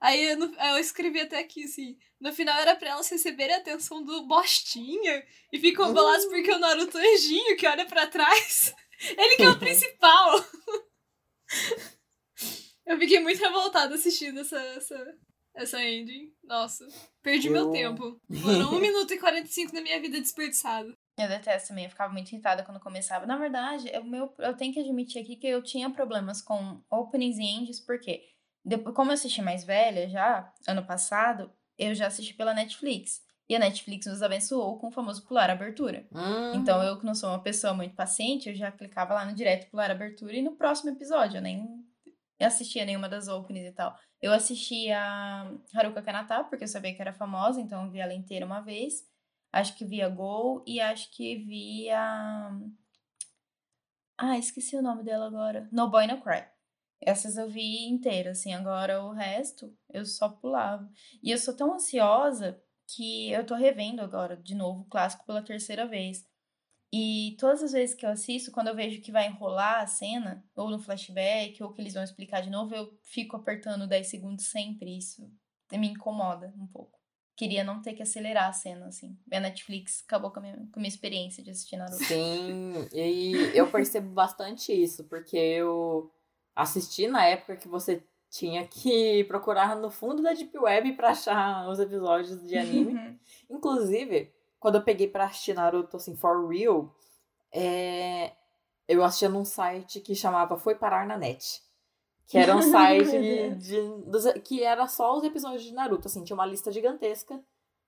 Aí 0.00 0.24
eu, 0.24 0.38
eu 0.54 0.78
escrevi 0.78 1.20
até 1.20 1.40
aqui, 1.40 1.64
assim. 1.64 1.98
No 2.20 2.32
final 2.32 2.56
era 2.56 2.76
pra 2.76 2.90
elas 2.90 3.08
receberem 3.08 3.56
a 3.56 3.58
atenção 3.58 4.04
do 4.04 4.24
Bostinha. 4.28 5.24
E 5.52 5.58
ficam 5.58 5.92
bolados 5.92 6.26
porque 6.26 6.52
o 6.52 6.60
Naruto 6.60 6.96
é 6.96 7.14
anjinho 7.14 7.56
que 7.56 7.66
olha 7.66 7.86
pra 7.86 8.06
trás. 8.06 8.72
Ele 9.18 9.34
que 9.34 9.42
é 9.42 9.48
o 9.48 9.58
principal. 9.58 10.44
Eu 12.86 12.98
fiquei 12.98 13.20
muito 13.20 13.40
revoltada 13.40 13.94
assistindo 13.94 14.40
essa, 14.40 14.58
essa, 14.58 15.14
essa 15.54 15.82
ending. 15.82 16.32
Nossa, 16.44 16.86
perdi 17.22 17.50
meu 17.50 17.64
Eu- 17.66 17.70
tempo. 17.72 18.20
Foram 18.42 18.72
1 18.74 18.78
minuto 18.80 19.12
e 19.12 19.18
45 19.18 19.72
da 19.72 19.80
minha 19.80 20.00
vida 20.00 20.20
desperdiçado. 20.20 20.94
Eu 21.18 21.28
detesto 21.28 21.68
também, 21.68 21.84
eu 21.84 21.90
ficava 21.90 22.12
muito 22.12 22.30
irritada 22.30 22.62
quando 22.62 22.78
começava. 22.78 23.24
Na 23.26 23.38
verdade, 23.38 23.88
eu, 23.90 24.04
meu, 24.04 24.34
eu 24.38 24.54
tenho 24.54 24.72
que 24.74 24.80
admitir 24.80 25.22
aqui 25.22 25.36
que 25.36 25.46
eu 25.46 25.62
tinha 25.62 25.88
problemas 25.88 26.42
com 26.42 26.82
openings 26.90 27.38
e 27.38 27.42
ends, 27.42 27.80
porque 27.80 28.22
depois, 28.62 28.94
como 28.94 29.10
eu 29.10 29.14
assisti 29.14 29.40
mais 29.40 29.64
velha 29.64 30.08
já, 30.10 30.52
ano 30.68 30.84
passado, 30.84 31.50
eu 31.78 31.94
já 31.94 32.06
assisti 32.08 32.34
pela 32.34 32.52
Netflix. 32.52 33.24
E 33.48 33.54
a 33.56 33.58
Netflix 33.60 34.06
nos 34.06 34.22
abençoou 34.22 34.76
com 34.78 34.88
o 34.88 34.90
famoso 34.90 35.24
pular 35.24 35.48
abertura. 35.48 36.06
Hum, 36.12 36.52
Então, 36.56 36.82
eu 36.82 36.98
que 36.98 37.06
não 37.06 37.14
sou 37.14 37.30
uma 37.30 37.42
pessoa 37.42 37.72
muito 37.72 37.94
paciente, 37.94 38.48
eu 38.50 38.54
já 38.54 38.70
clicava 38.70 39.14
lá 39.14 39.24
no 39.24 39.34
direto 39.34 39.70
pular 39.70 39.90
abertura 39.90 40.34
e 40.34 40.42
no 40.42 40.56
próximo 40.56 40.90
episódio, 40.90 41.38
eu 41.38 41.42
nem 41.42 41.64
assistia 42.44 42.84
nenhuma 42.84 43.08
das 43.08 43.28
openings 43.28 43.68
e 43.68 43.72
tal. 43.72 43.96
Eu 44.20 44.32
assisti 44.32 44.90
a 44.90 45.50
Haruka 45.74 46.02
Kanata, 46.02 46.44
porque 46.44 46.64
eu 46.64 46.68
sabia 46.68 46.94
que 46.94 47.00
era 47.00 47.12
famosa, 47.12 47.60
então 47.60 47.84
eu 47.84 47.90
vi 47.90 48.00
ela 48.00 48.14
inteira 48.14 48.44
uma 48.44 48.60
vez. 48.60 49.06
Acho 49.52 49.74
que 49.76 49.84
vi 49.84 50.02
a 50.02 50.08
Gol 50.08 50.62
e 50.66 50.80
acho 50.80 51.10
que 51.12 51.36
vi 51.36 51.88
a. 51.90 52.50
Ah, 54.18 54.38
esqueci 54.38 54.76
o 54.76 54.82
nome 54.82 55.02
dela 55.02 55.26
agora. 55.26 55.68
No 55.72 55.88
Boy 55.90 56.06
No 56.06 56.20
Cry. 56.20 56.44
Essas 57.00 57.36
eu 57.36 57.48
vi 57.48 57.86
inteira, 57.88 58.30
assim. 58.32 58.52
Agora 58.54 59.02
o 59.02 59.12
resto 59.12 59.74
eu 59.90 60.04
só 60.04 60.28
pulava. 60.28 60.90
E 61.22 61.30
eu 61.30 61.38
sou 61.38 61.54
tão 61.54 61.74
ansiosa 61.74 62.60
que 62.86 63.30
eu 63.30 63.44
tô 63.44 63.54
revendo 63.54 64.00
agora 64.02 64.36
de 64.36 64.54
novo 64.54 64.82
o 64.82 64.88
clássico 64.88 65.24
pela 65.26 65.42
terceira 65.42 65.86
vez. 65.86 66.24
E 66.98 67.36
todas 67.38 67.62
as 67.62 67.72
vezes 67.72 67.94
que 67.94 68.06
eu 68.06 68.10
assisto, 68.10 68.50
quando 68.50 68.68
eu 68.68 68.74
vejo 68.74 69.02
que 69.02 69.12
vai 69.12 69.26
enrolar 69.26 69.82
a 69.82 69.86
cena, 69.86 70.42
ou 70.56 70.70
no 70.70 70.78
flashback, 70.78 71.62
ou 71.62 71.70
que 71.70 71.82
eles 71.82 71.92
vão 71.92 72.02
explicar 72.02 72.40
de 72.40 72.48
novo, 72.48 72.74
eu 72.74 72.90
fico 73.02 73.36
apertando 73.36 73.86
10 73.86 74.06
segundos 74.06 74.46
sempre. 74.46 74.96
Isso 74.96 75.30
me 75.72 75.88
incomoda 75.88 76.54
um 76.58 76.66
pouco. 76.66 76.98
Queria 77.36 77.62
não 77.62 77.82
ter 77.82 77.92
que 77.92 78.02
acelerar 78.02 78.48
a 78.48 78.52
cena, 78.54 78.86
assim. 78.86 79.14
A 79.30 79.38
Netflix 79.38 80.02
acabou 80.06 80.30
com 80.30 80.38
a 80.38 80.42
minha, 80.42 80.56
com 80.56 80.76
a 80.76 80.78
minha 80.78 80.88
experiência 80.88 81.42
de 81.42 81.50
assistir 81.50 81.76
Naruto. 81.76 82.02
Sim, 82.02 82.88
e 82.94 83.50
eu 83.52 83.70
percebo 83.70 84.08
bastante 84.08 84.72
isso, 84.72 85.04
porque 85.04 85.36
eu 85.36 86.10
assisti 86.54 87.08
na 87.08 87.26
época 87.26 87.56
que 87.56 87.68
você 87.68 88.02
tinha 88.30 88.66
que 88.66 89.22
procurar 89.24 89.76
no 89.76 89.90
fundo 89.90 90.22
da 90.22 90.32
Deep 90.32 90.58
Web 90.58 90.94
pra 90.94 91.10
achar 91.10 91.68
os 91.68 91.78
episódios 91.78 92.42
de 92.42 92.56
anime. 92.56 93.20
Inclusive, 93.50 94.34
quando 94.60 94.76
eu 94.76 94.82
peguei 94.84 95.08
pra 95.08 95.26
assistir 95.26 95.54
Naruto, 95.54 95.96
assim, 95.96 96.16
for 96.16 96.48
real, 96.48 96.94
é, 97.52 98.32
eu 98.88 99.04
assistia 99.04 99.28
num 99.28 99.44
site 99.44 100.00
que 100.00 100.14
chamava 100.14 100.56
Foi 100.58 100.74
Parar 100.74 101.06
na 101.06 101.16
Net. 101.18 101.62
Que 102.26 102.38
era 102.38 102.56
um 102.56 102.62
site 102.62 103.04
de, 103.10 103.54
de- 103.56 104.02
dos- 104.10 104.32
que 104.44 104.62
era 104.62 104.86
só 104.88 105.16
os 105.16 105.24
episódios 105.24 105.62
de 105.64 105.72
Naruto, 105.74 106.08
assim, 106.08 106.24
tinha 106.24 106.34
uma 106.36 106.46
lista 106.46 106.72
gigantesca 106.72 107.40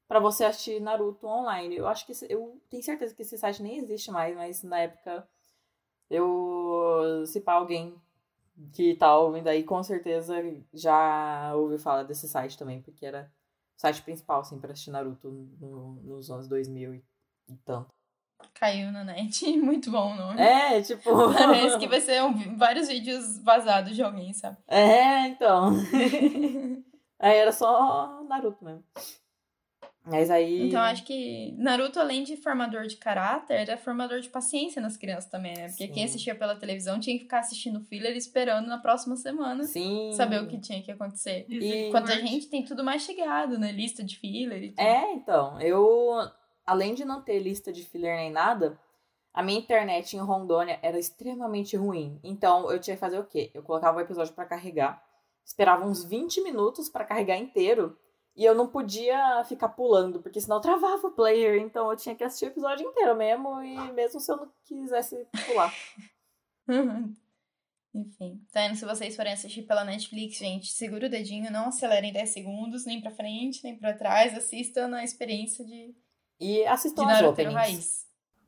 pra 0.08 0.20
você 0.20 0.44
assistir 0.44 0.80
Naruto 0.80 1.26
online. 1.26 1.76
Eu 1.76 1.86
acho 1.88 2.06
que 2.06 2.12
eu 2.28 2.60
tenho 2.70 2.82
certeza 2.82 3.14
que 3.14 3.22
esse 3.22 3.38
site 3.38 3.62
nem 3.62 3.78
existe 3.78 4.10
mais, 4.10 4.36
mas 4.36 4.62
na 4.62 4.78
época 4.80 5.28
eu 6.10 7.24
se 7.26 7.40
pá 7.40 7.54
alguém 7.54 7.94
que 8.72 8.94
tá 8.96 9.16
ouvindo 9.18 9.48
aí 9.48 9.64
com 9.64 9.82
certeza 9.82 10.34
já 10.72 11.54
ouviu 11.54 11.78
falar 11.78 12.02
desse 12.04 12.28
site 12.28 12.58
também, 12.58 12.82
porque 12.82 13.06
era 13.06 13.30
site 13.78 14.02
principal 14.02 14.40
assim 14.40 14.58
para 14.58 14.72
assistir 14.72 14.90
Naruto 14.90 15.30
no- 15.58 15.94
nos 16.02 16.30
anos 16.30 16.46
2000 16.48 16.94
e, 16.96 17.04
e 17.48 17.56
tanto. 17.64 17.88
Caiu 18.54 18.92
na 18.92 19.02
net. 19.04 19.44
Muito 19.58 19.90
bom 19.90 20.12
o 20.12 20.16
nome. 20.16 20.40
É, 20.40 20.80
tipo, 20.82 21.02
Parece 21.32 21.78
que 21.78 21.86
vai 21.88 22.00
ser 22.00 22.22
um- 22.22 22.56
vários 22.56 22.88
vídeos 22.88 23.38
vazados 23.42 23.94
de 23.96 24.02
alguém, 24.02 24.32
sabe? 24.34 24.56
É, 24.68 25.26
então. 25.28 25.72
Aí 27.18 27.36
era 27.36 27.50
só 27.52 28.22
Naruto 28.28 28.64
mesmo. 28.64 28.84
Mas 30.10 30.30
aí. 30.30 30.68
Então 30.68 30.80
acho 30.80 31.04
que 31.04 31.54
Naruto, 31.58 32.00
além 32.00 32.22
de 32.24 32.36
formador 32.36 32.86
de 32.86 32.96
caráter, 32.96 33.54
era 33.54 33.76
formador 33.76 34.20
de 34.20 34.28
paciência 34.28 34.80
nas 34.80 34.96
crianças 34.96 35.30
também, 35.30 35.54
né? 35.56 35.68
Porque 35.68 35.86
Sim. 35.86 35.92
quem 35.92 36.04
assistia 36.04 36.34
pela 36.34 36.56
televisão 36.56 36.98
tinha 36.98 37.16
que 37.16 37.24
ficar 37.24 37.40
assistindo 37.40 37.80
filler 37.80 38.14
e 38.14 38.18
esperando 38.18 38.66
na 38.66 38.78
próxima 38.78 39.16
semana 39.16 39.64
Sim. 39.64 40.12
saber 40.14 40.42
o 40.42 40.46
que 40.46 40.58
tinha 40.58 40.82
que 40.82 40.90
acontecer. 40.90 41.44
E- 41.48 41.88
Enquanto 41.88 42.10
a 42.10 42.16
gente 42.16 42.46
tem 42.48 42.64
tudo 42.64 42.82
mastigado, 42.82 43.58
né? 43.58 43.70
Lista 43.72 44.02
de 44.02 44.16
filler 44.18 44.62
e 44.62 44.68
tudo. 44.70 44.80
É, 44.80 45.12
então. 45.12 45.60
Eu, 45.60 46.10
além 46.66 46.94
de 46.94 47.04
não 47.04 47.20
ter 47.22 47.38
lista 47.38 47.72
de 47.72 47.82
filler 47.84 48.16
nem 48.16 48.30
nada, 48.30 48.78
a 49.34 49.42
minha 49.42 49.58
internet 49.58 50.16
em 50.16 50.20
Rondônia 50.20 50.78
era 50.82 50.98
extremamente 50.98 51.76
ruim. 51.76 52.18
Então 52.24 52.70
eu 52.72 52.78
tinha 52.80 52.96
que 52.96 53.00
fazer 53.00 53.18
o 53.18 53.24
quê? 53.24 53.50
Eu 53.54 53.62
colocava 53.62 53.98
o 53.98 54.00
episódio 54.00 54.32
pra 54.34 54.44
carregar, 54.46 55.02
esperava 55.44 55.86
uns 55.86 56.02
20 56.04 56.42
minutos 56.42 56.88
pra 56.88 57.04
carregar 57.04 57.36
inteiro. 57.36 57.96
E 58.38 58.44
eu 58.44 58.54
não 58.54 58.68
podia 58.68 59.42
ficar 59.44 59.68
pulando, 59.70 60.22
porque 60.22 60.40
senão 60.40 60.60
travava 60.60 61.08
o 61.08 61.10
player. 61.10 61.60
Então 61.60 61.90
eu 61.90 61.96
tinha 61.96 62.14
que 62.14 62.22
assistir 62.22 62.44
o 62.44 62.48
episódio 62.48 62.86
inteiro 62.86 63.16
mesmo, 63.16 63.60
e 63.60 63.92
mesmo 63.92 64.20
se 64.20 64.30
eu 64.30 64.36
não 64.36 64.52
quisesse 64.64 65.26
pular. 65.44 65.74
Enfim. 67.94 68.40
Então, 68.48 68.74
se 68.76 68.84
vocês 68.84 69.16
forem 69.16 69.32
assistir 69.32 69.62
pela 69.62 69.84
Netflix, 69.84 70.36
gente, 70.38 70.70
segura 70.70 71.06
o 71.06 71.10
dedinho, 71.10 71.50
não 71.50 71.68
acelerem 71.68 72.12
10 72.12 72.30
segundos, 72.30 72.84
nem 72.86 73.00
pra 73.00 73.10
frente, 73.10 73.64
nem 73.64 73.76
pra 73.76 73.94
trás. 73.94 74.36
Assistam 74.36 74.86
na 74.88 75.02
experiência 75.02 75.64
de, 75.64 75.94
E 76.38 76.54
de 76.58 76.66
assistam 76.66 77.02
as 77.02 77.08
Naruto 77.08 77.32
openings. 77.32 77.54
raiz. 77.54 78.06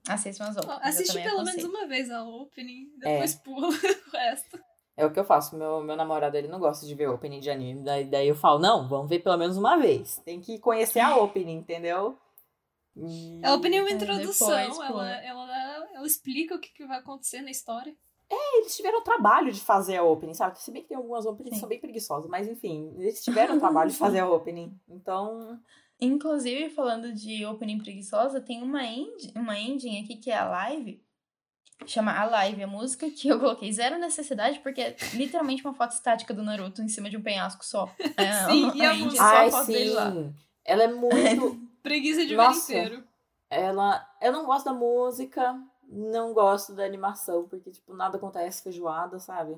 Assistam 0.09 0.45
as 0.45 0.57
openings. 0.57 0.83
Assiste 0.83 1.15
pelo 1.15 1.39
menos 1.43 1.49
aconselho. 1.51 1.69
uma 1.71 1.87
vez 1.89 2.11
a 2.11 2.23
opening, 2.23 2.93
É. 3.03 3.13
depois 3.15 3.35
pula 3.35 3.69
o 4.07 4.11
resto. 4.17 4.61
É 4.97 5.07
o 5.07 5.13
que 5.13 5.19
eu 5.19 5.25
faço. 5.25 5.57
Meu, 5.57 5.83
meu 5.83 5.97
namorado, 5.97 6.37
ele 6.37 6.49
não 6.49 6.59
gosta 6.59 6.85
de 6.87 6.95
ver 6.95 7.09
opening 7.09 7.41
de 7.41 7.51
anime. 7.51 7.83
Daí, 7.83 8.05
daí 8.05 8.29
eu 8.29 8.35
falo, 8.35 8.59
não, 8.59 8.89
vamos 8.89 9.09
ver 9.09 9.21
pelo 9.21 9.37
menos 9.39 9.57
uma 9.57 9.77
vez. 9.77 10.19
Tem 10.25 10.41
que 10.41 10.59
conhecer 10.59 11.01
a 11.01 11.17
opening, 11.17 11.59
entendeu? 11.59 12.19
E- 12.97 13.41
A 13.43 13.55
opening 13.55 13.77
é 13.77 13.83
uma 13.83 13.91
É, 13.91 13.95
introdução, 13.95 14.49
depois 14.49 14.77
pula. 14.77 15.11
ela, 15.11 15.25
ela, 15.25 15.89
ela 15.95 16.07
explica 16.07 16.55
o 16.55 16.61
que, 16.61 16.73
que 16.73 16.87
vai 16.87 16.99
acontecer 16.99 17.41
na 17.41 17.51
história. 17.51 17.95
Eles 18.33 18.77
tiveram 18.77 18.99
o 19.01 19.03
trabalho 19.03 19.51
de 19.53 19.61
fazer 19.61 19.97
a 19.97 20.05
opening, 20.05 20.35
sabe? 20.35 20.61
Se 20.61 20.71
bem 20.71 20.83
que 20.83 20.89
tem 20.89 20.97
algumas 20.97 21.27
openings 21.27 21.49
que 21.51 21.55
Sim. 21.57 21.61
são 21.61 21.69
bem 21.69 21.81
preguiçosas, 21.81 22.31
mas 22.31 22.47
enfim, 22.47 22.95
eles 22.99 23.25
tiveram 23.25 23.57
o 23.57 23.59
trabalho 23.61 23.91
de 23.91 23.97
fazer 23.97 24.21
a 24.21 24.29
opening. 24.31 24.79
Então, 24.89 25.59
Inclusive, 26.01 26.71
falando 26.71 27.13
de 27.13 27.45
opening 27.45 27.79
preguiçosa, 27.79 28.41
tem 28.41 28.63
uma, 28.63 28.83
end, 28.85 29.33
uma 29.37 29.59
ending 29.59 30.03
aqui 30.03 30.17
que 30.17 30.31
é 30.31 30.37
a 30.39 30.49
live. 30.49 31.03
Chama 31.87 32.13
A 32.13 32.25
Live, 32.25 32.63
a 32.63 32.67
música, 32.67 33.11
que 33.11 33.29
eu 33.29 33.41
coloquei 33.41 33.73
zero 33.73 33.99
necessidade, 33.99 34.61
porque 34.61 34.81
é 34.81 34.97
literalmente 35.15 35.65
uma 35.65 35.75
foto 35.75 35.93
estática 35.93 36.33
do 36.33 36.43
Naruto 36.43 36.83
em 36.83 36.89
cima 36.89 37.11
de 37.11 37.17
um 37.17 37.23
penhasco 37.23 37.65
só. 37.65 37.91
É, 38.17 38.33
Sim, 38.47 38.71
e 38.77 38.83
a 38.83 38.95
é 38.95 38.99
música? 38.99 39.17
só 39.23 39.23
a 39.25 39.39
ai, 39.41 39.51
foto 39.51 39.67
dele 39.67 39.91
lá. 39.91 40.13
sim. 40.13 40.35
Ela 40.65 40.83
é 40.85 40.89
muito. 40.89 41.61
Preguiça 41.83 42.25
de 42.27 42.37
Nossa. 42.37 42.73
ver 42.73 42.79
inteiro. 42.85 43.05
ela. 43.49 44.07
Eu 44.21 44.33
não 44.33 44.45
gosto 44.45 44.67
da 44.67 44.73
música, 44.75 45.59
não 45.89 46.33
gosto 46.35 46.75
da 46.75 46.85
animação, 46.85 47.49
porque, 47.49 47.71
tipo, 47.71 47.95
nada 47.95 48.19
acontece 48.19 48.63
feijoada, 48.63 49.19
sabe? 49.19 49.57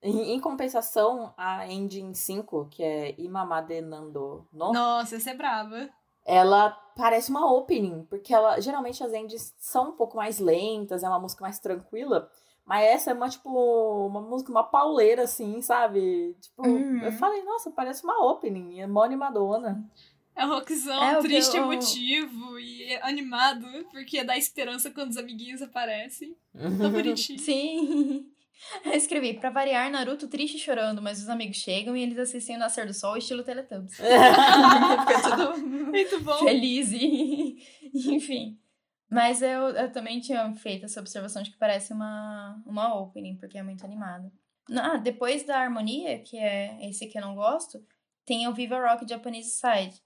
Em, 0.00 0.34
em 0.34 0.40
compensação, 0.40 1.34
a 1.36 1.66
Engine 1.66 2.14
5, 2.14 2.68
que 2.70 2.82
é 2.84 3.14
Imamade 3.20 3.80
Nando 3.80 4.46
no, 4.52 4.72
Nossa, 4.72 5.16
essa 5.16 5.30
é 5.30 5.34
brava. 5.34 5.90
Ela 6.28 6.70
parece 6.94 7.30
uma 7.30 7.50
opening, 7.50 8.04
porque 8.10 8.34
ela 8.34 8.60
geralmente 8.60 9.02
as 9.02 9.12
endings 9.14 9.54
são 9.58 9.90
um 9.90 9.92
pouco 9.92 10.16
mais 10.16 10.38
lentas, 10.38 11.02
é 11.02 11.08
uma 11.08 11.18
música 11.18 11.42
mais 11.42 11.58
tranquila, 11.58 12.30
mas 12.66 12.84
essa 12.84 13.10
é 13.10 13.14
uma 13.14 13.28
tipo 13.30 13.48
uma 14.06 14.20
música 14.20 14.50
uma 14.50 14.62
pauleira 14.64 15.22
assim, 15.22 15.62
sabe? 15.62 16.36
Tipo, 16.40 16.66
Uhum. 16.66 17.02
eu 17.02 17.12
falei, 17.12 17.42
nossa, 17.44 17.70
parece 17.70 18.04
uma 18.04 18.22
opening, 18.30 18.80
é 18.80 18.86
mó 18.86 19.02
animadona. 19.04 19.82
É 20.36 20.44
um 20.44 20.50
rockzão 20.50 21.02
É, 21.02 21.18
triste, 21.20 21.56
eu- 21.56 21.64
emotivo 21.64 22.58
e 22.60 22.94
animado, 23.02 23.66
porque 23.90 24.22
dá 24.22 24.36
esperança 24.36 24.90
quando 24.90 25.10
os 25.10 25.16
amiguinhos 25.16 25.62
aparecem. 25.62 26.36
Tão 26.52 26.92
bonitinho. 26.92 27.38
Sim. 27.40 28.26
Eu 28.84 28.92
escrevi, 28.92 29.34
pra 29.34 29.50
variar, 29.50 29.90
Naruto 29.90 30.28
triste 30.28 30.58
chorando, 30.58 31.00
mas 31.00 31.22
os 31.22 31.28
amigos 31.28 31.56
chegam 31.56 31.96
e 31.96 32.02
eles 32.02 32.18
assistem 32.18 32.56
o 32.56 32.58
nascer 32.58 32.86
do 32.86 32.94
sol, 32.94 33.16
estilo 33.16 33.42
Teletubbies. 33.42 33.96
Fica 33.98 35.36
tudo 35.36 35.66
Muito 35.66 36.20
bom. 36.20 36.38
feliz 36.38 36.92
e... 36.92 37.58
Enfim. 37.94 38.58
Mas 39.10 39.40
eu, 39.40 39.68
eu 39.70 39.90
também 39.90 40.20
tinha 40.20 40.52
feito 40.54 40.84
essa 40.84 41.00
observação 41.00 41.42
de 41.42 41.50
que 41.50 41.56
parece 41.56 41.92
uma, 41.92 42.62
uma 42.66 42.94
opening, 42.94 43.36
porque 43.36 43.56
é 43.56 43.62
muito 43.62 43.84
animada. 43.84 44.30
Ah, 44.70 44.98
depois 44.98 45.44
da 45.44 45.58
harmonia, 45.58 46.18
que 46.18 46.36
é 46.36 46.76
esse 46.86 47.06
que 47.06 47.16
eu 47.16 47.22
não 47.22 47.34
gosto, 47.34 47.82
tem 48.26 48.46
o 48.46 48.52
Viva 48.52 48.78
Rock 48.78 49.08
Japanese 49.08 49.50
Side. 49.50 50.02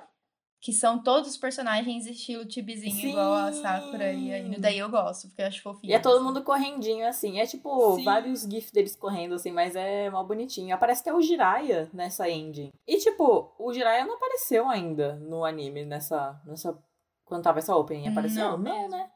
Que 0.65 0.73
são 0.73 1.03
todos 1.03 1.29
os 1.29 1.37
personagens 1.37 2.07
estilo 2.07 2.47
tibizinho, 2.47 2.95
Sim. 2.95 3.11
igual 3.11 3.33
a 3.35 3.53
Sakura 3.53 4.13
e 4.13 4.33
a 4.33 4.39
Inu. 4.39 4.61
Daí 4.61 4.79
eu 4.79 4.89
gosto, 4.89 5.27
porque 5.27 5.43
eu 5.43 5.47
acho 5.49 5.61
fofinho. 5.61 5.91
E 5.91 5.93
é 5.93 5.99
todo 5.99 6.23
mundo 6.23 6.45
correndinho, 6.45 7.05
assim. 7.05 7.41
É 7.41 7.47
tipo 7.47 7.97
Sim. 7.97 8.05
vários 8.05 8.43
GIFs 8.43 8.71
deles 8.71 8.95
correndo, 8.95 9.35
assim, 9.35 9.51
mas 9.51 9.75
é 9.75 10.09
mó 10.09 10.23
bonitinho. 10.23 10.73
Aparece 10.73 11.01
até 11.01 11.13
o 11.13 11.21
Jiraiya 11.21 11.91
nessa 11.93 12.31
ending. 12.31 12.71
E, 12.87 12.99
tipo, 12.99 13.53
o 13.59 13.73
Jiraiya 13.73 14.07
não 14.07 14.15
apareceu 14.15 14.69
ainda 14.69 15.17
no 15.17 15.45
anime, 15.45 15.85
nessa. 15.85 16.41
nessa 16.47 16.79
quando 17.25 17.43
tava 17.43 17.59
essa 17.59 17.75
opening. 17.75 18.07
Apareceu? 18.09 18.51
Não 18.53 18.59
mesmo. 18.59 18.89
né? 18.91 19.11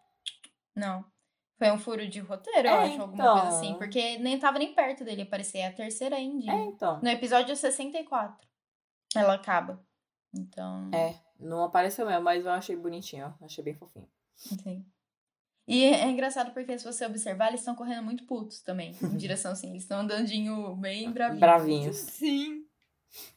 Não. 0.75 1.05
Foi 1.59 1.71
um 1.71 1.79
furo 1.79 2.09
de 2.09 2.19
roteiro, 2.19 2.67
eu 2.67 2.75
É, 2.75 2.85
acho, 2.87 3.01
alguma 3.03 3.23
então. 3.23 3.41
coisa 3.41 3.57
assim. 3.57 3.75
Porque 3.75 4.19
nem 4.19 4.37
tava 4.39 4.59
nem 4.59 4.75
perto 4.75 5.05
dele 5.05 5.23
aparecer. 5.23 5.59
É 5.59 5.69
a 5.69 5.73
terceira 5.73 6.19
ending. 6.19 6.51
É, 6.51 6.65
então. 6.65 6.99
No 7.01 7.09
episódio 7.09 7.55
64. 7.55 8.37
Ela 9.15 9.35
acaba. 9.35 9.81
Então. 10.35 10.91
É, 10.93 11.15
não 11.39 11.65
apareceu 11.65 12.07
mesmo, 12.07 12.23
mas 12.23 12.45
eu 12.45 12.53
achei 12.53 12.77
bonitinho, 12.77 13.27
ó. 13.27 13.45
Achei 13.45 13.63
bem 13.63 13.75
fofinho. 13.75 14.09
Sim. 14.35 14.85
E 15.67 15.83
é 15.83 16.03
é 16.03 16.09
engraçado 16.09 16.53
porque 16.53 16.79
se 16.79 16.85
você 16.85 17.05
observar, 17.05 17.49
eles 17.49 17.61
estão 17.61 17.75
correndo 17.75 18.05
muito 18.05 18.25
putos 18.25 18.61
também. 18.63 18.95
Em 19.03 19.17
direção 19.17 19.53
assim. 19.53 19.71
Eles 19.71 19.83
estão 19.83 20.01
andandinho 20.01 20.77
bem 20.77 21.11
bravinhos. 21.11 21.41
Bravinhos. 21.41 21.97
Sim. 21.97 22.65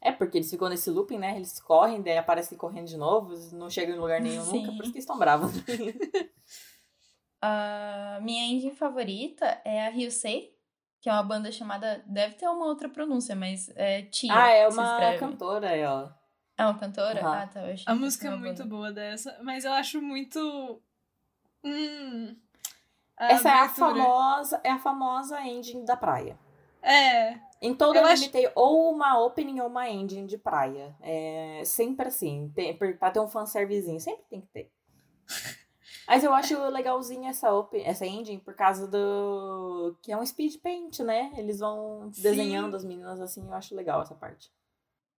É, 0.02 0.12
porque 0.12 0.38
eles 0.38 0.50
ficam 0.50 0.68
nesse 0.68 0.90
looping, 0.90 1.18
né? 1.18 1.36
Eles 1.36 1.60
correm, 1.60 2.02
daí 2.02 2.18
aparecem 2.18 2.58
correndo 2.58 2.88
de 2.88 2.98
novo, 2.98 3.34
não 3.56 3.70
chegam 3.70 3.96
em 3.96 4.00
lugar 4.00 4.20
nenhum 4.20 4.44
Sim. 4.44 4.62
nunca, 4.62 4.72
por 4.74 4.84
isso 4.84 4.92
que 4.92 4.98
eles 4.98 5.04
estão 5.04 5.18
bravos. 5.18 5.52
A 7.42 8.20
minha 8.22 8.44
engine 8.44 8.76
favorita 8.76 9.62
é 9.64 9.88
a 9.88 9.90
Ryusei, 9.90 10.54
que 11.00 11.10
é 11.10 11.14
uma 11.14 11.24
banda 11.24 11.50
chamada. 11.52 12.04
Deve 12.06 12.36
ter 12.36 12.48
uma 12.50 12.66
outra 12.66 12.90
pronúncia, 12.90 13.34
mas 13.34 13.70
é 13.78 14.02
Tia. 14.02 14.34
ah, 14.34 14.50
é 14.50 14.68
uma 14.68 15.18
cantora 15.18 15.70
ela. 15.70 16.19
É 16.60 16.66
uma 16.66 16.78
cantora? 16.78 17.20
Aham. 17.22 17.38
Ah, 17.44 17.48
tá. 17.48 17.62
Eu 17.62 17.74
achei 17.74 17.86
A 17.88 17.96
música 17.96 18.28
é 18.28 18.32
muito 18.36 18.58
banda. 18.64 18.66
boa 18.70 18.92
dessa, 18.92 19.38
mas 19.42 19.64
eu 19.66 19.72
acho 19.74 20.02
muito. 20.02 20.82
Hum. 21.64 22.36
a 23.18 23.32
Essa 23.34 23.50
é 23.50 23.52
a 23.52 23.64
abertura. 23.64 23.88
famosa, 23.96 24.62
é 24.64 24.70
a 24.72 24.80
famosa 24.80 25.42
ending 25.42 25.84
da 25.86 25.98
praia. 25.98 26.38
É. 26.82 27.38
Em 27.62 27.74
todo 27.76 27.96
Eu 27.98 28.06
anime 28.06 28.14
acho- 28.14 28.32
tem 28.32 28.50
ou 28.56 28.90
uma 28.94 29.20
opening 29.20 29.60
ou 29.60 29.68
uma 29.68 29.90
ending 29.90 30.26
de 30.26 30.38
praia. 30.38 30.96
É 31.02 31.62
sempre 31.66 32.08
assim. 32.08 32.50
Tem, 32.56 32.78
pra 32.78 33.12
ter 33.12 33.20
um 33.20 33.28
fanservicezinho. 33.28 34.00
Sempre 34.00 34.24
tem 34.30 34.42
que 34.42 34.48
ter. 34.48 34.72
Mas 36.08 36.24
eu 36.24 36.34
acho 36.34 36.58
legalzinho 36.70 37.28
essa, 37.30 37.54
open, 37.54 37.86
essa 37.86 38.06
ending 38.06 38.40
por 38.40 38.56
causa 38.56 38.88
do. 38.88 39.96
que 40.02 40.12
é 40.12 40.18
um 40.18 40.26
speed 40.26 40.56
paint, 40.62 41.00
né? 41.02 41.32
Eles 41.38 41.60
vão 41.60 42.10
Sim. 42.14 42.22
desenhando 42.22 42.76
as 42.76 42.84
meninas 42.86 43.20
assim. 43.22 43.46
Eu 43.46 43.54
acho 43.54 43.76
legal 43.76 44.02
essa 44.02 44.16
parte. 44.16 44.50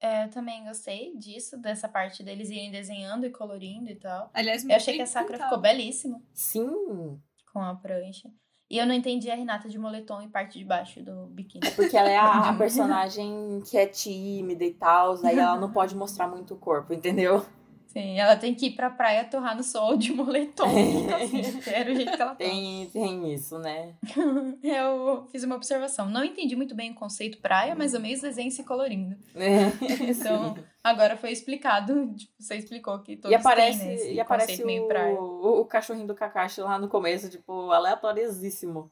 É, 0.01 0.25
eu 0.25 0.29
também 0.29 0.63
gostei 0.63 1.15
disso, 1.15 1.57
dessa 1.57 1.87
parte 1.87 2.23
deles 2.23 2.49
irem 2.49 2.71
desenhando 2.71 3.25
e 3.25 3.29
colorindo 3.29 3.89
e 3.89 3.95
tal. 3.95 4.31
Aliás, 4.33 4.65
Eu 4.67 4.75
achei 4.75 4.95
que 4.95 5.01
a 5.03 5.05
Sakura 5.05 5.37
ficou 5.37 5.59
belíssima 5.59 6.19
Sim, 6.33 7.21
com 7.53 7.59
a 7.59 7.75
prancha. 7.75 8.27
E 8.67 8.77
eu 8.77 8.87
não 8.87 8.95
entendi 8.95 9.29
a 9.29 9.35
Renata 9.35 9.69
de 9.69 9.77
moletom 9.77 10.21
e 10.21 10.29
parte 10.29 10.57
de 10.57 10.65
baixo 10.65 11.03
do 11.03 11.27
biquíni. 11.27 11.69
porque 11.71 11.95
ela 11.95 12.09
é 12.09 12.17
a, 12.17 12.49
a 12.49 12.53
personagem 12.57 13.61
que 13.69 13.77
é 13.77 13.85
tímida 13.85 14.63
e 14.63 14.73
tal. 14.73 15.19
Aí 15.25 15.37
ela 15.37 15.59
não 15.59 15.71
pode 15.71 15.93
mostrar 15.93 16.27
muito 16.27 16.53
o 16.55 16.57
corpo, 16.57 16.93
entendeu? 16.93 17.45
Sim, 17.91 18.17
ela 18.17 18.37
tem 18.37 18.55
que 18.55 18.67
ir 18.67 18.71
pra 18.71 18.89
praia 18.89 19.25
torrar 19.25 19.53
no 19.55 19.63
sol 19.63 19.97
de 19.97 20.13
moletom. 20.13 20.63
assim, 21.13 21.59
que 21.59 21.69
era 21.69 21.91
o 21.91 21.95
jeito 21.95 22.15
que 22.15 22.21
ela 22.21 22.31
tá. 22.31 22.35
Tem, 22.37 22.89
tem 22.89 23.33
isso, 23.33 23.59
né? 23.59 23.95
Eu 24.63 25.27
fiz 25.29 25.43
uma 25.43 25.55
observação. 25.55 26.09
Não 26.09 26.23
entendi 26.23 26.55
muito 26.55 26.73
bem 26.73 26.91
o 26.91 26.95
conceito 26.95 27.39
praia, 27.39 27.75
mas 27.75 27.93
amei 27.93 28.13
os 28.13 28.21
desenhos 28.21 28.53
se 28.53 28.63
colorindo. 28.63 29.17
Então, 30.11 30.55
Sim. 30.55 30.63
agora 30.81 31.17
foi 31.17 31.31
explicado. 31.31 32.13
Tipo, 32.15 32.31
você 32.39 32.55
explicou 32.55 32.97
que 32.99 33.17
todos 33.17 33.31
E 33.31 33.35
aparece, 33.35 33.79
têm, 33.79 33.87
né, 33.87 34.13
e 34.13 34.19
aparece 34.21 34.51
conceito 34.51 34.65
meio 34.67 34.87
praia. 34.87 35.19
o, 35.19 35.59
o 35.61 35.65
cachorrinho 35.65 36.07
do 36.07 36.15
Kakashi 36.15 36.61
lá 36.61 36.79
no 36.79 36.87
começo, 36.87 37.29
tipo, 37.29 37.71
aleatoriosíssimo. 37.71 38.89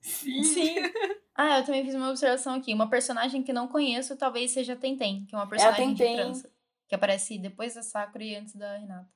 Sim. 0.00 0.42
Sim. 0.42 0.74
Ah, 1.34 1.58
eu 1.58 1.64
também 1.64 1.84
fiz 1.84 1.94
uma 1.94 2.10
observação 2.10 2.54
aqui. 2.54 2.72
Uma 2.74 2.88
personagem 2.88 3.42
que 3.42 3.52
não 3.52 3.66
conheço 3.66 4.16
talvez 4.16 4.52
seja 4.52 4.74
a 4.74 4.76
Tenten, 4.76 5.24
que 5.26 5.34
é 5.34 5.38
uma 5.38 5.48
personagem 5.48 5.94
Tenten. 5.94 6.10
de 6.10 6.22
trança. 6.22 6.53
Que 6.94 6.96
aparece 6.96 7.36
depois 7.38 7.74
da 7.74 7.82
Sakura 7.82 8.22
e 8.22 8.36
antes 8.36 8.54
da 8.54 8.76
Renata. 8.76 9.08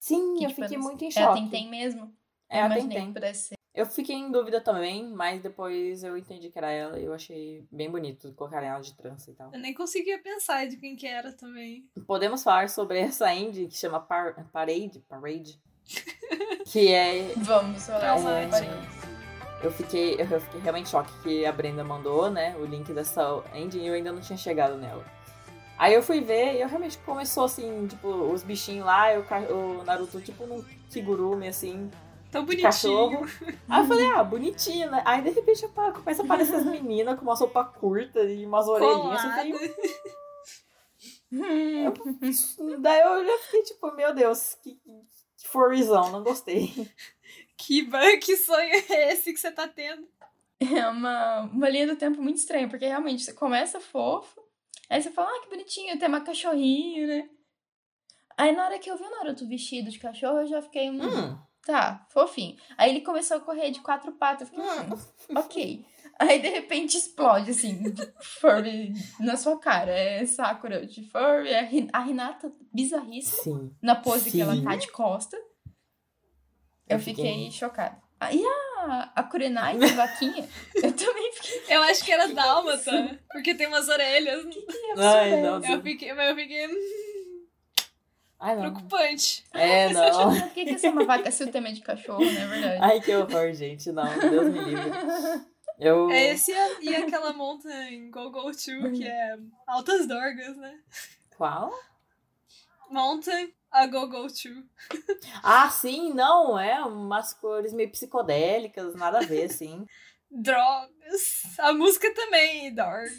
Sim, 0.00 0.36
Que, 0.38 0.44
eu 0.44 0.48
tipo, 0.48 0.62
fiquei 0.62 0.78
não- 0.78 0.84
muito 0.84 1.04
em 1.04 1.08
É 1.08 1.10
a 1.10 1.12
choque. 1.12 1.40
Tenten 1.42 1.68
mesmo? 1.68 2.16
É 2.48 2.60
eu 2.60 2.64
a 2.64 2.70
Tenten. 2.74 3.06
que 3.08 3.12
pudesse 3.12 3.48
ser. 3.48 3.54
Eu 3.74 3.84
fiquei 3.84 4.16
em 4.16 4.30
dúvida 4.30 4.58
também, 4.60 5.06
mas 5.12 5.42
depois 5.42 6.02
eu 6.02 6.16
entendi 6.16 6.48
que 6.48 6.56
era 6.56 6.70
ela 6.70 6.98
e 6.98 7.04
eu 7.04 7.12
achei 7.12 7.66
bem 7.70 7.90
bonito 7.90 8.32
colocarem 8.34 8.70
ela 8.70 8.80
de 8.80 8.94
trança 8.94 9.30
e 9.30 9.34
tal. 9.34 9.52
Eu 9.52 9.58
nem 9.58 9.74
conseguia 9.74 10.18
pensar 10.22 10.66
de 10.66 10.76
quem 10.78 10.96
que 10.96 11.06
era 11.06 11.30
também. 11.32 11.86
Podemos 12.06 12.42
falar 12.42 12.70
sobre 12.70 13.00
essa 13.00 13.34
indie 13.34 13.66
que 13.66 13.76
chama 13.76 14.00
Par 14.00 14.34
Parade, 14.50 15.00
Parade, 15.08 15.60
que 16.72 16.88
é 16.92 17.32
Vamos 17.36 17.84
falar 17.86 18.16
É, 18.16 18.18
sobre 18.18 18.40
gente. 18.42 18.50
parede. 18.50 18.88
eu 19.62 19.70
fiquei 19.72 20.14
eu 20.20 20.40
fiquei 20.40 20.60
realmente 20.60 20.86
em 20.86 20.90
choque 20.90 21.12
que 21.22 21.44
a 21.44 21.52
Brenda 21.52 21.84
mandou, 21.84 22.30
né, 22.30 22.56
o 22.56 22.64
link 22.64 22.92
dessa 22.94 23.42
ending 23.54 23.80
e 23.82 23.86
eu 23.88 23.94
ainda 23.94 24.10
não 24.12 24.20
tinha 24.22 24.38
chegado 24.38 24.76
nela. 24.78 25.04
Aí 25.78 25.92
eu 25.94 26.02
fui 26.02 26.20
ver 26.20 26.54
e 26.54 26.60
eu 26.60 26.68
realmente 26.68 26.96
começou 26.98 27.44
assim, 27.44 27.86
tipo, 27.88 28.08
os 28.08 28.42
bichinhos 28.42 28.86
lá, 28.86 29.12
e 29.12 29.18
o, 29.18 29.82
Naruto 29.84 30.20
tipo 30.20 30.46
num 30.46 30.62
kigurumi 30.90 31.48
assim, 31.48 31.90
Tão 32.30 32.44
bonitinho. 32.44 32.62
cachorro. 32.64 33.26
Aí 33.68 33.82
eu 33.82 33.86
falei, 33.86 34.06
ah, 34.06 34.24
bonitinho, 34.24 34.90
né? 34.90 35.02
Aí 35.04 35.22
de 35.22 35.30
repente 35.30 35.66
começa 35.68 36.22
a 36.22 36.24
aparecer 36.24 36.56
as 36.56 36.64
meninas 36.64 37.16
com 37.18 37.22
uma 37.24 37.34
roupa 37.34 37.64
curta 37.64 38.20
e 38.22 38.44
umas 38.46 38.66
orelhinhas. 38.68 39.22
Eu 39.24 39.30
Colado. 39.30 39.34
falei, 39.36 39.54
Daí 42.78 43.00
eu 43.00 43.24
já 43.26 43.38
fiquei 43.38 43.62
tipo, 43.64 43.92
meu 43.94 44.14
Deus, 44.14 44.56
que, 44.62 44.78
que 45.36 45.48
forizão, 45.48 46.10
não 46.10 46.22
gostei. 46.22 46.72
Que, 47.56 47.88
que 48.18 48.36
sonho 48.36 48.68
é 48.90 49.12
esse 49.12 49.32
que 49.32 49.38
você 49.38 49.50
tá 49.50 49.66
tendo? 49.66 50.06
É 50.60 50.88
uma, 50.88 51.42
uma 51.42 51.68
linha 51.68 51.86
do 51.86 51.96
tempo 51.96 52.20
muito 52.20 52.36
estranha, 52.36 52.68
porque 52.68 52.86
realmente 52.86 53.22
você 53.22 53.32
começa 53.32 53.80
fofo, 53.80 54.40
aí 54.90 55.02
você 55.02 55.10
fala, 55.10 55.28
ah, 55.30 55.40
que 55.42 55.50
bonitinho, 55.50 55.98
tem 55.98 56.08
uma 56.08 56.20
cachorrinha, 56.20 57.06
né? 57.06 57.28
Aí 58.36 58.52
na 58.52 58.64
hora 58.66 58.78
que 58.78 58.90
eu 58.90 58.96
vi 58.96 59.04
o 59.04 59.10
Naruto 59.10 59.46
vestido 59.48 59.90
de 59.90 59.98
cachorro, 59.98 60.40
eu 60.40 60.46
já 60.46 60.60
fiquei, 60.62 60.90
hum, 60.90 61.00
Hum, 61.02 61.38
tá, 61.64 62.06
fofinho. 62.10 62.56
Aí 62.76 62.90
ele 62.90 63.00
começou 63.02 63.36
a 63.36 63.40
correr 63.40 63.70
de 63.70 63.80
quatro 63.80 64.12
patas, 64.12 64.48
eu 64.52 64.54
fiquei, 64.54 64.64
hum, 64.64 65.38
ok. 65.38 65.86
Aí 66.18 66.40
de 66.40 66.48
repente 66.48 66.96
explode, 66.96 67.50
assim, 67.52 67.90
de 67.92 68.12
furry 68.20 68.92
na 69.20 69.36
sua 69.36 69.58
cara. 69.58 69.90
É 69.90 70.24
Sakura 70.26 70.86
de 70.86 71.02
furry, 71.10 71.48
é 71.48 71.60
a 71.92 72.00
Renata 72.00 72.52
bizarríssima, 72.72 73.42
sim. 73.42 73.76
na 73.82 73.96
pose 73.96 74.30
que 74.30 74.40
ela 74.40 74.54
Sim. 74.54 74.62
tá 74.64 74.76
de 74.76 74.90
costa. 74.92 75.36
Eu 76.86 76.96
Eu 76.96 76.98
fiquei 77.00 77.24
fiquei- 77.32 77.50
chocada. 77.50 78.00
E 78.32 78.44
a, 78.46 79.12
a 79.16 79.22
Kurenai, 79.22 79.76
a 79.82 79.86
vaquinha, 79.94 80.48
eu 80.74 80.92
também 80.92 81.32
fiquei 81.32 81.62
Eu 81.76 81.82
acho 81.84 82.04
que 82.04 82.12
era 82.12 82.28
dálmata, 82.28 83.18
porque 83.32 83.54
tem 83.54 83.66
umas 83.66 83.88
orelhas. 83.88 84.44
Ai, 84.96 85.40
não. 85.40 85.64
Eu 85.64 85.82
fiquei, 85.82 86.12
mas 86.12 86.28
eu 86.30 86.36
fiquei 86.36 86.66
hum, 86.68 87.44
Ai, 88.40 88.54
não. 88.56 88.62
preocupante. 88.62 89.44
É, 89.54 89.88
não. 89.92 90.38
Por 90.40 90.50
que, 90.50 90.64
que 90.64 90.70
essa 90.74 90.86
é 90.86 90.90
uma 90.90 91.04
vaca 91.04 91.30
se 91.30 91.44
o 91.44 91.50
tema 91.50 91.68
é 91.68 91.72
de 91.72 91.80
cachorro, 91.80 92.24
não 92.24 92.30
é 92.40 92.46
verdade? 92.46 92.78
Ai, 92.82 93.00
que 93.00 93.14
horror, 93.14 93.52
gente. 93.54 93.90
Não, 93.92 94.18
Deus 94.18 94.48
me 94.48 94.60
livre. 94.64 94.90
Eu. 95.78 96.08
É 96.10 96.32
esse 96.32 96.52
e, 96.52 96.54
a- 96.54 96.80
e 96.82 96.94
aquela 96.96 97.32
mountain 97.32 98.10
Go 98.10 98.30
Go 98.30 98.50
To, 98.52 98.92
que 98.92 99.06
é 99.06 99.36
altas 99.66 100.06
dorgas, 100.06 100.56
né? 100.56 100.78
Qual? 101.36 101.72
Mountain 102.90 103.52
a 103.74 103.86
Go 103.86 104.08
Go 104.08 104.26
To. 104.28 104.64
Ah, 105.42 105.68
sim, 105.70 106.12
não, 106.14 106.58
é 106.58 106.80
umas 106.84 107.32
cores 107.34 107.72
meio 107.72 107.90
psicodélicas, 107.90 108.94
nada 108.94 109.18
a 109.18 109.22
ver, 109.22 109.44
assim. 109.50 109.84
Drogas. 110.30 111.42
A 111.58 111.72
música 111.72 112.12
também, 112.14 112.74
drogas. 112.74 113.12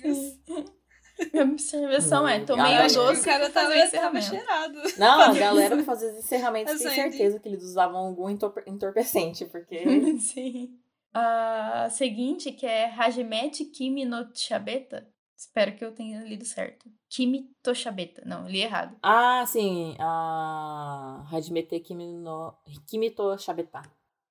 Minha 1.32 1.46
observação 1.46 2.28
é, 2.28 2.40
Hum, 2.40 2.46
tomei 2.46 2.66
galera. 2.74 2.92
um 2.92 2.94
doce 2.94 3.22
o 3.22 3.24
cara 3.24 3.50
tava, 3.50 3.70
o 3.70 3.72
tava 3.72 3.86
encerramento. 3.86 4.26
cheirado. 4.26 4.82
Não, 4.98 5.22
a 5.22 5.34
galera 5.34 5.78
que 5.78 5.84
fazia 5.84 6.10
os 6.10 6.18
encerramentos 6.18 6.74
Eu 6.74 6.80
tem 6.80 6.90
certeza 6.96 7.40
que 7.40 7.48
eles 7.48 7.64
usavam 7.64 7.98
algum 8.08 8.30
entorpe- 8.30 8.64
entorpecente, 8.68 9.46
porque. 9.46 9.80
Sim. 10.20 10.78
A 11.14 11.88
seguinte, 11.90 12.52
que 12.52 12.66
é 12.66 12.90
Hajimete 12.94 13.64
Kimi 13.64 14.04
no 14.04 14.28
Chabeta. 14.36 15.08
Espero 15.38 15.76
que 15.76 15.84
eu 15.84 15.92
tenha 15.94 16.24
lido 16.24 16.46
certo. 16.46 16.90
Kimi 17.10 17.50
to 17.62 17.76
Chabeta. 17.76 18.24
Não, 18.26 18.48
li 18.48 18.62
errado. 18.62 18.98
ah, 19.04 19.46
sim. 19.46 19.96
A 20.00 21.26
Hajimete 21.32 21.80
Kimi 21.80 22.08
no. 22.14 22.54
Kimi 22.88 23.12
to 23.12 23.38
Shabeta. 23.38 23.82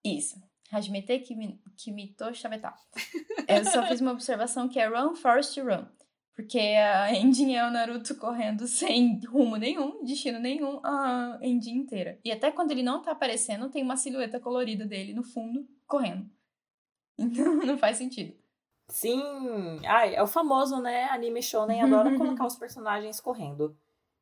Isso. 0.04 0.36
Hajimete 0.72 1.18
Kimi, 1.20 1.60
kimi 1.76 2.14
to 2.14 2.34
Chabeta. 2.34 2.74
Eu 3.46 3.64
só 3.64 3.86
fiz 3.86 4.00
uma 4.00 4.12
observação 4.12 4.68
que 4.68 4.80
é 4.80 4.86
Run, 4.88 5.14
Forest 5.14 5.60
Run. 5.60 5.86
Porque 6.34 6.58
a 6.58 7.14
ending 7.14 7.54
é 7.54 7.64
o 7.64 7.70
Naruto 7.70 8.16
correndo 8.16 8.66
sem 8.66 9.20
rumo 9.24 9.56
nenhum, 9.56 10.02
destino 10.04 10.40
nenhum, 10.40 10.80
a 10.84 11.38
ending 11.40 11.76
inteira. 11.76 12.18
E 12.24 12.32
até 12.32 12.50
quando 12.50 12.72
ele 12.72 12.82
não 12.82 13.00
tá 13.00 13.12
aparecendo, 13.12 13.70
tem 13.70 13.84
uma 13.84 13.96
silhueta 13.96 14.40
colorida 14.40 14.84
dele 14.84 15.12
no 15.14 15.22
fundo, 15.22 15.66
correndo. 15.86 16.28
Então 17.16 17.54
não 17.54 17.78
faz 17.78 17.96
sentido. 17.98 18.34
Sim. 18.88 19.80
Ai, 19.86 20.14
é 20.14 20.22
o 20.22 20.26
famoso, 20.26 20.80
né? 20.80 21.04
Anime 21.10 21.42
shonen 21.42 21.82
adora 21.82 22.14
colocar 22.18 22.46
os 22.46 22.56
personagens 22.56 23.20
correndo. 23.20 23.76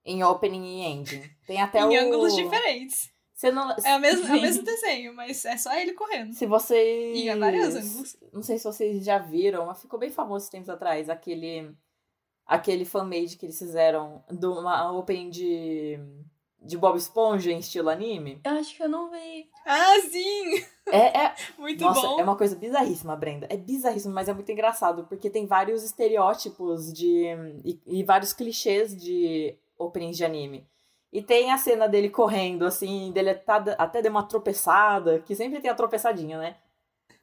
Em 0.05 0.25
opening 0.25 0.65
e 0.65 0.81
ending. 0.83 1.23
Tem 1.47 1.61
até 1.61 1.81
em 1.81 1.99
o. 1.99 2.01
ângulos 2.01 2.35
diferentes. 2.35 3.13
Você 3.35 3.51
não... 3.51 3.75
É 3.85 3.97
o, 3.97 4.01
mesmo, 4.01 4.27
é 4.29 4.39
o 4.39 4.41
mesmo 4.43 4.65
desenho, 4.65 5.15
mas 5.15 5.45
é 5.45 5.57
só 5.57 5.75
ele 5.75 5.95
correndo. 5.95 6.33
Se 6.33 6.47
vocês. 6.47 7.19
E 7.19 7.35
vários 7.35 7.75
ângulos. 7.75 8.17
Não 8.33 8.43
sei 8.43 8.59
se 8.59 8.65
vocês 8.65 9.05
já 9.05 9.19
viram, 9.19 9.67
mas 9.67 9.81
ficou 9.81 9.99
bem 9.99 10.11
famoso 10.11 10.51
tempos 10.51 10.69
atrás. 10.69 11.09
Aquele. 11.09 11.75
Aquele 12.47 12.85
fanmade 12.85 13.37
que 13.37 13.47
eles 13.47 13.59
fizeram 13.59 14.25
de 14.31 14.47
uma 14.47 14.93
opening 14.93 15.31
de. 15.31 15.99
De 16.65 16.79
Bob 16.79 16.97
Esponja 16.97 17.51
em 17.51 17.59
estilo 17.59 17.89
anime. 17.89 18.41
Eu 18.45 18.53
acho 18.53 18.77
que 18.77 18.83
eu 18.85 18.89
não 18.89 19.11
vi. 19.11 19.51
Ah, 19.65 20.01
sim! 20.11 20.65
É, 20.87 21.25
é, 21.25 21.35
Muito 21.59 21.83
Nossa, 21.85 22.01
bom. 22.01 22.21
é 22.21 22.23
uma 22.23 22.37
coisa 22.37 22.57
bizarríssima, 22.57 23.17
Brenda. 23.17 23.47
É 23.51 23.57
bizarríssimo, 23.57 24.15
mas 24.15 24.29
é 24.29 24.35
muito 24.35 24.51
engraçado, 24.51 25.05
porque 25.05 25.31
tem 25.31 25.47
vários 25.47 25.83
estereótipos 25.83 26.93
de. 26.93 27.27
e, 27.65 27.81
e 27.87 28.03
vários 28.05 28.33
clichês 28.33 28.97
de 28.97 29.57
openings 29.79 30.17
de 30.17 30.25
anime. 30.25 30.67
E 31.13 31.23
tem 31.23 31.51
a 31.53 31.59
cena 31.59 31.87
dele 31.87 32.09
correndo, 32.09 32.65
assim, 32.65 33.13
dele 33.13 33.35
tá, 33.35 33.57
até 33.77 34.01
deu 34.01 34.11
uma 34.11 34.23
tropeçada, 34.27 35.21
que 35.21 35.35
sempre 35.35 35.61
tem 35.61 35.71
a 35.71 35.75
tropeçadinha, 35.75 36.39
né? 36.39 36.57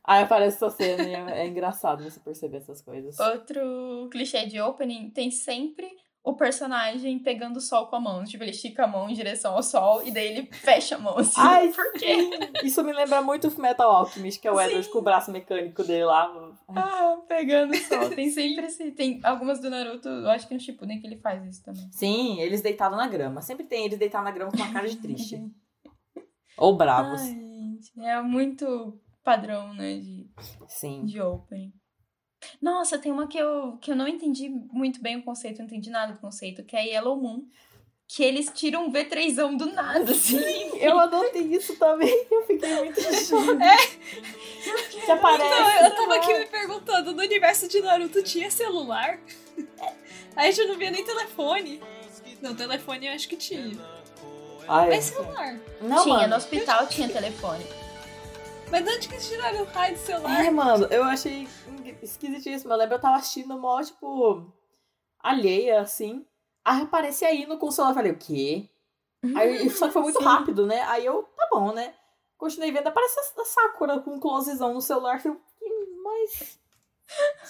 Aí 0.03 0.23
aparece 0.23 0.57
essa 0.57 0.69
cena 0.69 1.03
e 1.03 1.13
é, 1.13 1.41
é 1.41 1.47
engraçado 1.47 2.03
você 2.03 2.19
perceber 2.19 2.57
essas 2.57 2.81
coisas. 2.81 3.19
Outro 3.19 4.07
clichê 4.11 4.45
de 4.45 4.61
opening 4.61 5.09
tem 5.09 5.29
sempre 5.31 5.87
o 6.23 6.35
personagem 6.35 7.17
pegando 7.19 7.57
o 7.57 7.61
sol 7.61 7.87
com 7.87 7.95
a 7.95 7.99
mão. 7.99 8.23
Tipo, 8.23 8.43
ele 8.43 8.51
estica 8.51 8.83
a 8.83 8.87
mão 8.87 9.09
em 9.09 9.13
direção 9.13 9.55
ao 9.55 9.63
sol 9.63 10.03
e 10.03 10.11
daí 10.11 10.27
ele 10.27 10.49
fecha 10.51 10.95
a 10.95 10.99
mão 10.99 11.17
assim. 11.17 11.33
Ai, 11.39 11.69
Por 11.69 11.93
quê? 11.93 12.29
Isso 12.63 12.83
me 12.83 12.93
lembra 12.93 13.21
muito 13.21 13.47
o 13.47 13.61
Metal 13.61 13.89
Alchemist, 13.89 14.39
que 14.39 14.47
é 14.47 14.51
o 14.51 14.59
Edward 14.59 14.89
com 14.89 14.99
o 14.99 15.03
braço 15.03 15.31
mecânico 15.31 15.83
dele 15.83 16.05
lá. 16.05 16.29
Ah, 16.69 17.17
pegando 17.27 17.73
o 17.73 17.77
sol. 17.77 18.09
Tem 18.15 18.29
sempre 18.29 18.65
esse. 18.65 18.91
Tem 18.91 19.19
algumas 19.23 19.59
do 19.59 19.69
Naruto, 19.69 20.07
eu 20.07 20.29
acho 20.29 20.47
que 20.47 20.53
no 20.53 20.59
Shippuden 20.59 20.99
que 20.99 21.07
ele 21.07 21.17
faz 21.17 21.43
isso 21.45 21.63
também. 21.63 21.89
Sim, 21.91 22.39
eles 22.41 22.61
deitados 22.61 22.97
na 22.97 23.07
grama. 23.07 23.41
Sempre 23.41 23.65
tem 23.65 23.85
eles 23.85 23.97
deitados 23.97 24.25
na 24.25 24.31
grama 24.31 24.51
com 24.51 24.57
uma 24.57 24.73
cara 24.73 24.87
de 24.87 24.97
triste. 24.97 25.41
Ou 26.57 26.75
bravos. 26.75 27.21
Ai, 27.21 27.27
gente. 27.29 28.01
É 28.01 28.21
muito 28.21 28.99
padrão, 29.23 29.73
né? 29.73 29.97
De, 29.97 30.29
Sim. 30.67 31.05
de 31.05 31.21
opening. 31.21 31.71
Nossa, 32.61 32.97
tem 32.97 33.11
uma 33.11 33.27
que 33.27 33.37
eu, 33.37 33.77
que 33.81 33.91
eu 33.91 33.95
não 33.95 34.07
entendi 34.07 34.49
muito 34.49 35.01
bem 35.01 35.17
o 35.17 35.23
conceito, 35.23 35.59
não 35.59 35.65
entendi 35.65 35.89
nada 35.89 36.13
do 36.13 36.19
conceito, 36.19 36.63
que 36.63 36.75
é 36.75 36.85
Yellow 36.85 37.19
Moon. 37.19 37.43
Que 38.11 38.23
eles 38.23 38.49
tiram 38.51 38.87
um 38.87 38.91
V3zão 38.91 39.55
do 39.55 39.67
nada, 39.67 40.11
assim. 40.11 40.39
Eu 40.81 40.97
adotei 40.97 41.43
isso 41.43 41.75
também. 41.75 42.09
Eu 42.31 42.41
fiquei 42.47 42.75
muito 42.75 42.99
é. 42.99 43.77
Que 44.89 45.11
aparece. 45.11 45.45
Então, 45.45 45.85
eu 45.85 45.95
tava 45.95 46.15
aqui 46.15 46.33
me 46.33 46.45
perguntando, 46.47 47.13
no 47.13 47.21
universo 47.21 47.67
de 47.67 47.79
Naruto 47.81 48.23
tinha 48.23 48.49
celular? 48.49 49.19
A 50.35 50.49
gente 50.49 50.65
não 50.65 50.75
via 50.75 50.89
nem 50.89 51.05
telefone. 51.05 51.79
Não, 52.41 52.55
telefone 52.55 53.05
eu 53.05 53.13
acho 53.13 53.29
que 53.29 53.37
tinha. 53.37 53.77
Ai, 54.67 54.89
Mas 54.89 55.05
celular. 55.05 55.59
não, 55.81 56.03
tinha, 56.03 56.15
mano. 56.15 56.27
no 56.29 56.35
hospital 56.35 56.87
tinha 56.87 57.09
telefone. 57.09 57.65
Mas 58.71 58.85
de 58.85 58.91
onde 58.91 59.07
que 59.07 59.15
eles 59.15 59.27
tiraram 59.27 59.61
o 59.61 59.65
raio 59.65 59.95
do 59.95 59.99
celular? 59.99 60.37
Ai, 60.37 60.49
mano, 60.51 60.87
eu 60.91 61.03
achei 61.03 61.47
esquisitíssimo. 62.01 62.73
Eu 62.73 62.77
lembro, 62.77 62.95
eu 62.95 63.01
tava 63.01 63.17
assistindo 63.17 63.57
mó, 63.57 63.81
tipo, 63.81 64.51
alheia, 65.19 65.81
assim. 65.81 66.25
Aí 66.63 66.81
aparece 66.81 67.25
aí 67.25 67.45
no 67.45 67.57
console. 67.57 67.89
Eu 67.89 67.95
falei, 67.95 68.11
o 68.11 68.17
quê? 68.17 68.69
Aí, 69.35 69.69
só 69.71 69.87
que 69.87 69.93
foi 69.93 70.01
muito 70.01 70.19
Sim. 70.19 70.25
rápido, 70.25 70.65
né? 70.65 70.81
Aí 70.83 71.05
eu, 71.05 71.23
tá 71.35 71.47
bom, 71.51 71.71
né? 71.71 71.93
Continuei 72.37 72.71
vendo, 72.71 72.87
aparece 72.87 73.19
a 73.19 73.43
Sakura 73.43 73.99
com 73.99 74.11
um 74.11 74.19
closezão 74.19 74.73
no 74.73 74.81
celular. 74.81 75.15
Eu 75.15 75.19
falei, 75.19 75.37
mas. 76.03 76.59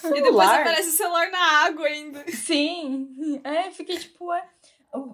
E 0.03 0.13
depois 0.13 0.23
Celular? 0.23 0.61
aparece 0.61 0.89
o 0.89 0.93
celular 0.93 1.29
na 1.29 1.65
água 1.65 1.85
ainda. 1.85 2.23
Sim, 2.31 3.41
é, 3.43 3.69
fiquei 3.71 3.99
tipo, 3.99 4.31
é, 4.31 4.47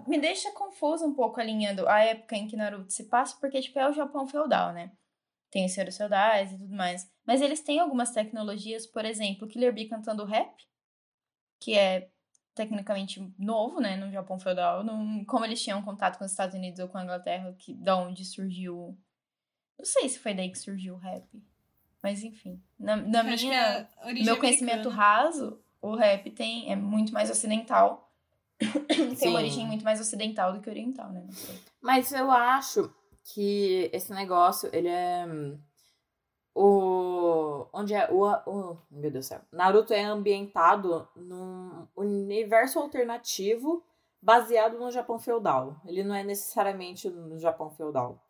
me 0.07 0.19
deixa 0.19 0.51
confusa 0.51 1.05
um 1.05 1.13
pouco 1.13 1.39
a 1.39 1.43
linha 1.43 1.73
do, 1.75 1.87
a 1.89 1.99
época 1.99 2.35
em 2.35 2.47
que 2.47 2.55
Naruto 2.55 2.93
se 2.93 3.05
passa, 3.05 3.35
porque 3.39 3.59
tipo 3.59 3.79
é 3.79 3.89
o 3.89 3.93
Japão 3.93 4.27
feudal, 4.27 4.71
né? 4.71 4.91
Tem 5.55 5.65
os 5.65 5.71
senhores 5.71 5.95
feudais 5.95 6.51
e 6.51 6.57
tudo 6.57 6.75
mais. 6.75 7.09
Mas 7.25 7.39
eles 7.39 7.61
têm 7.61 7.79
algumas 7.79 8.11
tecnologias, 8.11 8.85
por 8.85 9.05
exemplo, 9.05 9.47
Killer 9.47 9.73
Bee 9.73 9.87
cantando 9.87 10.25
rap, 10.25 10.53
que 11.61 11.73
é 11.77 12.09
tecnicamente 12.53 13.25
novo, 13.39 13.79
né, 13.79 13.95
no 13.95 14.11
Japão 14.11 14.37
feudal, 14.37 14.83
como 15.25 15.45
eles 15.45 15.63
tinham 15.63 15.81
contato 15.81 16.17
com 16.17 16.25
os 16.25 16.31
Estados 16.31 16.55
Unidos 16.55 16.81
ou 16.81 16.89
com 16.89 16.97
a 16.97 17.03
Inglaterra, 17.03 17.55
que 17.57 17.73
da 17.73 17.95
onde 17.95 18.25
surgiu, 18.25 18.97
não 19.79 19.85
sei 19.85 20.09
se 20.09 20.19
foi 20.19 20.33
daí 20.33 20.51
que 20.51 20.59
surgiu 20.59 20.95
o 20.95 20.97
rap, 20.97 21.25
mas 22.03 22.21
enfim, 22.21 22.61
na, 22.77 22.97
na 22.97 23.23
minha 23.23 23.87
é 24.01 24.13
meu 24.25 24.37
conhecimento 24.37 24.89
americana. 24.89 24.95
raso, 24.95 25.61
o 25.81 25.95
rap 25.95 26.31
tem 26.31 26.69
é 26.69 26.75
muito 26.75 27.13
mais 27.13 27.29
ocidental. 27.29 28.13
tem 29.17 29.29
uma 29.29 29.39
origem 29.39 29.65
muito 29.65 29.85
mais 29.85 30.01
ocidental 30.01 30.51
do 30.51 30.59
que 30.59 30.69
oriental, 30.69 31.09
né? 31.13 31.23
Não 31.25 31.33
sei. 31.33 31.57
Mas 31.81 32.11
eu 32.11 32.29
acho 32.29 32.93
que 33.25 33.89
esse 33.91 34.13
negócio, 34.13 34.69
ele 34.71 34.87
é. 34.87 35.25
O. 36.53 37.67
Onde 37.73 37.93
é. 37.93 38.09
O, 38.11 38.23
o, 38.23 38.77
meu 38.91 39.11
Deus 39.11 39.25
do 39.25 39.27
céu. 39.27 39.41
Naruto 39.51 39.93
é 39.93 40.03
ambientado 40.03 41.07
num 41.15 41.87
universo 41.95 42.79
alternativo 42.79 43.83
baseado 44.21 44.77
no 44.77 44.91
Japão 44.91 45.19
feudal. 45.19 45.75
Ele 45.85 46.03
não 46.03 46.15
é 46.15 46.23
necessariamente 46.23 47.09
no 47.09 47.37
Japão 47.39 47.69
feudal. 47.71 48.21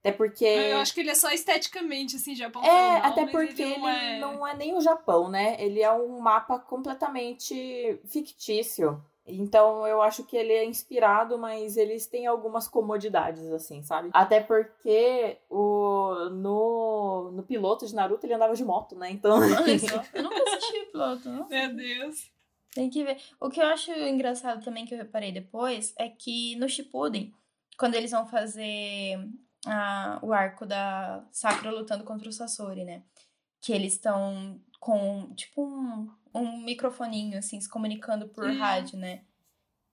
Até 0.00 0.12
porque. 0.12 0.44
Eu 0.44 0.78
acho 0.78 0.94
que 0.94 1.00
ele 1.00 1.10
é 1.10 1.14
só 1.14 1.30
esteticamente, 1.30 2.16
assim, 2.16 2.34
Japão 2.34 2.62
É, 2.62 2.66
feudal, 2.66 3.10
até 3.10 3.26
porque 3.26 3.62
ele 3.62 3.72
ele 3.72 3.78
não 3.80 3.88
é... 3.88 4.18
não 4.20 4.46
é 4.46 4.56
nem 4.56 4.76
o 4.76 4.80
Japão, 4.80 5.28
né? 5.28 5.56
Ele 5.58 5.82
é 5.82 5.92
um 5.92 6.20
mapa 6.20 6.58
completamente 6.58 8.00
fictício. 8.06 9.02
Então 9.26 9.86
eu 9.86 10.02
acho 10.02 10.24
que 10.24 10.36
ele 10.36 10.52
é 10.52 10.64
inspirado, 10.64 11.38
mas 11.38 11.76
eles 11.76 12.06
têm 12.06 12.26
algumas 12.26 12.68
comodidades, 12.68 13.50
assim, 13.52 13.82
sabe? 13.82 14.10
Até 14.12 14.40
porque 14.40 15.38
o, 15.48 16.28
no, 16.30 17.30
no 17.32 17.42
piloto 17.42 17.86
de 17.86 17.94
Naruto 17.94 18.26
ele 18.26 18.34
andava 18.34 18.54
de 18.54 18.64
moto, 18.64 18.94
né? 18.96 19.10
Então. 19.10 19.38
Olha 19.38 19.78
só, 19.78 20.02
eu 20.12 20.22
nunca 20.22 20.42
assisti 20.42 20.78
o 20.78 20.86
piloto, 20.92 21.28
não. 21.30 21.48
Meu 21.48 21.74
Deus. 21.74 22.30
Tem 22.74 22.90
que 22.90 23.04
ver. 23.04 23.18
O 23.40 23.48
que 23.48 23.60
eu 23.60 23.66
acho 23.66 23.90
engraçado 23.92 24.62
também 24.62 24.84
que 24.84 24.92
eu 24.92 24.98
reparei 24.98 25.32
depois 25.32 25.94
é 25.96 26.08
que 26.08 26.56
no 26.56 26.68
Shippuden, 26.68 27.32
quando 27.78 27.94
eles 27.94 28.10
vão 28.10 28.26
fazer 28.26 29.18
ah, 29.66 30.18
o 30.22 30.32
arco 30.32 30.66
da 30.66 31.24
Sakura 31.30 31.70
lutando 31.70 32.04
contra 32.04 32.28
o 32.28 32.32
Sasori, 32.32 32.84
né? 32.84 33.02
Que 33.60 33.72
eles 33.72 33.94
estão 33.94 34.60
com, 34.80 35.32
tipo, 35.34 35.64
um, 35.64 36.10
um 36.34 36.58
microfoninho, 36.64 37.38
assim, 37.38 37.60
se 37.60 37.68
comunicando 37.68 38.28
por 38.28 38.44
Hum. 38.48 38.58
rádio, 38.58 38.98
né? 38.98 39.22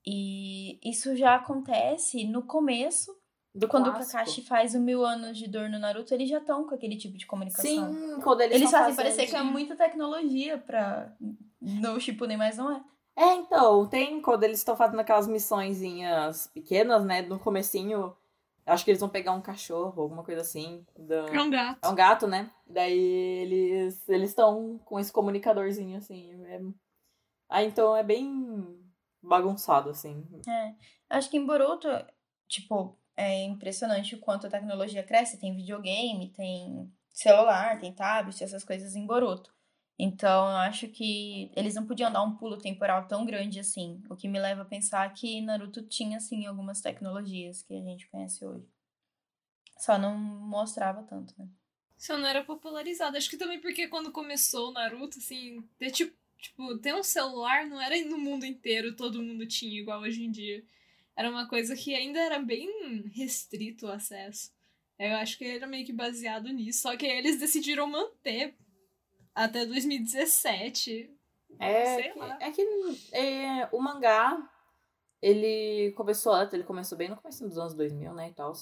E 0.06 0.80
isso 0.84 1.16
já 1.16 1.36
acontece 1.36 2.24
no 2.26 2.42
começo, 2.44 3.16
Do 3.54 3.68
quando 3.68 3.92
clássico. 3.92 4.10
o 4.10 4.12
Kakashi 4.20 4.42
faz 4.42 4.74
o 4.74 4.80
mil 4.80 5.06
anos 5.06 5.38
de 5.38 5.48
dor 5.48 5.70
no 5.70 5.78
Naruto, 5.78 6.14
eles 6.14 6.28
já 6.30 6.40
estão 6.40 6.68
com 6.68 6.74
aquele 6.74 6.98
tipo 6.98 7.18
de 7.18 7.28
comunicação. 7.28 7.64
Sim, 7.94 8.20
quando 8.24 8.42
eles, 8.42 8.56
Eles 8.56 8.72
fazem 8.72 8.96
parecer 8.96 9.28
que 9.28 9.36
é 9.36 9.44
muita 9.44 9.76
tecnologia 9.76 10.58
pra. 10.58 11.14
No 11.62 12.00
Shippuden, 12.00 12.38
mas 12.38 12.58
não 12.58 12.72
é. 12.76 12.84
É, 13.16 13.36
então, 13.36 13.86
tem 13.88 14.22
quando 14.22 14.44
eles 14.44 14.58
estão 14.60 14.76
fazendo 14.76 15.00
aquelas 15.02 15.28
missõezinhas 15.28 16.48
pequenas, 16.48 17.04
né? 17.06 17.22
No 17.22 17.38
comecinho, 17.38 18.16
acho 18.72 18.84
que 18.86 18.92
eles 18.92 19.00
vão 19.00 19.10
pegar 19.10 19.34
um 19.34 19.42
cachorro, 19.42 20.02
alguma 20.02 20.24
coisa 20.24 20.42
assim. 20.42 20.86
da- 20.98 21.26
É 21.28 21.40
um 21.42 21.50
gato. 21.50 21.80
É 21.84 21.88
um 21.90 21.96
gato, 21.96 22.28
né? 22.28 22.52
Daí 22.66 22.98
eles 22.98 24.08
eles 24.10 24.30
estão 24.30 24.80
com 24.86 25.00
esse 25.00 25.12
comunicadorzinho 25.12 25.98
assim. 25.98 26.32
é- 26.46 26.62
Aí 27.50 27.68
então 27.68 27.96
é 27.96 28.04
bem 28.04 28.80
bagunçado 29.22 29.90
assim. 29.90 30.26
É. 30.48 30.74
Acho 31.10 31.30
que 31.30 31.38
em 31.38 31.46
Boruto, 31.46 31.88
tipo, 32.48 32.98
é 33.16 33.44
impressionante 33.44 34.16
o 34.16 34.20
quanto 34.20 34.48
a 34.48 34.50
tecnologia 34.50 35.04
cresce. 35.04 35.38
Tem 35.40 35.56
videogame, 35.56 36.30
tem 36.30 36.92
celular, 37.14 37.78
tem 37.80 37.94
tablet, 37.94 38.42
essas 38.44 38.64
coisas 38.64 38.96
em 38.96 39.06
Boruto. 39.06 39.54
Então, 40.04 40.50
eu 40.50 40.56
acho 40.56 40.88
que 40.88 41.52
eles 41.56 41.76
não 41.76 41.86
podiam 41.86 42.12
dar 42.12 42.24
um 42.24 42.36
pulo 42.36 42.58
temporal 42.58 43.08
tão 43.08 43.24
grande 43.24 43.60
assim. 43.60 44.02
O 44.10 44.16
que 44.16 44.28
me 44.28 44.40
leva 44.40 44.64
a 44.64 44.66
pensar 44.66 45.08
que 45.14 45.40
Naruto 45.42 45.84
tinha, 45.84 46.18
assim, 46.18 46.48
algumas 46.48 46.82
tecnologias 46.82 47.62
que 47.62 47.76
a 47.76 47.82
gente 47.84 48.08
conhece 48.08 48.44
hoje. 48.44 48.66
Só 49.78 50.00
não 50.00 50.18
mostrava 50.18 51.04
tanto, 51.04 51.36
né? 51.38 51.48
Só 52.00 52.18
não 52.18 52.26
era 52.26 52.44
popularizado. 52.44 53.16
Acho 53.16 53.30
que 53.30 53.38
também 53.38 53.62
porque 53.62 53.88
quando 53.90 54.12
começou 54.12 54.70
o 54.70 54.74
Naruto, 54.74 55.20
assim, 55.20 55.62
ter, 55.78 55.92
tipo, 55.92 56.18
tipo, 56.40 56.80
ter 56.80 56.96
um 56.96 57.04
celular 57.04 57.68
não 57.68 57.80
era 57.80 57.96
no 58.04 58.18
mundo 58.18 58.44
inteiro, 58.44 58.96
todo 58.96 59.22
mundo 59.22 59.46
tinha, 59.46 59.80
igual 59.80 60.02
hoje 60.02 60.24
em 60.24 60.32
dia. 60.32 60.66
Era 61.16 61.30
uma 61.30 61.48
coisa 61.48 61.76
que 61.76 61.94
ainda 61.94 62.20
era 62.20 62.40
bem 62.40 63.04
restrito 63.14 63.86
o 63.86 63.92
acesso. 63.92 64.52
Eu 64.98 65.16
acho 65.18 65.38
que 65.38 65.46
era 65.46 65.68
meio 65.68 65.86
que 65.86 65.94
baseado 65.94 66.52
nisso. 66.52 66.82
Só 66.82 66.98
que 66.98 67.06
eles 67.06 67.40
decidiram 67.40 67.86
manter 67.86 68.56
até 69.36 69.66
2017. 69.66 71.10
É, 71.60 71.96
Sei 71.96 72.12
que, 72.12 72.20
lá. 72.20 72.38
é 72.40 72.52
que 72.52 72.62
é, 73.12 73.70
o 73.72 73.80
mangá, 73.80 74.50
ele 75.22 75.92
começou 75.92 76.34
ele 76.52 76.64
começou 76.64 76.98
bem 76.98 77.10
no 77.10 77.18
começo 77.18 77.48
dos 77.48 77.58
anos 77.58 77.74
2000, 77.74 78.14
né, 78.14 78.30
e 78.30 78.34
tal. 78.34 78.54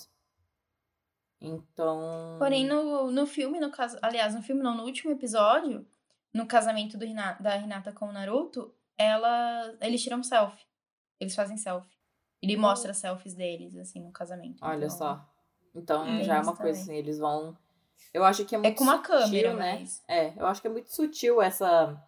Então... 1.41 2.36
Porém, 2.38 2.65
no, 2.65 3.11
no 3.11 3.26
filme, 3.26 3.59
no 3.59 3.72
caso... 3.72 3.97
Aliás, 4.01 4.36
no 4.36 4.41
filme 4.41 4.61
não, 4.61 4.76
no 4.76 4.84
último 4.84 5.11
episódio, 5.11 5.88
no 6.34 6.45
casamento 6.45 6.97
do 6.97 7.05
Hinata, 7.05 7.41
da 7.41 7.57
Hinata 7.57 7.93
com 7.93 8.07
o 8.07 8.11
Naruto, 8.11 8.74
ela, 8.97 9.74
eles 9.80 10.03
tiram 10.03 10.22
selfie. 10.22 10.65
Eles 11.20 11.34
fazem 11.34 11.57
selfie. 11.57 11.97
Ele 12.41 12.57
oh. 12.57 12.61
mostra 12.61 12.93
selfies 12.93 13.34
deles, 13.34 13.76
assim, 13.78 14.01
no 14.01 14.11
casamento. 14.11 14.59
Olha 14.61 14.86
então, 14.86 14.89
só. 14.97 15.30
Então, 15.74 16.24
já 16.24 16.38
é 16.38 16.41
uma 16.41 16.55
coisa 16.55 16.80
assim, 16.82 16.95
eles 16.95 17.20
vão 17.20 17.57
eu 18.14 18.24
acho 18.24 18.45
que 18.45 18.56
é 18.56 18.58
muito 18.58 18.74
É 18.74 18.76
com 18.76 18.84
uma 18.84 18.97
sutil, 18.97 19.20
câmera, 19.20 19.54
né? 19.54 19.80
Mas... 19.80 20.04
É, 20.08 20.34
eu 20.38 20.45
acho 20.45 20.62
que 20.62 20.68
é 20.68 20.72
muito 20.72 20.93
sutil 20.93 21.41
essa 21.41 22.02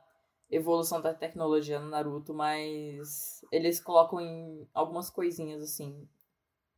evolução 0.50 1.02
da 1.02 1.14
tecnologia 1.14 1.80
no 1.80 1.89
Naruto, 1.89 2.34
mas 2.34 3.42
eles 3.52 3.80
colocam 3.80 4.20
em 4.20 4.68
algumas 4.74 5.10
coisinhas 5.10 5.62
assim 5.62 6.08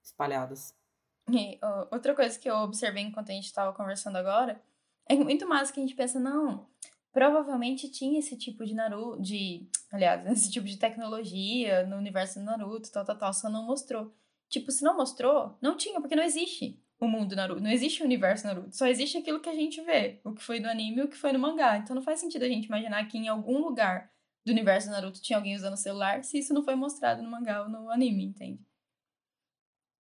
espalhadas. 0.03 0.75
E, 1.31 1.57
outra 1.91 2.13
coisa 2.13 2.37
que 2.37 2.49
eu 2.49 2.55
observei 2.57 3.03
enquanto 3.03 3.29
a 3.29 3.33
gente 3.33 3.45
estava 3.45 3.73
conversando 3.73 4.17
agora 4.17 4.61
é 5.07 5.15
muito 5.15 5.47
mais 5.47 5.71
que 5.71 5.79
a 5.79 5.83
gente 5.83 5.95
pensa, 5.95 6.19
não, 6.19 6.67
provavelmente 7.11 7.89
tinha 7.89 8.19
esse 8.19 8.37
tipo 8.37 8.65
de 8.65 8.73
Naruto, 8.73 9.21
de, 9.21 9.67
aliás, 9.91 10.25
esse 10.31 10.51
tipo 10.51 10.67
de 10.67 10.77
tecnologia 10.77 11.85
no 11.85 11.95
universo 11.95 12.39
do 12.39 12.45
Naruto, 12.45 12.91
tal, 12.91 13.05
tal, 13.05 13.17
tal, 13.17 13.33
só 13.33 13.49
não 13.49 13.65
mostrou. 13.65 14.13
Tipo, 14.49 14.71
se 14.71 14.83
não 14.83 14.95
mostrou, 14.95 15.57
não 15.61 15.75
tinha, 15.75 15.99
porque 15.99 16.15
não 16.15 16.23
existe 16.23 16.79
o 17.03 17.07
mundo 17.07 17.35
Naruto. 17.35 17.61
Não 17.61 17.71
existe 17.71 18.01
o 18.01 18.05
universo 18.05 18.45
Naruto. 18.45 18.75
Só 18.75 18.87
existe 18.87 19.17
aquilo 19.17 19.39
que 19.39 19.49
a 19.49 19.55
gente 19.55 19.81
vê. 19.81 20.19
O 20.23 20.33
que 20.33 20.43
foi 20.43 20.59
no 20.59 20.69
anime 20.69 21.01
e 21.01 21.03
o 21.03 21.07
que 21.07 21.17
foi 21.17 21.31
no 21.31 21.39
mangá. 21.39 21.77
Então 21.77 21.95
não 21.95 22.01
faz 22.01 22.19
sentido 22.19 22.43
a 22.43 22.47
gente 22.47 22.65
imaginar 22.65 23.05
que 23.07 23.17
em 23.17 23.27
algum 23.27 23.59
lugar 23.59 24.11
do 24.45 24.51
universo 24.51 24.89
Naruto 24.89 25.21
tinha 25.21 25.37
alguém 25.37 25.55
usando 25.55 25.73
o 25.73 25.77
celular 25.77 26.23
se 26.23 26.37
isso 26.37 26.53
não 26.53 26.63
foi 26.63 26.75
mostrado 26.75 27.21
no 27.21 27.29
mangá 27.29 27.63
ou 27.63 27.69
no 27.69 27.89
anime, 27.89 28.25
entende? 28.25 28.61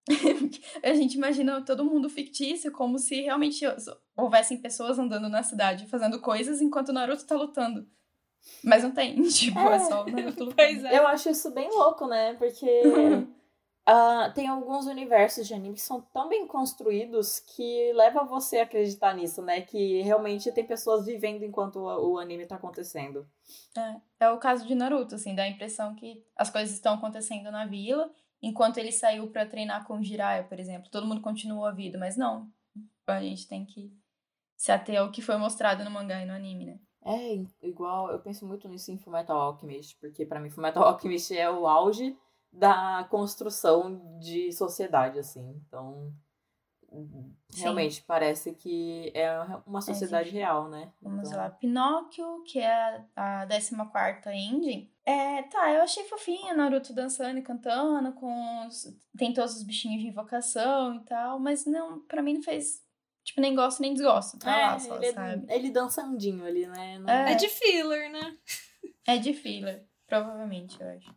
a 0.84 0.94
gente 0.94 1.16
imagina 1.16 1.62
todo 1.64 1.86
mundo 1.86 2.10
fictício 2.10 2.72
como 2.72 2.98
se 2.98 3.22
realmente 3.22 3.64
houvessem 4.16 4.58
pessoas 4.58 4.98
andando 4.98 5.30
na 5.30 5.44
cidade 5.44 5.88
fazendo 5.88 6.20
coisas 6.20 6.62
enquanto 6.62 6.90
o 6.90 6.94
Naruto 6.94 7.26
tá 7.26 7.36
lutando. 7.36 7.88
Mas 8.64 8.84
não 8.84 8.92
tem, 8.92 9.22
tipo, 9.30 9.60
é, 9.60 9.76
é 9.76 9.80
só 9.80 10.04
o 10.04 10.10
Naruto 10.10 10.46
lutando. 10.46 10.88
É. 10.88 10.98
Eu 10.98 11.08
acho 11.08 11.30
isso 11.30 11.52
bem 11.52 11.70
louco, 11.70 12.08
né? 12.08 12.34
Porque 12.36 12.66
Uh, 13.90 14.32
tem 14.36 14.48
alguns 14.48 14.86
universos 14.86 15.48
de 15.48 15.54
anime 15.56 15.74
que 15.74 15.82
são 15.82 16.00
tão 16.00 16.30
bem 16.30 16.46
construídos 16.46 17.40
que 17.40 17.92
leva 17.94 18.24
você 18.24 18.60
a 18.60 18.64
acreditar 18.64 19.16
nisso, 19.16 19.42
né? 19.42 19.62
Que 19.62 20.04
realmente 20.04 20.52
tem 20.52 20.64
pessoas 20.64 21.08
vivendo 21.08 21.44
enquanto 21.44 21.78
o, 21.78 22.12
o 22.12 22.20
anime 22.20 22.46
tá 22.46 22.56
acontecendo. 22.56 23.28
É, 23.76 24.26
é 24.26 24.30
o 24.30 24.38
caso 24.38 24.68
de 24.68 24.76
Naruto, 24.76 25.16
assim, 25.16 25.34
dá 25.34 25.42
a 25.42 25.50
impressão 25.50 25.96
que 25.96 26.24
as 26.36 26.52
coisas 26.52 26.72
estão 26.72 26.94
acontecendo 26.94 27.50
na 27.50 27.66
vila, 27.66 28.12
enquanto 28.44 28.78
ele 28.78 28.92
saiu 28.92 29.26
para 29.32 29.48
treinar 29.48 29.88
com 29.88 29.98
o 29.98 30.04
Jiraiya, 30.04 30.44
por 30.44 30.60
exemplo. 30.60 30.92
Todo 30.92 31.08
mundo 31.08 31.22
continuou 31.22 31.66
a 31.66 31.72
vida, 31.72 31.98
mas 31.98 32.16
não. 32.16 32.48
A 33.08 33.22
gente 33.22 33.48
tem 33.48 33.66
que 33.66 33.92
se 34.56 34.72
ater 34.72 35.00
ao 35.00 35.10
que 35.10 35.24
foi 35.24 35.38
mostrado 35.38 35.84
no 35.84 35.90
mangá 35.90 36.22
e 36.22 36.28
no 36.28 36.34
anime, 36.34 36.66
né? 36.66 36.80
É, 37.04 37.44
igual, 37.66 38.12
eu 38.12 38.20
penso 38.20 38.46
muito 38.46 38.68
nisso 38.68 38.92
em 38.92 39.00
Fullmetal 39.00 39.40
Alchemist, 39.40 39.98
porque 40.00 40.28
para 40.28 40.40
mim 40.40 40.52
Fullmetal 40.52 40.84
Alchemist 40.86 41.36
é 41.36 41.50
o 41.50 41.66
auge 41.66 42.16
da 42.52 43.08
construção 43.10 44.18
de 44.20 44.52
sociedade, 44.52 45.20
assim. 45.20 45.62
Então, 45.68 46.14
realmente 47.56 47.96
Sim. 47.96 48.04
parece 48.08 48.54
que 48.54 49.12
é 49.14 49.30
uma 49.66 49.82
sociedade 49.82 50.30
é, 50.30 50.34
real, 50.34 50.70
né? 50.70 50.92
Vamos 51.02 51.30
então... 51.30 51.40
lá. 51.40 51.50
Pinóquio, 51.50 52.44
que 52.44 52.60
é 52.60 53.06
a 53.16 53.46
14 53.48 53.76
ending. 54.34 54.92
É, 55.06 55.44
tá, 55.44 55.72
eu 55.72 55.82
achei 55.82 56.04
fofinho 56.06 56.56
Naruto 56.56 56.94
dançando 56.94 57.40
e 57.40 57.42
cantando, 57.42 58.14
com 58.14 58.68
os... 58.68 58.96
tem 59.18 59.34
todos 59.34 59.56
os 59.56 59.64
bichinhos 59.64 60.02
de 60.02 60.08
invocação 60.08 60.96
e 60.96 61.00
tal, 61.02 61.40
mas 61.40 61.66
não, 61.66 62.00
para 62.02 62.22
mim 62.22 62.36
não 62.36 62.44
fez 62.44 62.88
Tipo, 63.30 63.42
nem 63.42 63.54
gosto 63.54 63.82
nem 63.82 63.94
desgosto, 63.94 64.40
tá 64.40 64.58
é, 64.58 64.66
lá 64.66 64.80
só, 64.80 64.96
ele, 64.96 65.14
sabe? 65.14 65.54
Ele 65.54 65.70
dançandinho 65.70 66.44
ali, 66.44 66.66
né? 66.66 66.98
Não... 66.98 67.10
É. 67.10 67.34
é 67.34 67.36
de 67.36 67.48
filler, 67.48 68.12
né? 68.12 68.38
É 69.06 69.18
de 69.18 69.34
filler, 69.34 69.86
provavelmente, 70.08 70.82
eu 70.82 70.88
acho. 70.90 71.14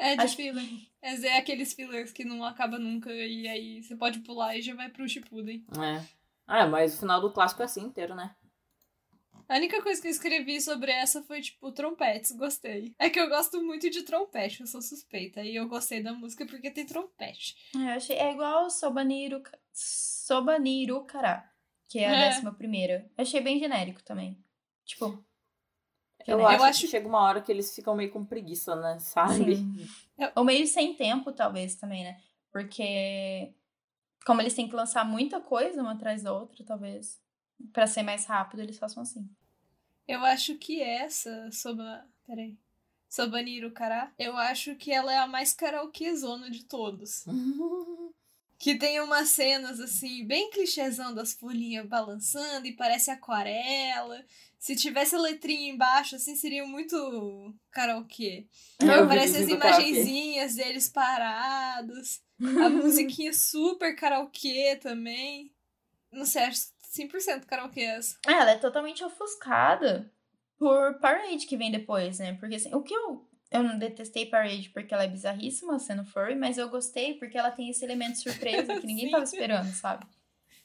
É 0.00 0.16
de 0.16 0.22
Acho... 0.22 0.36
filler. 0.36 0.64
É, 1.02 1.14
é 1.26 1.36
aqueles 1.36 1.74
fillers 1.74 2.10
que 2.10 2.24
não 2.24 2.42
acaba 2.42 2.78
nunca 2.78 3.12
e 3.12 3.46
aí 3.46 3.82
você 3.82 3.94
pode 3.94 4.20
pular 4.20 4.56
e 4.56 4.62
já 4.62 4.74
vai 4.74 4.88
pro 4.88 5.06
Shippuden. 5.06 5.62
É. 5.78 6.02
Ah, 6.46 6.66
mas 6.66 6.94
o 6.94 7.00
final 7.00 7.20
do 7.20 7.30
clássico 7.30 7.60
é 7.60 7.66
assim 7.66 7.82
inteiro, 7.82 8.14
né? 8.14 8.34
A 9.46 9.56
única 9.56 9.82
coisa 9.82 10.00
que 10.00 10.06
eu 10.06 10.10
escrevi 10.12 10.60
sobre 10.60 10.92
essa 10.92 11.22
foi, 11.24 11.40
tipo, 11.40 11.72
trompetes, 11.72 12.30
gostei. 12.32 12.94
É 12.98 13.10
que 13.10 13.18
eu 13.18 13.28
gosto 13.28 13.60
muito 13.60 13.90
de 13.90 14.04
trompete, 14.04 14.60
eu 14.60 14.66
sou 14.66 14.80
suspeita. 14.80 15.42
E 15.42 15.56
eu 15.56 15.68
gostei 15.68 16.02
da 16.02 16.12
música 16.12 16.46
porque 16.46 16.70
tem 16.70 16.86
trompete. 16.86 17.56
É, 17.76 17.92
achei, 17.92 18.16
é 18.16 18.32
igual 18.32 18.70
Sobaniru, 18.70 19.42
Sobaniru 19.72 21.04
Kara, 21.04 21.44
que 21.88 21.98
é 21.98 22.08
a 22.08 22.16
é. 22.16 22.28
décima 22.28 22.54
primeira. 22.54 23.10
Eu 23.18 23.22
achei 23.22 23.40
bem 23.40 23.58
genérico 23.58 24.02
também. 24.04 24.38
Tipo, 24.84 25.24
eu, 26.30 26.46
acho, 26.46 26.64
acho, 26.64 26.80
que 26.82 26.88
chega 26.88 27.08
uma 27.08 27.20
hora 27.20 27.40
que 27.40 27.50
eles 27.50 27.74
ficam 27.74 27.94
meio 27.94 28.10
com 28.10 28.24
preguiça, 28.24 28.76
né? 28.76 28.98
Sabe? 28.98 29.56
Sim. 29.56 29.88
Ou 30.34 30.44
meio 30.44 30.66
sem 30.66 30.94
tempo, 30.94 31.32
talvez, 31.32 31.74
também, 31.74 32.04
né? 32.04 32.20
Porque 32.52 33.52
como 34.24 34.40
eles 34.40 34.54
têm 34.54 34.68
que 34.68 34.74
lançar 34.74 35.04
muita 35.04 35.40
coisa 35.40 35.80
uma 35.80 35.92
atrás 35.92 36.22
da 36.22 36.32
outra, 36.32 36.64
talvez, 36.64 37.20
para 37.72 37.86
ser 37.86 38.02
mais 38.02 38.24
rápido, 38.24 38.60
eles 38.60 38.78
façam 38.78 39.02
assim. 39.02 39.28
Eu 40.06 40.24
acho 40.24 40.56
que 40.56 40.82
essa, 40.82 41.50
Soba... 41.50 42.04
Peraí. 42.26 42.56
Sobaniru 43.08 43.72
Kara, 43.72 44.12
eu 44.16 44.36
acho 44.36 44.76
que 44.76 44.92
ela 44.92 45.12
é 45.12 45.18
a 45.18 45.26
mais 45.26 45.52
karaokezona 45.52 46.48
de 46.48 46.64
todos. 46.64 47.24
que 48.56 48.76
tem 48.76 49.00
umas 49.00 49.30
cenas, 49.30 49.80
assim, 49.80 50.24
bem 50.24 50.48
clichêzão 50.50 51.12
das 51.12 51.32
folhinhas 51.32 51.88
balançando 51.88 52.66
e 52.66 52.72
parece 52.72 53.10
aquarela. 53.10 54.24
Se 54.60 54.76
tivesse 54.76 55.16
a 55.16 55.18
letrinha 55.18 55.72
embaixo, 55.72 56.16
assim, 56.16 56.36
seria 56.36 56.66
muito 56.66 57.54
karaokê. 57.70 58.46
É, 58.78 58.90
Aparece 58.90 59.38
as 59.38 59.48
imagenzinhas 59.48 60.54
deles 60.54 60.86
parados. 60.86 62.20
A 62.38 62.68
musiquinha 62.68 63.32
super 63.34 63.96
karaokê 63.96 64.76
também. 64.76 65.50
Não 66.12 66.26
sei, 66.26 66.42
acho 66.42 66.66
100% 66.94 67.46
karaokê 67.46 67.80
essa. 67.80 68.18
É, 68.26 68.32
ela 68.32 68.50
é 68.50 68.58
totalmente 68.58 69.02
ofuscada 69.02 70.12
por 70.58 70.98
Parade 71.00 71.46
que 71.46 71.56
vem 71.56 71.70
depois, 71.72 72.18
né? 72.18 72.34
Porque 72.34 72.56
assim, 72.56 72.74
o 72.74 72.82
que 72.82 72.94
eu. 72.94 73.26
Eu 73.50 73.62
não 73.64 73.78
detestei 73.78 74.26
Parade 74.26 74.68
porque 74.68 74.92
ela 74.92 75.04
é 75.04 75.08
bizarríssima 75.08 75.78
sendo 75.78 76.04
furry, 76.04 76.36
mas 76.36 76.58
eu 76.58 76.68
gostei 76.68 77.14
porque 77.14 77.36
ela 77.36 77.50
tem 77.50 77.70
esse 77.70 77.84
elemento 77.84 78.18
surpresa 78.18 78.78
que 78.78 78.86
ninguém 78.86 79.08
tava 79.10 79.24
esperando, 79.24 79.72
sabe? 79.72 80.06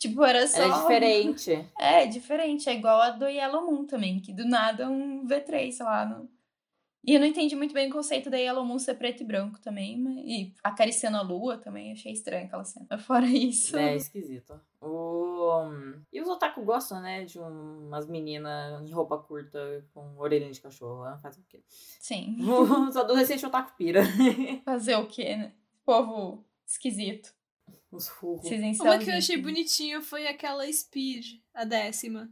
Tipo, 0.09 0.23
era 0.23 0.47
só. 0.47 0.61
É 0.61 0.69
diferente. 0.69 1.65
É, 1.77 2.05
diferente. 2.05 2.69
É 2.69 2.73
igual 2.73 2.99
a 3.01 3.11
do 3.11 3.25
Yellow 3.25 3.65
Moon 3.65 3.85
também, 3.85 4.19
que 4.19 4.33
do 4.33 4.45
nada 4.45 4.89
um 4.89 5.25
V3, 5.25 5.71
sei 5.71 5.85
lá. 5.85 6.21
E 7.07 7.13
eu 7.13 7.19
não 7.19 7.27
entendi 7.27 7.55
muito 7.55 7.73
bem 7.73 7.87
o 7.87 7.93
conceito 7.93 8.31
da 8.31 8.37
Yellow 8.37 8.65
Moon 8.65 8.79
ser 8.79 8.95
preto 8.95 9.21
e 9.21 9.25
branco 9.25 9.59
também. 9.59 9.95
Mas... 9.95 10.17
E 10.25 10.53
acariciando 10.63 11.17
a 11.17 11.21
lua 11.21 11.57
também, 11.57 11.91
achei 11.91 12.11
estranho 12.11 12.47
aquela 12.47 12.63
cena. 12.63 12.97
Fora 12.97 13.27
isso. 13.27 13.77
É, 13.77 13.95
esquisito. 13.95 14.59
O... 14.81 15.61
E 16.11 16.19
os 16.19 16.27
otaku 16.27 16.63
gostam, 16.63 16.99
né? 17.01 17.23
De 17.23 17.37
umas 17.37 18.07
meninas 18.07 18.81
em 18.81 18.91
roupa 18.91 19.19
curta 19.19 19.85
com 19.93 20.17
orelhinha 20.17 20.51
de 20.51 20.61
cachorro. 20.61 21.03
Né? 21.03 21.17
Fazer 21.21 21.41
o 21.41 21.45
quê? 21.47 21.63
Sim. 21.67 22.37
Os 22.89 22.97
adolescentes 22.97 23.43
otaku 23.43 23.75
pira. 23.77 24.01
Fazer 24.63 24.95
o 24.95 25.05
quê, 25.05 25.35
né? 25.35 25.53
Povo 25.85 26.43
esquisito. 26.65 27.34
Os 27.95 28.09
furros. 28.09 28.49
Uma 28.79 28.97
que 28.97 29.09
eu 29.09 29.15
achei 29.15 29.37
bonitinho 29.37 30.01
foi 30.01 30.27
aquela 30.27 30.71
Speed, 30.71 31.39
a 31.53 31.63
décima. 31.63 32.29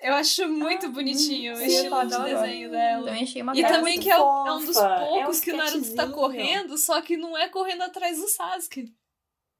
Eu 0.00 0.14
acho 0.14 0.48
muito 0.48 0.86
ah, 0.86 0.88
bonitinho 0.90 1.56
sim, 1.56 1.62
o 1.62 1.66
estilo 1.66 2.06
de 2.06 2.24
desenho 2.24 2.70
dela. 2.70 3.04
Também 3.06 3.22
achei 3.22 3.42
uma 3.42 3.56
e 3.56 3.62
também 3.62 4.00
que 4.00 4.10
é, 4.10 4.14
é, 4.14 4.20
um 4.20 4.64
dos 4.64 4.76
poucos 4.76 5.38
é 5.38 5.40
um 5.40 5.40
que 5.40 5.52
o 5.52 5.56
Naruto 5.56 5.94
tá 5.94 6.08
correndo, 6.10 6.76
só 6.76 7.00
que 7.00 7.16
não 7.16 7.36
é 7.36 7.48
correndo 7.48 7.82
atrás 7.82 8.18
do 8.18 8.28
Sasuke. 8.28 8.92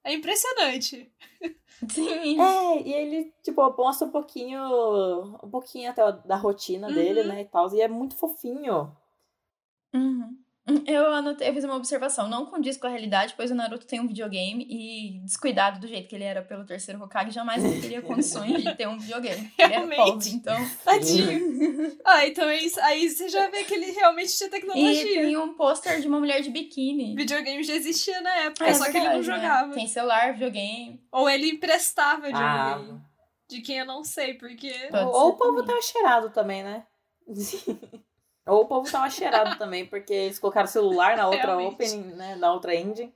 É 0.02 0.12
impressionante. 0.12 1.10
Sim. 1.88 2.40
É, 2.40 2.82
e 2.82 2.92
ele, 2.92 3.32
tipo, 3.42 3.62
mostra 3.76 4.06
um 4.06 4.10
pouquinho, 4.10 4.60
um 5.42 5.50
pouquinho 5.50 5.90
até 5.90 6.12
da 6.26 6.36
rotina 6.36 6.88
dele, 6.92 7.20
Uhum. 7.22 7.28
né, 7.28 7.40
e 7.40 7.44
tal, 7.46 7.74
e 7.74 7.80
é 7.80 7.88
muito 7.88 8.14
fofinho. 8.14 8.94
Uhum. 9.94 10.43
Eu 10.86 11.12
anotei, 11.12 11.46
eu 11.50 11.52
fiz 11.52 11.62
uma 11.64 11.76
observação, 11.76 12.26
não 12.26 12.46
condiz 12.46 12.78
com 12.78 12.86
a 12.86 12.90
realidade, 12.90 13.34
pois 13.36 13.50
o 13.50 13.54
Naruto 13.54 13.86
tem 13.86 14.00
um 14.00 14.06
videogame 14.06 14.66
e 14.66 15.20
descuidado 15.22 15.78
do 15.78 15.86
jeito 15.86 16.08
que 16.08 16.14
ele 16.14 16.24
era 16.24 16.40
pelo 16.40 16.64
terceiro 16.64 17.02
Hokage, 17.02 17.32
jamais 17.32 17.62
ele 17.62 17.82
teria 17.82 18.00
condições 18.02 18.62
de 18.62 18.74
ter 18.74 18.88
um 18.88 18.98
videogame. 18.98 19.52
Ele 19.58 19.74
era 19.74 19.86
Realmente. 19.86 19.96
pobre, 19.96 20.30
então. 20.30 20.56
Tadinho. 20.82 21.98
ah, 22.02 22.26
então 22.26 22.48
é 22.48 22.56
isso. 22.62 22.80
Aí 22.80 23.10
você 23.10 23.28
já 23.28 23.48
vê 23.50 23.62
que 23.64 23.74
ele 23.74 23.90
realmente 23.90 24.34
tinha 24.34 24.46
E 24.46 24.50
tecnologia. 24.50 25.04
tem 25.22 25.36
um 25.36 25.52
pôster 25.52 26.00
de 26.00 26.08
uma 26.08 26.18
mulher 26.18 26.40
de 26.40 26.48
biquíni. 26.48 27.14
Videogame 27.14 27.62
já 27.62 27.74
existia 27.74 28.20
na 28.22 28.34
época, 28.44 28.64
É 28.66 28.72
só 28.72 28.90
que 28.90 28.96
ele 28.96 29.08
não 29.08 29.16
né? 29.16 29.22
jogava. 29.22 29.74
Tem 29.74 29.86
celular, 29.86 30.32
videogame. 30.32 30.98
Ou 31.12 31.28
ele 31.28 31.50
emprestava 31.50 32.26
Ah, 32.32 32.76
videogame. 32.78 33.00
De 33.50 33.60
quem 33.60 33.78
eu 33.80 33.86
não 33.86 34.02
sei, 34.02 34.32
porque. 34.34 34.72
Pode 34.90 35.04
ou 35.04 35.28
o 35.28 35.32
povo 35.34 35.56
também. 35.58 35.66
tava 35.66 35.82
cheirado 35.82 36.30
também, 36.30 36.62
né? 36.64 36.86
ou 38.46 38.62
o 38.62 38.66
povo 38.66 38.90
tava 38.90 39.08
cheirado 39.10 39.56
também, 39.58 39.86
porque 39.86 40.12
eles 40.12 40.38
colocaram 40.38 40.66
celular 40.66 41.16
na 41.16 41.26
outra 41.26 41.56
Realmente. 41.56 41.74
opening, 41.74 42.14
né, 42.14 42.36
na 42.36 42.52
outra 42.52 42.74
engine. 42.74 43.14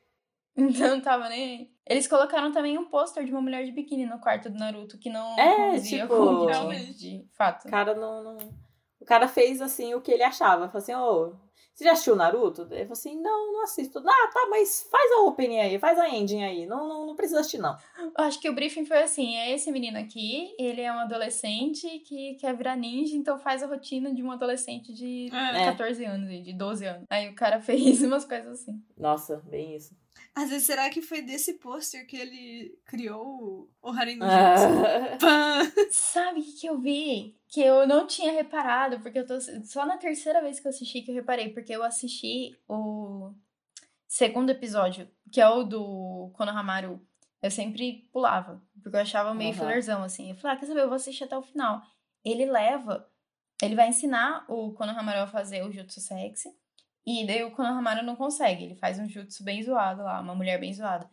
Então 0.57 0.89
não 0.97 1.01
tava 1.01 1.29
nem 1.29 1.43
aí. 1.45 1.70
Eles 1.87 2.09
colocaram 2.09 2.51
também 2.53 2.76
um 2.76 2.85
pôster 2.87 3.24
de 3.24 3.31
uma 3.31 3.41
mulher 3.41 3.64
de 3.64 3.70
biquíni 3.72 4.05
no 4.07 4.18
quarto 4.18 4.51
do 4.51 4.59
Naruto, 4.59 4.99
que 4.99 5.09
não 5.09 5.39
É, 5.39 5.79
tipo- 5.81 6.09
com 6.09 6.14
o 6.45 6.47
de 6.95 7.26
fato. 7.33 7.66
O 7.66 7.70
cara 7.70 7.95
não, 7.95 8.22
não- 8.24 8.39
O 9.01 9.05
cara 9.05 9.29
fez 9.29 9.62
assim 9.62 9.95
o 9.95 10.01
que 10.01 10.11
ele 10.11 10.24
achava. 10.24 10.66
Falou 10.68 10.79
assim, 10.83 10.95
ô, 10.95 11.35
você 11.79 11.85
já 11.85 11.93
assistiu 11.93 12.16
Naruto? 12.16 12.62
Ele 12.62 12.81
falou 12.81 12.93
assim, 12.93 13.20
não, 13.20 13.53
não 13.53 13.62
assisto. 13.62 14.01
Ah, 14.01 14.31
tá, 14.35 14.49
mas 14.51 14.85
faz 14.91 15.12
a 15.12 15.20
opening 15.20 15.61
aí, 15.61 15.79
faz 15.79 15.97
a 15.97 16.09
ending 16.09 16.43
aí. 16.43 16.66
Não, 16.66 16.89
não, 16.89 17.07
não 17.07 17.14
precisa 17.14 17.39
assistir, 17.39 17.59
não. 17.59 17.76
Acho 18.16 18.41
que 18.41 18.51
o 18.51 18.53
briefing 18.53 18.85
foi 18.85 19.01
assim: 19.01 19.37
é 19.37 19.53
esse 19.55 19.70
menino 19.70 19.97
aqui, 19.97 20.53
ele 20.59 20.81
é 20.81 20.93
um 20.93 20.99
adolescente 20.99 21.87
que 22.01 22.35
quer 22.35 22.57
virar 22.57 22.74
ninja, 22.74 23.14
então 23.14 23.39
faz 23.39 23.62
a 23.62 23.68
rotina 23.68 24.12
de 24.12 24.24
um 24.24 24.33
adolescente 24.33 24.93
de 24.93 25.31
É. 25.33 25.66
14 25.66 26.05
anos, 26.05 26.43
de 26.43 26.53
12 26.53 26.85
anos. 26.85 27.05
Aí 27.09 27.29
o 27.29 27.37
cara 27.37 27.61
fez 27.62 28.03
umas 28.03 28.24
coisas 28.24 28.61
assim. 28.61 28.83
Nossa, 28.97 29.41
bem 29.49 29.76
isso. 29.76 29.95
Às 30.43 30.51
vezes, 30.51 30.66
será 30.66 30.89
que 30.91 31.03
foi 31.03 31.20
desse 31.22 31.55
pôster 31.55 32.07
que 32.07 32.16
ele 32.16 32.78
criou 32.84 33.26
o- 33.26 33.70
o 33.82 33.91
Harin 33.91 34.16
no 34.16 34.24
Jutsu? 34.26 35.26
Ah! 35.26 35.62
Sabe 35.91 36.41
o 36.41 36.43
que, 36.45 36.53
que 36.53 36.66
eu 36.68 36.78
vi? 36.78 37.36
Que 37.49 37.61
eu 37.61 37.86
não 37.86 38.07
tinha 38.07 38.30
reparado, 38.32 39.01
porque 39.01 39.18
eu 39.18 39.26
tô. 39.26 39.41
Só 39.64 39.84
na 39.84 39.97
terceira 39.97 40.41
vez 40.41 40.61
que 40.61 40.66
eu 40.66 40.70
assisti 40.70 41.03
que 41.03 41.11
eu 41.11 41.14
reparei, 41.14 41.49
porque 41.49 41.72
eu 41.74 41.82
assisti 41.82 42.57
o 42.68 43.32
segundo 44.07 44.51
episódio, 44.51 45.09
que 45.32 45.41
é 45.41 45.49
o 45.49 45.64
do 45.64 46.30
Konohamaru. 46.34 47.01
Eu 47.43 47.51
sempre 47.51 48.09
pulava, 48.12 48.61
porque 48.82 48.97
eu 48.97 49.01
achava 49.01 49.32
meio 49.34 49.53
fillerzão, 49.66 50.03
assim. 50.03 50.30
Eu 50.30 50.36
falei, 50.36 50.57
ah, 50.57 50.61
quer 50.61 50.66
saber, 50.66 50.80
eu 50.82 50.89
vou 50.89 50.97
assistir 50.97 51.24
até 51.24 51.36
o 51.36 51.43
final. 51.43 51.82
Ele 52.24 52.47
leva, 52.47 53.09
ele 53.62 53.74
vai 53.76 53.89
ensinar 53.89 54.45
o 54.49 54.72
Konohamaru 54.72 55.20
a 55.20 55.26
fazer 55.26 55.62
o 55.64 55.72
Jutsu 55.72 56.01
Sexy, 56.01 56.49
e 57.07 57.26
daí 57.26 57.42
o 57.44 57.51
Konohamaru 57.53 58.05
não 58.05 58.16
consegue, 58.16 58.64
ele 58.64 58.74
faz 58.76 58.99
um 58.99 59.09
Jutsu 59.09 59.42
bem 59.44 59.62
zoado 59.62 60.03
lá, 60.03 60.20
uma 60.20 60.34
mulher 60.34 60.59
bem 60.61 60.72
zoada. 60.72 61.09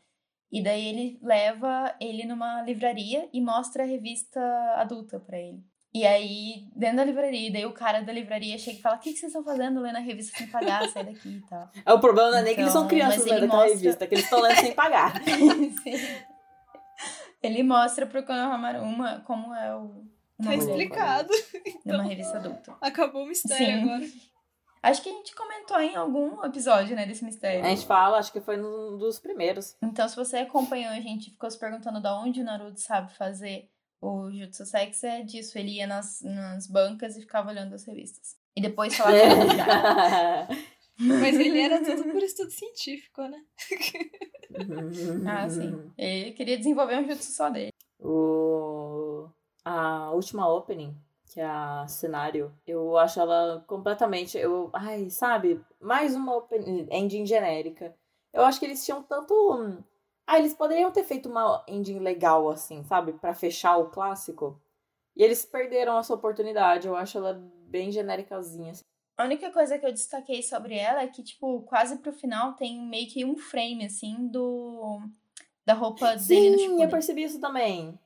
E 0.52 0.62
daí 0.62 0.88
ele 0.88 1.20
leva 1.22 1.94
ele 2.00 2.26
numa 2.26 2.62
livraria 2.62 3.28
e 3.34 3.42
mostra 3.42 3.84
a 3.84 3.86
revista 3.86 4.40
adulta 4.78 5.20
pra 5.20 5.38
ele. 5.40 5.64
E 5.94 6.06
aí, 6.06 6.68
dentro 6.76 6.98
da 6.98 7.04
livraria, 7.06 7.52
daí 7.52 7.66
o 7.66 7.72
cara 7.72 8.02
da 8.02 8.12
livraria 8.12 8.58
chega 8.58 8.78
e 8.78 8.82
fala: 8.82 8.98
O 8.98 9.00
que, 9.00 9.14
que 9.14 9.18
vocês 9.20 9.30
estão 9.32 9.44
fazendo 9.46 9.80
lendo 9.80 9.96
a 9.96 10.02
revista 10.02 10.38
sem 10.38 10.48
pagar? 10.48 10.88
Sai 10.90 11.06
daqui 11.06 11.30
e 11.38 11.42
tal. 11.50 11.70
É, 11.86 11.94
o 11.94 12.00
problema 12.02 12.32
não 12.32 12.38
é 12.40 12.42
nem 12.44 12.54
que 12.54 12.60
eles 12.62 12.74
são 12.74 12.82
Então, 12.82 12.90
crianças 12.90 13.18
mas 13.20 13.28
ele 13.28 13.40
daquela 13.42 13.60
mostra- 13.62 13.78
revista, 13.80 14.04
é 14.04 14.08
que 14.08 14.14
eles 14.16 14.24
estão 14.26 14.42
lendo 14.42 14.60
sem 14.60 14.74
pagar. 14.74 15.22
Sim. 15.24 16.02
Ele 17.42 17.64
mostra 17.64 18.06
pro 18.06 18.24
Konohamaru 18.26 18.82
uma, 18.82 19.20
como 19.22 19.54
é 19.54 19.76
o. 19.76 20.04
Uma 20.38 20.52
Tá 20.52 20.58
mulher 20.58 20.58
explicado. 20.70 21.30
Numa 21.86 22.04
revista 22.04 22.38
adulta. 22.38 22.76
Acabou 22.82 23.24
o 23.24 23.28
mistério 23.28 23.66
Sim. 23.66 23.84
agora. 23.84 24.06
Acho 24.86 25.02
que 25.02 25.10
a 25.10 25.14
gente 25.14 25.34
comentou 25.34 25.80
em 25.80 25.96
algum 25.96 26.46
episódio, 26.46 26.96
né, 26.96 27.08
desse 27.08 27.26
mistério. 27.26 27.66
A 27.66 27.70
gente 27.70 27.88
fala, 27.88 28.20
acho 28.20 28.32
que 28.32 28.40
foi 28.40 28.56
num 28.56 29.00
dos 29.00 29.18
primeiros. 29.18 29.76
Então, 29.82 30.08
se 30.08 30.16
você 30.16 30.38
acompanhou 30.38 30.92
a 30.92 31.00
gente 31.00 31.28
e 31.28 31.32
ficou 31.32 31.50
se 31.50 31.58
perguntando 31.58 32.00
de 32.00 32.08
onde 32.08 32.42
o 32.42 32.44
Naruto 32.44 32.80
sabe 32.80 33.12
fazer 33.16 33.68
o 34.00 34.30
Jutsu 34.32 34.64
Sexy, 34.64 35.08
é 35.08 35.24
disso. 35.24 35.58
Ele 35.58 35.78
ia 35.78 35.88
nas, 35.88 36.22
nas 36.22 36.68
bancas 36.68 37.18
e 37.18 37.22
ficava 37.22 37.50
olhando 37.50 37.74
as 37.74 37.84
revistas. 37.84 38.36
E 38.56 38.62
depois 38.62 38.94
falava 38.96 39.18
que 39.18 39.24
era 39.24 39.46
pirata. 39.48 40.48
Mas 41.00 41.40
ele 41.40 41.60
era 41.60 41.84
tudo 41.84 42.04
por 42.04 42.22
estudo 42.22 42.52
científico, 42.52 43.24
né? 43.24 43.42
Ah, 45.28 45.50
sim. 45.50 45.92
Ele 45.98 46.32
queria 46.32 46.58
desenvolver 46.58 46.98
um 46.98 47.08
jutsu 47.08 47.32
só 47.32 47.50
dele. 47.50 47.74
O... 48.00 49.28
A 49.66 50.12
última 50.12 50.48
opening, 50.48 50.96
que 51.36 51.42
é 51.42 51.46
a 51.46 51.86
cenário, 51.86 52.50
eu 52.66 52.98
acho 52.98 53.20
ela 53.20 53.62
completamente. 53.68 54.38
Eu... 54.38 54.70
Ai, 54.72 55.10
sabe? 55.10 55.62
Mais 55.82 56.16
uma 56.16 56.42
ending 56.90 57.26
genérica. 57.26 57.94
Eu 58.32 58.46
acho 58.46 58.58
que 58.58 58.66
eles 58.66 58.86
tinham 58.86 59.04
tanto. 59.04 59.84
Ah, 60.26 60.40
eles 60.40 60.54
poderiam 60.54 60.92
ter 60.92 61.04
feito 61.04 61.28
uma 61.28 61.62
ending 61.68 62.00
legal, 62.00 62.50
assim, 62.50 62.86
sabe? 62.86 63.12
Pra 63.12 63.34
fechar 63.34 63.76
o 63.76 63.90
clássico. 63.90 64.58
E 65.14 65.22
eles 65.22 65.44
perderam 65.44 66.00
essa 66.00 66.14
oportunidade. 66.14 66.88
Eu 66.88 66.96
acho 66.96 67.18
ela 67.18 67.34
bem 67.68 67.92
genéricazinha. 67.92 68.72
assim. 68.72 68.84
A 69.18 69.26
única 69.26 69.52
coisa 69.52 69.78
que 69.78 69.86
eu 69.86 69.92
destaquei 69.92 70.42
sobre 70.42 70.78
ela 70.78 71.02
é 71.02 71.08
que, 71.08 71.22
tipo, 71.22 71.64
quase 71.64 71.98
pro 71.98 72.14
final 72.14 72.54
tem 72.54 72.80
meio 72.80 73.10
que 73.10 73.26
um 73.26 73.36
frame, 73.36 73.84
assim, 73.84 74.26
do... 74.28 75.02
Da 75.66 75.74
roupa 75.74 76.16
dele 76.16 76.68
no 76.70 76.78
Sim, 76.78 76.84
eu 76.84 76.90
percebi 76.90 77.24
isso 77.24 77.42
também. 77.42 78.00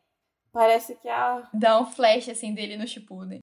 Parece 0.51 0.95
que 0.95 1.07
a. 1.07 1.47
Dá 1.53 1.79
um 1.79 1.85
flash, 1.85 2.29
assim, 2.29 2.53
dele 2.53 2.77
no 2.77 2.87
Shippuden. 2.87 3.39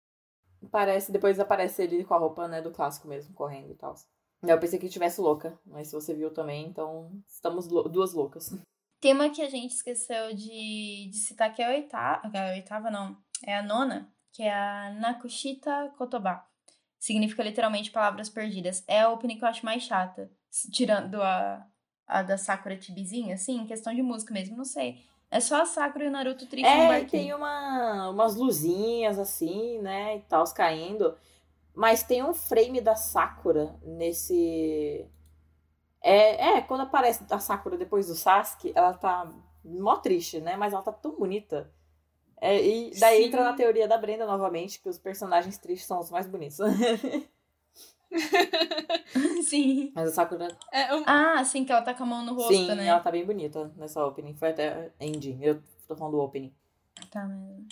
Parece, 0.70 1.12
depois 1.12 1.38
aparece 1.38 1.82
ele 1.82 2.04
com 2.04 2.14
a 2.14 2.18
roupa, 2.18 2.48
né, 2.48 2.60
do 2.60 2.72
clássico 2.72 3.06
mesmo, 3.06 3.34
correndo 3.34 3.70
e 3.70 3.74
tal. 3.76 3.94
Eu 4.42 4.58
pensei 4.58 4.78
que 4.78 4.88
tivesse 4.88 5.20
louca, 5.20 5.58
mas 5.64 5.88
se 5.88 5.94
você 5.94 6.14
viu 6.14 6.32
também, 6.32 6.66
então 6.66 7.10
estamos 7.26 7.68
lou- 7.68 7.88
duas 7.88 8.12
loucas. 8.12 8.50
Tem 9.00 9.12
uma 9.12 9.30
que 9.30 9.42
a 9.42 9.48
gente 9.48 9.72
esqueceu 9.72 10.34
de, 10.34 11.08
de 11.10 11.16
citar, 11.18 11.52
que 11.54 11.62
é 11.62 11.66
a 11.66 11.70
oitava... 11.70 12.22
A 12.34 12.52
oitava, 12.54 12.90
não. 12.90 13.16
É 13.44 13.56
a 13.56 13.62
nona, 13.62 14.10
que 14.32 14.42
é 14.42 14.52
a 14.52 14.90
Nakushita 14.98 15.92
Kotoba. 15.98 16.42
Significa 16.98 17.42
literalmente 17.42 17.90
palavras 17.90 18.28
perdidas. 18.30 18.82
É 18.88 19.02
a 19.02 19.10
opening 19.10 19.38
que 19.38 19.44
eu 19.44 19.48
acho 19.48 19.64
mais 19.64 19.82
chata. 19.82 20.30
Tirando 20.72 21.22
a, 21.22 21.64
a 22.06 22.22
da 22.22 22.38
Sakura 22.38 22.76
Tibizinha, 22.76 23.34
assim, 23.34 23.66
questão 23.66 23.94
de 23.94 24.02
música 24.02 24.32
mesmo, 24.32 24.56
não 24.56 24.64
sei. 24.64 25.04
É 25.30 25.40
só 25.40 25.62
a 25.62 25.66
Sakura 25.66 26.04
e 26.04 26.08
o 26.08 26.10
Naruto 26.10 26.46
triste 26.46 26.76
no 26.76 26.84
É, 26.84 27.02
e 27.02 27.06
barquinho. 27.06 27.10
tem 27.10 27.34
uma, 27.34 28.10
umas 28.10 28.34
luzinhas 28.36 29.18
assim, 29.18 29.78
né, 29.80 30.16
e 30.16 30.20
tal, 30.22 30.44
caindo. 30.54 31.16
Mas 31.74 32.02
tem 32.02 32.22
um 32.24 32.34
frame 32.34 32.80
da 32.80 32.96
Sakura 32.96 33.76
nesse. 33.82 35.06
É, 36.02 36.58
é, 36.58 36.62
quando 36.62 36.82
aparece 36.82 37.24
a 37.30 37.38
Sakura 37.38 37.76
depois 37.78 38.08
do 38.08 38.14
Sasuke, 38.14 38.72
ela 38.74 38.94
tá 38.94 39.32
mó 39.64 39.96
triste, 39.98 40.40
né? 40.40 40.56
Mas 40.56 40.72
ela 40.72 40.82
tá 40.82 40.92
tão 40.92 41.16
bonita. 41.16 41.72
É, 42.40 42.60
e 42.64 42.94
daí 42.96 43.24
Sim. 43.24 43.26
entra 43.26 43.44
na 43.44 43.54
teoria 43.54 43.88
da 43.88 43.98
Brenda 43.98 44.26
novamente, 44.26 44.80
que 44.80 44.88
os 44.88 44.98
personagens 44.98 45.58
tristes 45.58 45.86
são 45.88 46.00
os 46.00 46.10
mais 46.10 46.26
bonitos. 46.28 46.58
Sim. 49.44 49.92
Mas 49.94 50.08
a 50.08 50.12
Sakura, 50.12 50.48
É, 50.72 50.94
um- 50.94 51.04
Ah, 51.06 51.44
sim, 51.44 51.64
que 51.64 51.72
ela 51.72 51.82
tá 51.82 51.94
com 51.94 52.02
a 52.02 52.06
mão 52.06 52.24
no 52.24 52.34
rosto, 52.34 52.52
sim, 52.54 52.66
né? 52.74 52.86
ela 52.86 53.00
tá 53.00 53.10
bem 53.10 53.24
bonita 53.24 53.72
nessa 53.76 54.04
opening. 54.04 54.34
Foi 54.34 54.50
até 54.50 54.92
ending. 55.00 55.38
Eu 55.42 55.62
tô 55.86 55.96
falando 55.96 56.12
do 56.14 56.20
opening. 56.20 56.52
Tá 57.10 57.24
mesmo. 57.26 57.66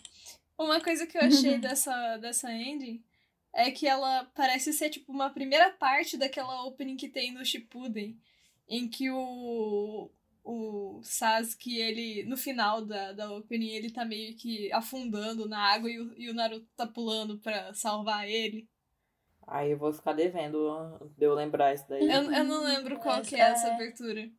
Uma 0.56 0.80
coisa 0.80 1.06
que 1.06 1.16
eu 1.18 1.22
achei 1.22 1.58
dessa, 1.58 2.16
dessa 2.18 2.52
ending 2.52 3.02
é 3.52 3.70
que 3.70 3.86
ela 3.86 4.24
parece 4.34 4.72
ser, 4.72 4.90
tipo, 4.90 5.12
uma 5.12 5.30
primeira 5.30 5.70
parte 5.70 6.16
daquela 6.16 6.64
opening 6.64 6.96
que 6.96 7.08
tem 7.08 7.32
no 7.32 7.44
Shippuden, 7.44 8.16
em 8.68 8.88
que 8.88 9.10
o, 9.10 10.10
o 10.44 11.00
Sasuke, 11.02 11.76
ele, 11.78 12.24
no 12.24 12.36
final 12.36 12.84
da, 12.84 13.12
da 13.12 13.32
opening, 13.32 13.70
ele 13.70 13.90
tá 13.90 14.04
meio 14.04 14.34
que 14.36 14.72
afundando 14.72 15.48
na 15.48 15.58
água 15.58 15.88
e 15.90 16.00
o, 16.00 16.14
e 16.18 16.30
o 16.30 16.34
Naruto 16.34 16.66
tá 16.76 16.86
pulando 16.86 17.38
pra 17.38 17.72
salvar 17.74 18.28
ele. 18.28 18.68
Aí 19.46 19.70
eu 19.72 19.78
vou 19.78 19.92
ficar 19.92 20.12
devendo 20.12 20.98
de 21.16 21.24
eu 21.26 21.34
lembrar 21.34 21.74
isso 21.74 21.84
daí. 21.88 22.02
Eu, 22.10 22.32
eu 22.32 22.44
não 22.44 22.64
lembro 22.64 22.98
qual 22.98 23.20
que 23.22 23.34
é 23.36 23.40
Essa 23.40 23.52
essa 23.52 23.68
é- 23.68 23.74
abertura. 23.74 24.30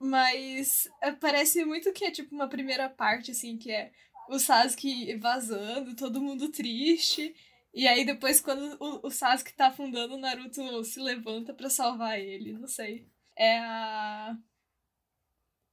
Mas 0.00 0.88
é, 1.02 1.12
parece 1.12 1.64
muito 1.64 1.92
que 1.92 2.04
é 2.04 2.10
tipo 2.10 2.34
uma 2.34 2.48
primeira 2.48 2.88
parte, 2.88 3.32
assim, 3.32 3.56
que 3.58 3.70
é 3.70 3.92
o 4.28 4.38
Sasuke 4.38 5.16
vazando, 5.16 5.96
todo 5.96 6.20
mundo 6.20 6.50
triste. 6.50 7.34
E 7.74 7.86
aí 7.86 8.04
depois, 8.04 8.40
quando 8.40 8.76
o, 8.80 9.06
o 9.06 9.10
Sasuke 9.10 9.52
tá 9.54 9.68
afundando, 9.68 10.14
o 10.14 10.18
Naruto 10.18 10.84
se 10.84 11.00
levanta 11.00 11.52
pra 11.52 11.68
salvar 11.68 12.18
ele. 12.18 12.52
Não 12.52 12.68
sei. 12.68 13.06
É 13.36 13.58
a. 13.58 14.36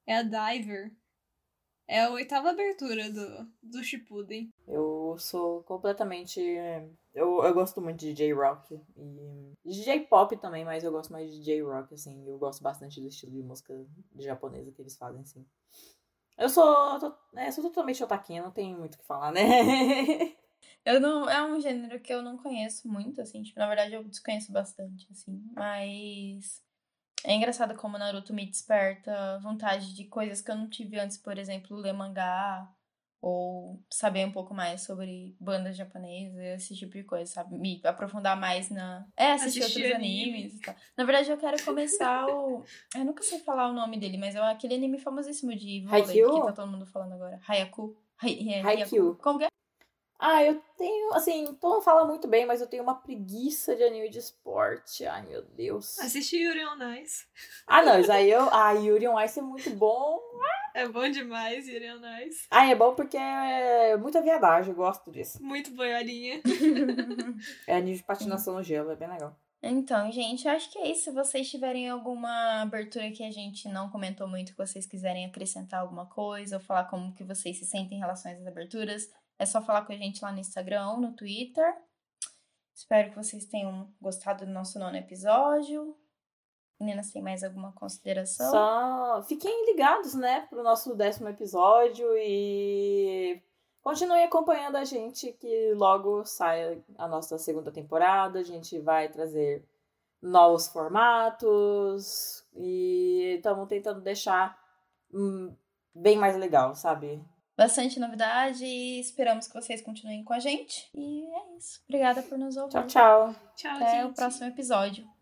É 0.08 0.16
a 0.18 0.22
Diver. 0.24 0.92
É 1.88 2.02
a 2.02 2.10
oitava 2.10 2.50
abertura 2.50 3.12
do, 3.12 3.48
do 3.62 3.84
Shippuden. 3.84 4.52
Eu 4.68 5.16
sou 5.20 5.62
completamente. 5.64 6.42
Eu, 7.14 7.44
eu 7.44 7.54
gosto 7.54 7.80
muito 7.80 8.00
de 8.00 8.14
J-Rock 8.14 8.80
e 8.98 9.54
de 9.64 9.84
J-Pop 9.84 10.36
também, 10.38 10.66
mas 10.66 10.84
eu 10.84 10.92
gosto 10.92 11.14
mais 11.14 11.32
de 11.32 11.44
J-Rock, 11.44 11.94
assim. 11.94 12.28
Eu 12.28 12.40
gosto 12.40 12.64
bastante 12.64 13.00
do 13.00 13.08
estilo 13.08 13.32
de 13.32 13.44
música 13.44 13.74
japonesa 14.18 14.72
que 14.72 14.82
eles 14.82 14.98
fazem, 14.98 15.22
assim. 15.22 15.46
Eu 16.38 16.50
sou, 16.50 17.00
tô, 17.00 17.14
é, 17.36 17.50
sou 17.52 17.64
totalmente 17.64 18.04
otaquinha, 18.04 18.44
não 18.44 18.52
tem 18.52 18.76
muito 18.76 18.96
o 18.96 18.98
que 18.98 19.06
falar, 19.06 19.32
né? 19.32 19.42
eu 20.84 21.00
não. 21.00 21.30
É 21.30 21.46
um 21.46 21.62
gênero 21.62 22.00
que 22.02 22.14
eu 22.14 22.22
não 22.22 22.36
conheço 22.38 22.88
muito, 22.88 23.22
assim. 23.22 23.44
Tipo, 23.44 23.60
na 23.60 23.68
verdade, 23.68 23.94
eu 23.94 24.04
desconheço 24.04 24.52
bastante, 24.52 25.08
assim. 25.12 25.42
Mas. 25.56 26.65
É 27.28 27.34
engraçado 27.34 27.76
como 27.76 27.98
Naruto 27.98 28.34
me 28.34 28.46
desperta 28.46 29.40
vontade 29.40 29.96
de 29.96 30.06
coisas 30.06 30.42
que 30.42 30.52
eu 30.52 30.56
não 30.56 30.70
tive 30.70 31.00
antes, 31.00 31.18
por 31.18 31.38
exemplo, 31.38 31.76
ler 31.76 31.92
mangá 31.94 32.70
ou 33.20 33.84
saber 33.90 34.24
um 34.24 34.32
pouco 34.32 34.54
mais 34.54 34.82
sobre 34.82 35.36
bandas 35.40 35.76
japonesas, 35.76 36.40
esse 36.40 36.76
tipo 36.76 36.92
de 36.92 37.04
coisa, 37.04 37.26
sabe? 37.26 37.58
Me 37.58 37.82
aprofundar 37.84 38.40
mais 38.40 38.70
na. 38.70 39.08
É, 39.18 39.32
assistir, 39.32 39.62
assistir 39.62 39.82
outros 39.82 39.96
anime. 39.96 40.30
animes 40.30 40.54
e 40.54 40.62
tal. 40.62 40.76
Na 40.96 41.04
verdade, 41.04 41.32
eu 41.32 41.38
quero 41.38 41.66
começar 41.66 42.28
o. 42.28 42.64
Eu 42.96 43.04
nunca 43.04 43.24
sei 43.24 43.40
falar 43.40 43.68
o 43.68 43.74
nome 43.74 43.98
dele, 43.98 44.20
mas 44.20 44.36
é 44.36 44.40
aquele 44.40 44.76
anime 44.76 45.00
famosíssimo 45.00 45.56
de 45.56 45.84
vôlei 45.88 46.24
que 46.24 46.46
tá 46.46 46.52
todo 46.52 46.72
mundo 46.72 46.86
falando 46.86 47.14
agora. 47.14 47.40
Hayaku. 47.48 47.98
Hay... 48.22 48.62
Haikyuu. 48.62 49.16
Como 49.16 49.40
que 49.40 49.46
é? 49.46 49.55
Ah, 50.18 50.44
eu 50.44 50.62
tenho, 50.78 51.14
assim, 51.14 51.54
todo 51.56 51.74
mundo 51.74 51.84
fala 51.84 52.06
muito 52.06 52.28
bem, 52.28 52.46
mas 52.46 52.62
eu 52.62 52.68
tenho 52.68 52.84
uma 52.84 52.96
preguiça 52.96 53.76
de 53.76 53.84
anime 53.84 54.10
de 54.10 54.20
esporte. 54.20 55.06
Ai, 55.06 55.24
meu 55.24 55.44
Deus. 55.44 56.00
Assisti 56.00 56.38
Yuri 56.38 56.66
on 56.66 56.94
Ice. 57.02 57.26
Ah, 57.68 57.82
não, 57.82 58.00
isso 58.00 58.12
aí 58.12 58.32
eu. 58.32 58.50
Ah, 58.52 58.72
Yuri 58.72 59.08
on 59.08 59.20
Ice 59.22 59.40
é 59.40 59.42
muito 59.42 59.70
bom. 59.72 60.20
É 60.74 60.88
bom 60.88 61.10
demais, 61.10 61.68
Yuri 61.68 61.92
on 61.92 62.26
Ice. 62.26 62.48
Ah, 62.50 62.66
é 62.66 62.76
bom 62.76 62.96
porque 62.96 63.18
é 63.18 63.98
muita 63.98 64.22
viadagem, 64.22 64.72
eu 64.72 64.76
gosto 64.76 65.12
disso. 65.12 65.42
Muito 65.42 65.72
boiolinha. 65.72 66.42
é 67.68 67.76
anime 67.76 67.96
de 67.98 68.04
patinação 68.04 68.56
no 68.56 68.64
gelo, 68.64 68.92
é 68.92 68.96
bem 68.96 69.10
legal. 69.10 69.38
Então, 69.68 70.12
gente, 70.12 70.48
acho 70.48 70.72
que 70.72 70.78
é 70.78 70.92
isso. 70.92 71.06
Se 71.06 71.12
vocês 71.12 71.50
tiverem 71.50 71.90
alguma 71.90 72.62
abertura 72.62 73.10
que 73.10 73.24
a 73.24 73.32
gente 73.32 73.68
não 73.68 73.90
comentou 73.90 74.28
muito, 74.28 74.52
que 74.52 74.58
vocês 74.58 74.86
quiserem 74.86 75.26
acrescentar 75.26 75.82
alguma 75.82 76.06
coisa, 76.06 76.58
ou 76.58 76.62
falar 76.62 76.86
como 76.86 77.14
que 77.16 77.24
vocês 77.24 77.58
se 77.58 77.66
sentem 77.66 77.98
em 77.98 78.02
relação 78.02 78.30
a 78.30 78.36
essas 78.36 78.46
aberturas, 78.46 79.10
é 79.38 79.46
só 79.46 79.62
falar 79.62 79.86
com 79.86 79.94
a 79.94 79.98
gente 79.98 80.24
lá 80.24 80.32
no 80.32 80.40
Instagram 80.40 80.98
no 80.98 81.14
Twitter. 81.14 81.76
Espero 82.74 83.10
que 83.10 83.16
vocês 83.16 83.46
tenham 83.46 83.90
gostado 84.02 84.46
do 84.46 84.52
nosso 84.52 84.78
nono 84.78 84.98
episódio. 84.98 85.96
Meninas, 86.80 87.12
tem 87.12 87.22
mais 87.22 87.44
alguma 87.44 87.72
consideração? 87.72 88.52
Só 88.52 89.24
fiquem 89.24 89.66
ligados, 89.72 90.14
né, 90.14 90.42
pro 90.50 90.62
nosso 90.62 90.94
décimo 90.94 91.30
episódio 91.30 92.06
e 92.18 93.42
continuem 93.82 94.26
acompanhando 94.26 94.76
a 94.76 94.84
gente 94.84 95.32
que 95.32 95.74
logo 95.74 96.26
sai 96.26 96.84
a 96.98 97.08
nossa 97.08 97.38
segunda 97.38 97.72
temporada. 97.72 98.40
A 98.40 98.44
gente 98.44 98.78
vai 98.80 99.08
trazer 99.08 99.66
novos 100.22 100.68
formatos 100.68 102.46
e 102.54 103.36
estamos 103.38 103.70
tentando 103.70 104.02
deixar 104.02 104.60
hum, 105.14 105.56
bem 105.94 106.18
mais 106.18 106.36
legal, 106.36 106.76
sabe? 106.76 107.24
Bastante 107.58 108.00
novidade 108.00 108.66
e 108.66 109.00
esperamos 109.00 109.48
que 109.48 109.54
vocês 109.54 109.82
continuem 109.82 110.24
com 110.24 110.34
a 110.34 110.40
gente. 110.40 110.90
E 110.94 111.24
é 111.24 111.58
isso. 111.58 111.82
Obrigada 111.88 112.22
por 112.24 112.38
nos 112.38 112.58
ouvir. 112.58 112.72
Tchau, 112.72 112.88
tchau. 112.88 113.36
Tchau, 113.56 113.76
Até 113.76 113.92
gente. 114.02 114.12
o 114.12 114.14
próximo 114.14 114.48
episódio. 114.48 115.15